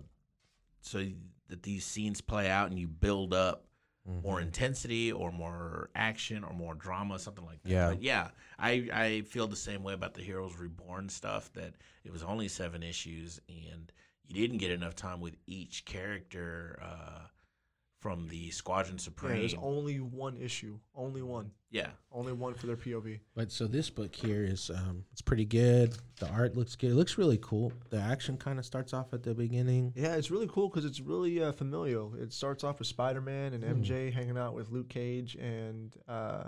[0.82, 1.06] so
[1.48, 3.68] that these scenes play out and you build up
[4.06, 4.44] more Mhm.
[4.44, 7.70] intensity or more action or more drama, something like that.
[7.70, 7.90] Yeah.
[7.90, 12.12] But yeah, I, I feel the same way about the Heroes Reborn stuff that it
[12.12, 13.92] was only seven issues and
[14.34, 17.20] you didn't get enough time with each character uh,
[18.00, 19.40] from the Squadron yeah, Supreme.
[19.40, 21.90] there's only one issue, only one, Yeah.
[22.12, 23.20] only one for their POV.
[23.36, 25.96] But so this book here is um, it's pretty good.
[26.20, 26.92] The art looks good.
[26.92, 27.72] It looks really cool.
[27.92, 29.94] The action kind of starts off at the beginning.
[29.96, 32.16] Yeah, it's really cool because it's really uh, familial.
[32.16, 33.84] It starts off with Spider Man and Hmm.
[33.84, 36.46] MJ hanging out with Luke Cage and uh,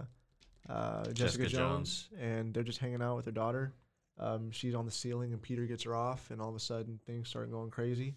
[0.67, 1.13] uh, Jessica,
[1.43, 3.73] Jessica Jones, and they're just hanging out with their daughter.
[4.19, 6.99] Um, she's on the ceiling, and Peter gets her off, and all of a sudden
[7.05, 8.15] things start going crazy.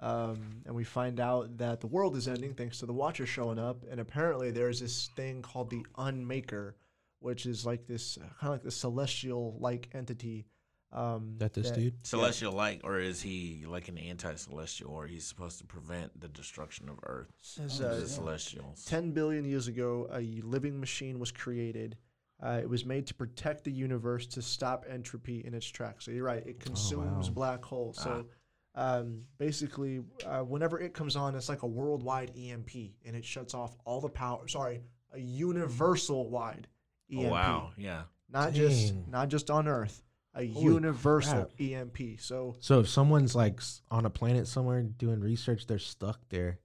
[0.00, 3.58] Um, and we find out that the world is ending thanks to the Watcher showing
[3.58, 6.72] up, and apparently there's this thing called the Unmaker,
[7.20, 10.46] which is like this kind of like the celestial-like entity.
[10.92, 12.04] Um, That this dude.
[12.04, 16.28] Celestial like, or is he like an anti celestial, or he's supposed to prevent the
[16.28, 17.32] destruction of Earth?
[17.40, 18.84] says, Or uh, is it Celestials.
[18.84, 21.96] 10 billion years ago, a living machine was created.
[22.42, 26.04] Uh, it was made to protect the universe to stop entropy in its tracks.
[26.04, 27.34] So you're right, it consumes wow.
[27.34, 27.98] black holes.
[28.02, 28.26] So
[28.74, 32.70] um, basically, uh, whenever it comes on, it's like a worldwide EMP
[33.04, 34.48] and it shuts off all the power.
[34.48, 34.80] Sorry,
[35.12, 36.66] a universal wide
[37.12, 37.26] EMP.
[37.26, 37.70] Oh, wow.
[37.76, 38.02] Yeah.
[38.30, 40.02] Not just not just on Earth,
[40.34, 41.60] a Holy universal crap.
[41.60, 42.18] EMP.
[42.18, 43.60] So So if someone's like
[43.90, 46.58] on a planet somewhere doing research, they're stuck there.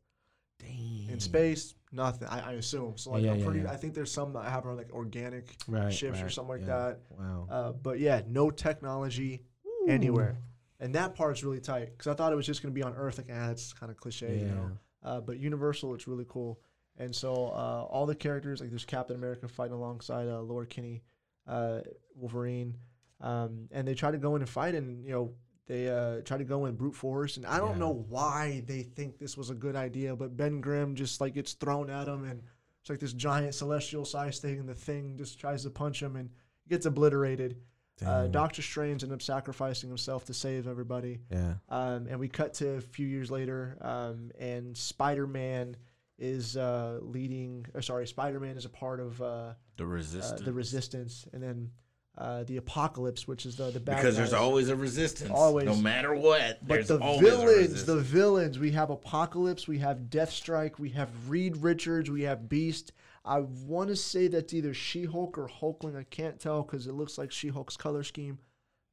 [0.59, 1.09] Dang.
[1.09, 2.27] in space, nothing.
[2.27, 2.97] I, I assume.
[2.97, 3.59] So like, Yeah, I'm yeah, pretty.
[3.61, 3.71] yeah.
[3.71, 6.99] I think there's some that happen on like organic right, ships or something like that.
[7.17, 7.47] Wow.
[7.49, 9.43] Uh, but yeah, no technology
[9.88, 10.38] anywhere,
[10.79, 13.17] and that part's really tight because I thought it was just gonna be on Earth.
[13.17, 14.71] Like, ah, that's kind of cliche, you know.
[15.03, 16.59] Uh, but Universal, it's really cool.
[16.97, 21.03] And so uh, all the characters, like there's Captain America fighting alongside uh, Laura Kinney,
[21.47, 21.81] uh,
[22.15, 22.75] Wolverine,
[23.21, 25.34] um, and they try to go in and fight, and you know
[25.68, 27.38] they uh, try to go in brute force.
[27.38, 27.77] And I don't Yeah.
[27.80, 31.53] know why they think this was a good idea, but Ben Grimm just like gets
[31.53, 32.41] thrown at him, and
[32.81, 36.15] it's like this giant celestial size thing, and the thing just tries to punch him,
[36.15, 36.30] and
[36.69, 37.57] gets obliterated.
[38.06, 41.19] Uh, Doctor Strange ends up sacrificing himself to save everybody.
[41.31, 41.56] yeah.
[41.68, 45.76] Um, and we cut to a few years later, um, and Spider Man
[46.19, 47.65] is uh, leading.
[47.73, 50.41] Or sorry, Spider Man is a part of uh, The uh, resistance.
[50.41, 51.72] the Resistance, and then
[52.18, 55.31] uh, the Apocalypse, which is the the bad because there's always a resistance.
[55.31, 55.65] Always.
[55.65, 56.65] No matter what.
[56.68, 62.10] But the villains, the villains, we have Apocalypse, we have Deathstrike, we have Reed Richards,
[62.10, 62.91] we have Beast.
[63.23, 65.98] I want to say that's either She Hulk or Hulkling.
[65.98, 68.39] I can't tell because it looks like She Hulk's color scheme.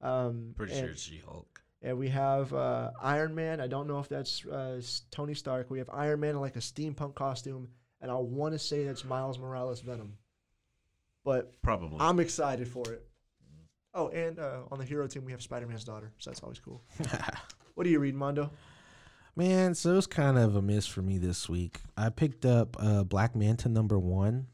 [0.05, 1.63] Um, Pretty and, sure it's She-Hulk.
[1.83, 3.61] And we have uh, Iron Man.
[3.61, 4.81] I don't know if that's uh,
[5.11, 5.71] Tony Stark.
[5.71, 7.69] We have Iron Man in like a steampunk costume,
[8.01, 10.17] and I want to say that's Miles Morales Venom.
[11.25, 11.99] But Probably.
[12.01, 13.07] I'm excited for it.
[13.95, 16.59] Oh, and uh, on the hero team we have Spider Man's daughter, so that's always
[16.59, 16.83] cool.
[17.75, 18.51] what do you read, Mondo?
[19.37, 21.81] Man, so it was kind of a miss for me this week.
[21.97, 24.47] I picked up uh, Black Manta number one,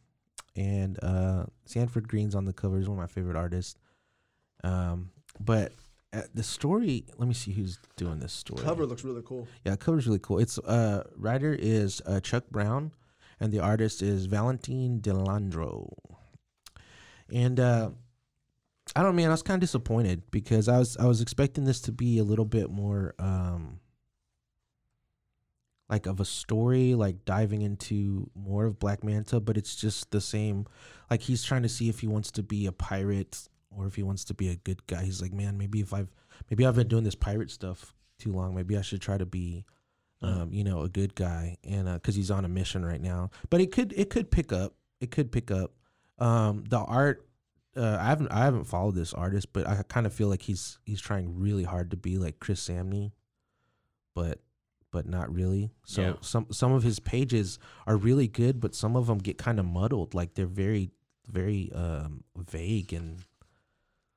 [0.57, 2.79] and uh, Sanford Greene's on the cover.
[2.79, 3.79] He's one of my favorite artists.
[4.63, 5.73] Um, but
[6.13, 8.63] uh, the story, let me see who's doing this story.
[8.63, 9.47] Cover looks really cool.
[9.65, 10.39] Yeah, cover's really cool.
[10.39, 12.93] It's uh, writer is uh, Chuck Brown,
[13.39, 15.93] and the artist is Valentine De Landro.
[17.33, 17.91] And uh,
[18.97, 19.29] I don't man.
[19.29, 22.25] I was kind of disappointed because I was I was expecting this to be a
[22.25, 23.81] little bit more um,
[25.89, 30.21] like of a story, like diving into more of Black Manta, but it's just the
[30.21, 30.67] same.
[31.11, 34.03] Like he's trying to see if he wants to be a pirate or if he
[34.03, 35.05] wants to be a good guy.
[35.05, 36.13] He's like, man, maybe if I've
[36.51, 38.55] maybe I've been doing this pirate stuff too long.
[38.55, 39.65] Maybe I should try to be,
[40.23, 40.43] Uh.
[40.43, 43.31] um, you know, a good guy, and because he's on a mission right now.
[43.51, 44.75] But it could it could pick up.
[45.01, 45.73] It could pick up.
[46.19, 47.27] Um, the art.
[47.77, 50.79] Uh, I haven't I haven't followed this artist, but I kind of feel like he's
[50.85, 53.13] he's trying really hard to be like Chris Samnee,
[54.15, 54.41] but
[54.91, 55.71] but not really.
[55.85, 56.13] So Yeah.
[56.21, 59.67] some some of his pages are really good, but some of them get kind of
[59.67, 60.15] muddled.
[60.15, 60.91] Like they're very
[61.29, 63.25] very um, vague and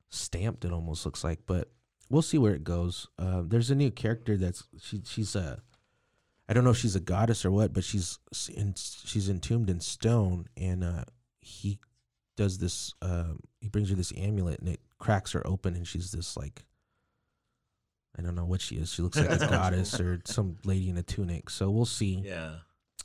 [0.09, 0.65] stamped.
[0.65, 1.69] It almost looks like, but
[2.09, 3.07] we'll see where it goes.
[3.19, 5.61] Uh, there's a new character that's she she's a
[6.49, 8.17] I don't know if she's a goddess or what, but she's
[8.53, 11.03] in, she's entombed in stone, and uh,
[11.39, 11.79] he
[12.35, 12.93] does this.
[13.01, 16.63] Um, he brings her this amulet, and it cracks her open, and she's this like
[18.17, 18.93] I don't know what she is.
[18.93, 21.49] She looks like a goddess or some lady in a tunic.
[21.49, 22.21] So we'll see.
[22.25, 22.55] Yeah.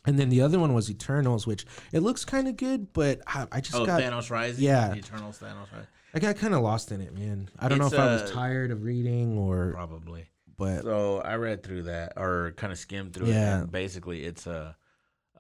[0.07, 3.47] And then the other one was Eternals, which it looks kind of good, but I,
[3.53, 4.65] I just Oh, got Thanos Rising?
[4.65, 4.95] Yeah.
[4.95, 5.87] Eternals Thanos Rising?
[6.15, 7.51] I got kind of lost in it, man.
[7.59, 10.29] I don't It's, know if I was uh, tired of reading or, Probably.
[10.57, 13.59] but So I read through that or kind of skimmed through Yeah.
[13.59, 13.63] it.
[13.63, 14.77] And basically, it's a,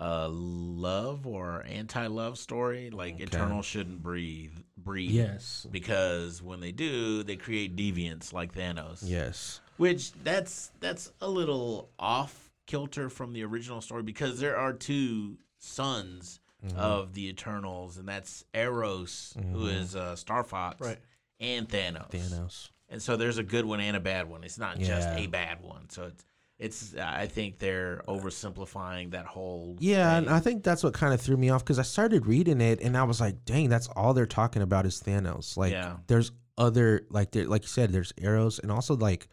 [0.01, 2.91] a love or anti love story.
[2.91, 3.25] Like Okay.
[3.25, 4.53] Eternals shouldn't breathe.
[4.77, 5.11] Breathe.
[5.11, 9.01] yes, Because when they do, they create deviants like Thanos.
[9.03, 14.73] yes, Which that's that's a little off kilter from the original story because there are
[14.73, 16.77] two sons Mhm.
[16.77, 19.75] of the Eternals, and that's Eros, who Mhm.
[19.81, 20.99] is uh, Star Fox, Right.
[21.39, 22.11] and Thanos.
[22.11, 22.70] Thanos.
[22.89, 24.43] And so there's a good one and a bad one.
[24.45, 25.89] It's not just a bad one.
[25.91, 26.25] So it's
[26.59, 30.29] it's I think they're oversimplifying that whole Yeah, and.
[30.29, 32.97] I think that's what kind of threw me off because I started reading it and
[32.97, 35.57] I was like, dang, that's all they're talking about is Thanos.
[35.57, 35.97] Like, Yeah.
[36.09, 39.29] there's other like there, like you said, there's Eros, and also like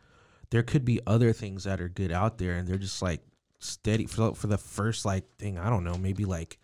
[0.51, 3.21] there could be other things that are good out there, and they're just like
[3.59, 5.57] steady for for the first like thing.
[5.57, 6.59] I don't know, maybe like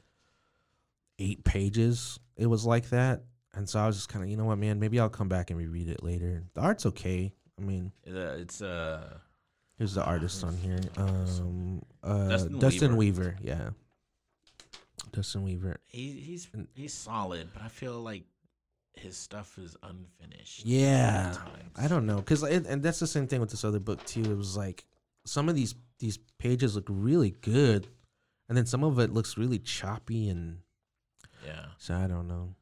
[1.19, 2.19] eight pages.
[2.37, 3.23] It was like that,
[3.55, 5.49] and so I was just kind of, you know what, man, maybe I'll come back
[5.49, 6.43] and reread it later.
[6.53, 7.33] The art's okay.
[7.59, 9.17] I mean, Uh, it's uh
[9.81, 10.79] Here's the artist on here.
[10.95, 13.35] Um, uh, Dustin Dustin, Weaver.
[13.35, 13.37] Weaver.
[13.41, 13.69] Yeah,
[15.11, 15.77] Dustin Weaver.
[15.87, 18.25] he, he's he's solid, but I feel like
[18.93, 20.67] his stuff is unfinished.
[20.67, 21.35] Yeah.
[21.75, 24.21] I don't know, cause it, and that's the same thing with this other book too.
[24.21, 24.85] It was like
[25.25, 27.87] some of these these pages look really good,
[28.49, 30.59] and then some of it looks really choppy, and
[31.43, 31.65] Yeah.
[31.79, 32.53] so I don't know.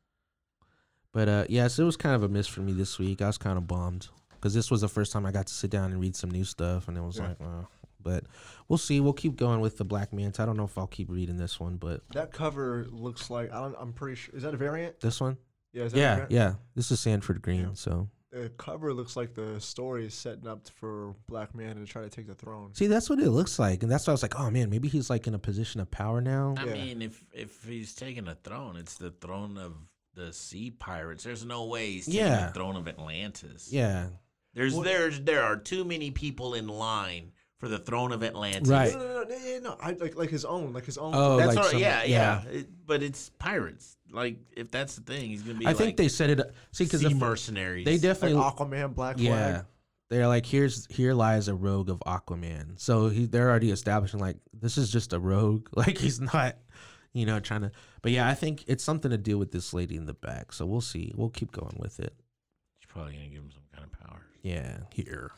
[1.12, 3.22] But uh, yeah, so it was kind of a miss for me this week.
[3.22, 4.08] I was kind of bummed
[4.40, 6.44] because this was the first time I got to sit down and read some new
[6.44, 7.28] stuff, and it was Yeah.
[7.30, 7.64] like, uh,
[8.02, 8.24] but
[8.68, 9.00] we'll see.
[9.02, 10.42] We'll keep going with the Black Manta.
[10.42, 13.62] I don't know if I'll keep reading this one, but That cover looks like I
[13.62, 14.36] don't, I'm pretty sure.
[14.36, 15.00] Is that a variant?
[15.02, 15.38] this one.
[15.74, 15.84] Yeah.
[15.84, 16.32] Is that Yeah, variant?
[16.32, 16.54] yeah.
[16.76, 17.74] This is Sanford Greene, Yeah.
[17.74, 22.10] so The cover looks like the story is setting up for Black Manta try to
[22.10, 22.74] take the throne.
[22.76, 24.88] see that's what it looks like, and that's why I was like, oh man, maybe
[24.88, 26.54] he's like in a position of power now.
[26.58, 26.74] I Yeah.
[26.74, 29.74] mean, if if he's taking a throne, it's the throne of
[30.14, 31.24] the sea pirates.
[31.24, 32.48] There's no way he's taking Yeah.
[32.48, 33.72] the throne of Atlantis.
[33.74, 34.10] Yeah,
[34.54, 38.70] There's What- there's there are too many people in line for the throne of Atlantis.
[38.70, 38.94] Right.
[38.94, 39.78] No, no, no, no, no, no, no.
[39.82, 41.12] I, like, like his own, like his own.
[41.14, 42.44] Oh, That's like all, some- yeah, yeah.
[42.46, 42.50] yeah.
[42.60, 43.98] It- but it's pirates.
[44.12, 45.66] Like if that's the thing, he's gonna be.
[45.66, 46.40] I like think they set it.
[46.40, 47.86] up See, because sea mercenaries.
[47.86, 49.30] they like definitely Aquaman, Black yeah.
[49.52, 49.66] Flag.
[50.10, 52.80] They're like, here's here lies a rogue of Aquaman.
[52.80, 55.68] So he, they're already establishing like this is just a rogue.
[55.76, 56.58] Like he's not,
[57.14, 57.72] you know, trying to.
[58.02, 60.52] But yeah, I think it's something to do with this lady in the back.
[60.54, 61.12] So we'll see.
[61.16, 62.16] We'll keep going with it.
[62.80, 64.22] She's probably gonna give him some kind of power.
[64.42, 65.32] Yeah, here.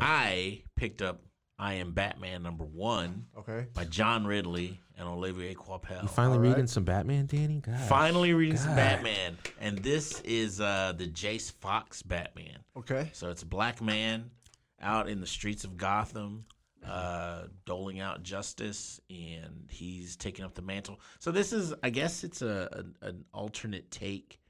[0.00, 1.20] I picked up
[1.58, 3.66] I Am Batman number one Okay.
[3.74, 6.02] by John Ridley and Olivier Coipel.
[6.02, 6.48] You finally All right.
[6.50, 7.60] reading some Batman, Danny?
[7.60, 7.78] God.
[7.88, 12.58] Finally reading some Batman, and this is uh, the Jace Fox Batman.
[12.76, 13.10] Okay.
[13.12, 14.30] So it's a black man
[14.80, 16.46] out in the streets of Gotham,
[16.86, 21.00] uh, doling out justice, and he's taking up the mantle.
[21.20, 24.40] So this is, I guess, it's a, a an alternate take.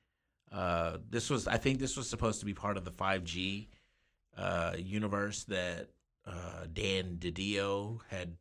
[0.53, 3.69] Uh, this was, I think, this was supposed to be part of the five G
[4.37, 5.89] uh, universe that
[6.27, 8.37] uh, Dan DiDio had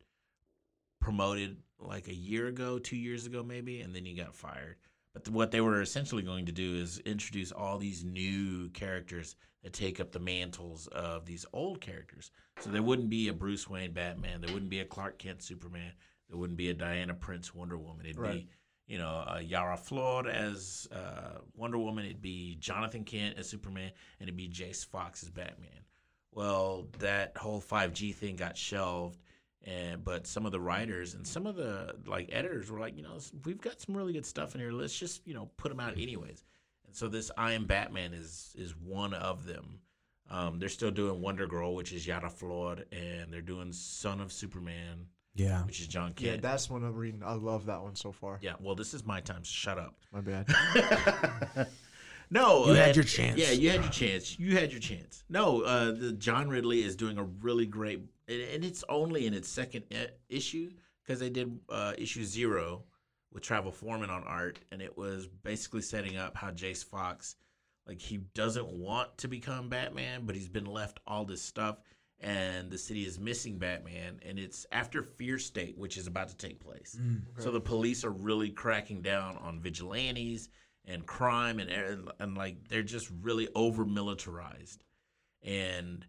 [1.00, 4.76] promoted like a year ago, two years ago, maybe, and then he got fired.
[5.14, 9.72] But what they were essentially going to do is introduce all these new characters that
[9.72, 12.30] take up the mantles of these old characters.
[12.60, 15.92] So there wouldn't be a Bruce Wayne Batman, there wouldn't be a Clark Kent Superman,
[16.28, 18.06] there wouldn't be a Diana Prince Wonder Woman.
[18.06, 18.32] It'd Right.
[18.38, 18.48] be,
[18.86, 22.04] you know, uh, Yara Flor as uh, Wonder Woman.
[22.04, 23.90] It'd be Jonathan Kent as Superman,
[24.20, 25.70] and it'd be Jace Fox as Batman.
[26.32, 29.18] Well, that whole 5G thing got shelved
[29.64, 33.02] and but some of the writers and some of the like editors were like, you
[33.02, 34.72] know, we've got some really good stuff in here.
[34.72, 36.44] Let's just you know put them out anyways.
[36.86, 39.80] And so this I Am Batman is is one of them.
[40.30, 44.32] Um, they're still doing Wonder Girl, which is Yara Flor, and they're doing Son of
[44.32, 45.64] Superman, Yeah.
[45.64, 47.22] which is John Yeah, that's one I'm reading.
[47.24, 48.38] I love that one so far.
[48.42, 49.44] Yeah, well, this is my time.
[49.44, 49.94] So shut up.
[50.12, 50.46] My bad.
[52.30, 53.38] no, You had and- your chance.
[53.38, 54.38] Yeah, you had your chance.
[54.38, 55.24] You had your chance.
[55.28, 59.34] No, uh, the John Ridley is doing a really great, and, and it's only in
[59.34, 60.70] its second i- issue
[61.02, 62.84] because they did uh, issue zero
[63.32, 67.36] with Travel Foreman on art, and it was basically setting up how Jace Fox,
[67.86, 71.78] like he doesn't want to become Batman, but he's been left all this stuff,
[72.22, 76.36] and the city is missing Batman, and it's after Fear State, which is about to
[76.36, 76.96] take place.
[77.00, 77.22] Mm.
[77.38, 80.48] So the police are really cracking down on vigilantes
[80.84, 84.84] and crime and and, and like they're just really over militarized.
[85.42, 86.06] And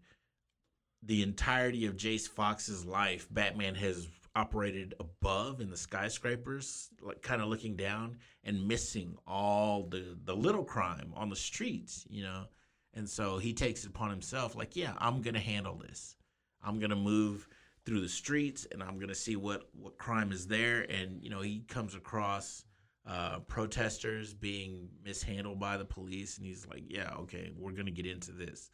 [1.02, 7.42] the entirety of Jace Fox's life, Batman has operated above in the skyscrapers, like kind
[7.42, 12.46] of looking down and missing all the the little crime on the streets, you know.
[12.94, 16.16] And so he takes it upon himself, like, yeah, I'm gonna handle this.
[16.64, 17.48] I'm gonna move
[17.86, 20.82] through the streets and I'm gonna see what what crime is there.
[20.82, 22.66] And you know, he comes across
[23.06, 28.06] uh, protesters being mishandled by the police, and he's like, yeah, okay, we're gonna get
[28.06, 28.70] into this.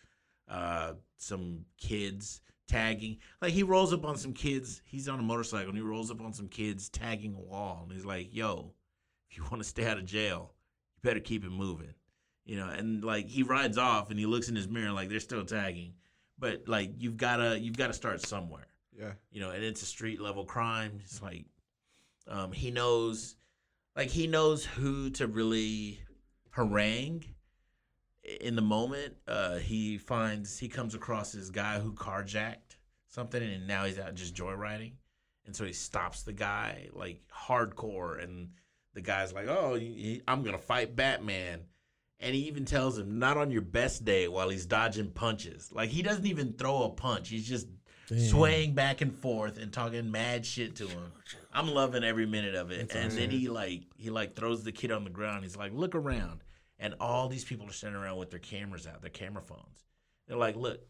[0.48, 4.82] Uh, some kids tagging, like he rolls up on some kids.
[4.86, 7.92] He's on a motorcycle and he rolls up on some kids tagging a wall, and
[7.92, 8.74] he's like, yo,
[9.32, 10.54] if you want to stay out of jail,
[10.96, 11.94] you better keep it moving
[12.50, 15.20] you know and like he rides off and he looks in his mirror like they're
[15.20, 15.94] still tagging.
[16.40, 18.66] But like you've gotta you've gotta start somewhere.
[18.98, 19.12] Yeah.
[19.32, 21.00] you know and it's a street level crime.
[21.04, 21.46] It's like
[22.28, 23.36] um he knows
[23.96, 26.00] like he knows who to really
[26.50, 27.24] harangue
[28.42, 29.14] in the moment.
[29.28, 32.78] Uh he finds he comes across this guy who carjacked
[33.10, 34.94] something and now he's out just joyriding.
[35.46, 38.50] And so he stops the guy like hardcore and
[38.96, 41.62] the guy's like oh he- i'm gonna fight batman
[42.20, 45.72] and he even tells him not on your best day while he's dodging punches.
[45.72, 47.30] Like he doesn't even throw a punch.
[47.30, 47.68] He's just
[48.08, 48.20] Damn.
[48.20, 51.12] swaying back and forth and talking mad shit to him.
[51.54, 52.90] I'm loving every minute of it.
[52.90, 55.44] That's and then he like he like throws the kid on the ground.
[55.44, 56.44] He's like look around.
[56.82, 59.86] And all these people are standing around with their cameras out their camera phones.
[60.28, 60.82] They're like look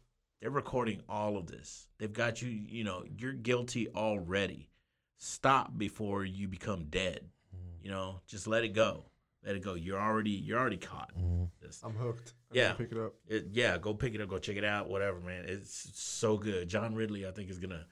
[0.41, 1.87] they're recording all of this.
[1.99, 4.69] They've got you you know you're guilty already.
[5.17, 7.19] Stop before you become dead.
[7.51, 7.83] Hmm.
[7.83, 9.08] You know just let it go
[9.45, 11.49] let it go you're already you're already caught Mhm.
[11.83, 12.33] I'm hooked.
[12.51, 12.63] I Yeah.
[12.69, 13.13] gotta Pick it up.
[13.27, 15.45] it, yeah, go pick it up, go check it out, whatever, man.
[15.47, 16.67] It's so good.
[16.67, 17.85] John Ridley, I think, is gonna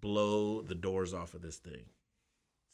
[0.00, 1.84] blow the doors off of this thing.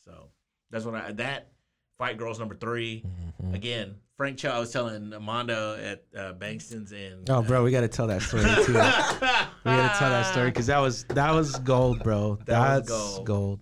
[0.04, 0.30] So
[0.70, 1.52] that's what I that
[1.98, 3.04] Fight Girls number 3
[3.42, 3.54] Mhm.
[3.54, 3.94] again.
[4.16, 7.88] Frank Cho, I was telling Amando at uh, Bankston's and Oh, bro, we got to
[7.88, 8.72] tell that story too.
[8.74, 9.52] we got
[9.92, 12.36] to tell that story because that was that was gold, bro.
[12.46, 13.26] That was That's gold.
[13.26, 13.60] gold.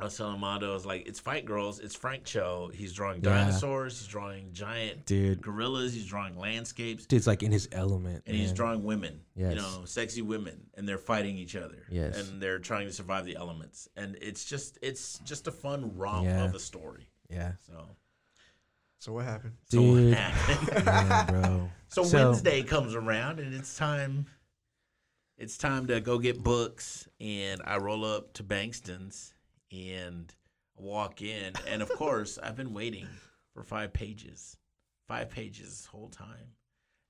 [0.00, 2.70] I was telling Amando, I was like, it's Fight Girls, it's Frank Cho.
[2.74, 3.30] He's drawing Yeah.
[3.30, 5.42] dinosaurs, he's drawing giant dude.
[5.42, 8.54] gorillas, he's drawing landscapes, Dude's like in his element, and he's man.
[8.56, 9.54] drawing women, Yes.
[9.54, 11.84] you know, sexy women, and they're fighting each other.
[11.90, 12.16] Yes.
[12.18, 16.24] and they're trying to survive the elements, and it's just it's just a fun romp
[16.24, 16.44] Yeah.
[16.44, 17.08] of a story.
[17.28, 17.96] Yeah, So,
[18.98, 19.54] So what happened?
[19.68, 20.14] so, Dude.
[20.14, 20.20] so,
[20.84, 21.70] yeah, bro.
[21.88, 24.26] So- Wednesday comes around, and it's time.
[25.38, 29.32] It's time to go get books, and I roll up to Bankston's
[29.72, 30.32] and
[30.76, 33.06] walk in, and of course I've been waiting
[33.54, 34.56] for five pages,
[35.08, 36.54] five pages this whole time,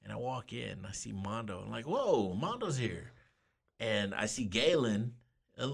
[0.03, 3.13] and I walk in, I see Mondo, I'm like, whoa, Mondo's here,
[3.79, 5.15] and I see Galen,
[5.59, 5.69] a,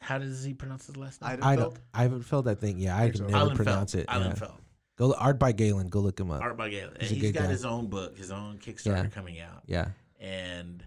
[0.00, 1.38] How does he pronounce his last name?
[1.42, 1.58] I Eidenfeld?
[1.58, 1.78] don't.
[1.94, 2.48] Ivan Feld.
[2.48, 2.78] I think.
[2.80, 3.38] Yeah, I think can so.
[3.38, 3.56] never Eilenfeld.
[3.56, 4.06] pronounce it.
[4.08, 4.14] Yeah.
[4.18, 4.58] Eilenfeld.
[4.96, 5.88] Go Art by Galen.
[5.88, 6.42] Go look him up.
[6.42, 6.94] Art by Galen.
[7.00, 7.48] He's a He's good got guy.
[7.50, 9.06] his own book, his own Kickstarter Yeah.
[9.08, 9.62] coming out.
[9.66, 9.88] Yeah.
[10.20, 10.84] And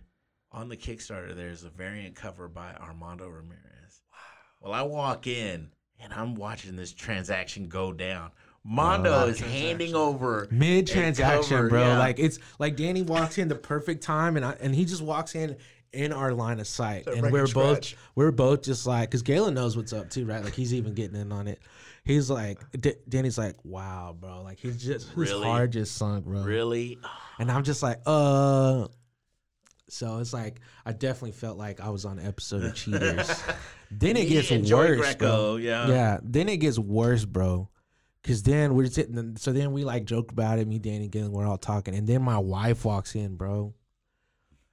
[0.51, 3.59] on the Kickstarter, there's a variant cover by Armando Ramirez.
[4.63, 5.69] Well, I walk in
[5.99, 8.31] and I'm watching this transaction go down.
[8.63, 9.25] Mondo Wow.
[9.25, 11.81] is handing over Mid transaction, bro.
[11.81, 11.99] yeah.
[11.99, 15.35] Like it's like Danny walks in the perfect time, and I, and he just walks
[15.35, 15.57] in
[15.91, 19.75] in our line of sight, and we're both we're both just like, because Galen knows
[19.75, 20.41] what's up too, right?
[20.41, 21.59] Like he's even getting in on it.
[22.05, 24.41] He's like, D- Danny's like, wow, bro.
[24.43, 25.43] Like he's just his Really?
[25.45, 26.41] heart just sunk, bro.
[26.43, 26.99] really.
[27.39, 28.87] And I'm just like, uh.
[29.93, 33.43] So it's like I definitely felt like I was on an episode of Cheaters.
[33.91, 34.97] then it gets worse, bro.
[34.97, 35.87] Greco, yeah.
[35.87, 36.19] Yeah.
[36.23, 37.69] Then it gets worse, bro.
[38.23, 39.35] Cause then we're sitting.
[39.35, 40.67] So then we like joke about it.
[40.67, 43.73] Me, Danny, Galen, we're all talking, and then my wife walks in, bro.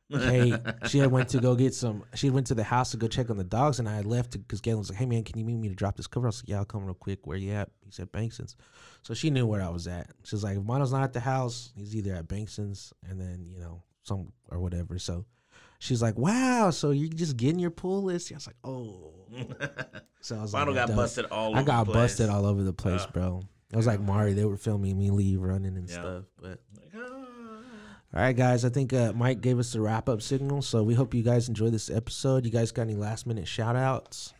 [0.08, 0.54] Hey,
[0.86, 2.04] she had went to go get some.
[2.14, 4.32] She went to the house to go check on the dogs, and I had left
[4.32, 6.28] because Galen was like, "Hey man, can you meet me to drop this cover?" I
[6.28, 7.26] was like, "Yeah, I'll come real quick.
[7.26, 8.54] Where you at?" He said Bankston's.
[9.02, 10.10] So she knew where I was at.
[10.22, 13.48] She was like, "If Mondo's not at the house, he's either at Bankston's, and then
[13.52, 15.24] you know some or whatever." So
[15.78, 19.12] she's like, "Wow, so you're just getting your pull list?" I was like, "Oh."
[20.22, 22.10] So I was Mondo like, got busted all I over got the place.
[22.10, 23.42] busted all over the place, Uh, bro.
[23.72, 24.34] It was like Mario.
[24.34, 25.94] They were filming me leave running and Yeah.
[25.94, 26.24] stuff.
[26.36, 27.00] But Like, ah.
[27.00, 28.66] all right, guys.
[28.66, 30.60] I think uh, Mike gave us the wrap up signal.
[30.60, 32.44] So we hope you guys enjoy this episode.
[32.44, 34.34] You guys got any last minute shout outs?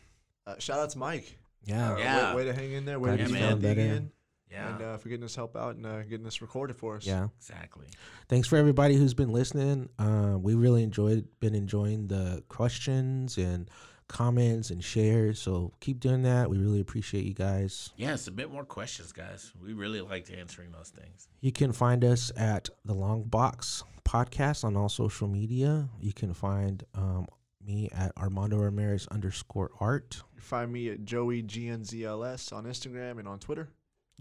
[0.45, 1.39] Uh, shout out to Mike.
[1.65, 1.93] Yeah.
[1.93, 2.29] Uh, Yeah.
[2.35, 2.99] Way, way to hang in there.
[2.99, 4.11] Way Glad to you be found dig that in.
[4.51, 4.57] In.
[4.57, 7.05] Yeah, And uh, for getting us help out and uh, getting this recorded for us.
[7.05, 7.27] Yeah.
[7.37, 7.87] exactly.
[8.27, 9.89] Thanks for everybody who's been listening.
[9.97, 13.69] Uh, we really enjoyed been enjoying the questions and
[14.11, 15.39] comments and shares.
[15.39, 16.49] So keep doing that.
[16.49, 17.91] We really appreciate you guys.
[17.95, 19.53] Yeah, submit more questions, guys.
[19.63, 21.29] We really liked answering those things.
[21.39, 25.87] You can find us at the Longbox Podcast on all social media.
[25.99, 27.25] You can find um,
[27.65, 30.21] me at Armando Ramirez underscore art.
[30.35, 33.69] You find me at Joey GNZLS on Instagram and on Twitter.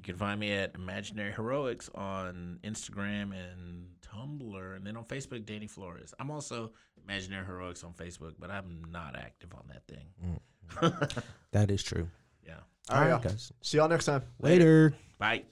[0.01, 5.45] You can find me at Imaginary Heroics on Instagram and Tumblr, and then on Facebook,
[5.45, 6.15] Danny Flores.
[6.19, 6.73] I'm also
[7.05, 10.07] Imaginary Heroics on Facebook, but I'm not active on that thing.
[10.25, 11.23] Mm.
[11.53, 12.09] That is true.
[12.47, 12.53] yeah.
[12.89, 13.19] All right, All right, y'all.
[13.19, 13.53] guys.
[13.61, 14.23] See y'all next time.
[14.41, 14.95] Later.
[15.19, 15.43] Bye.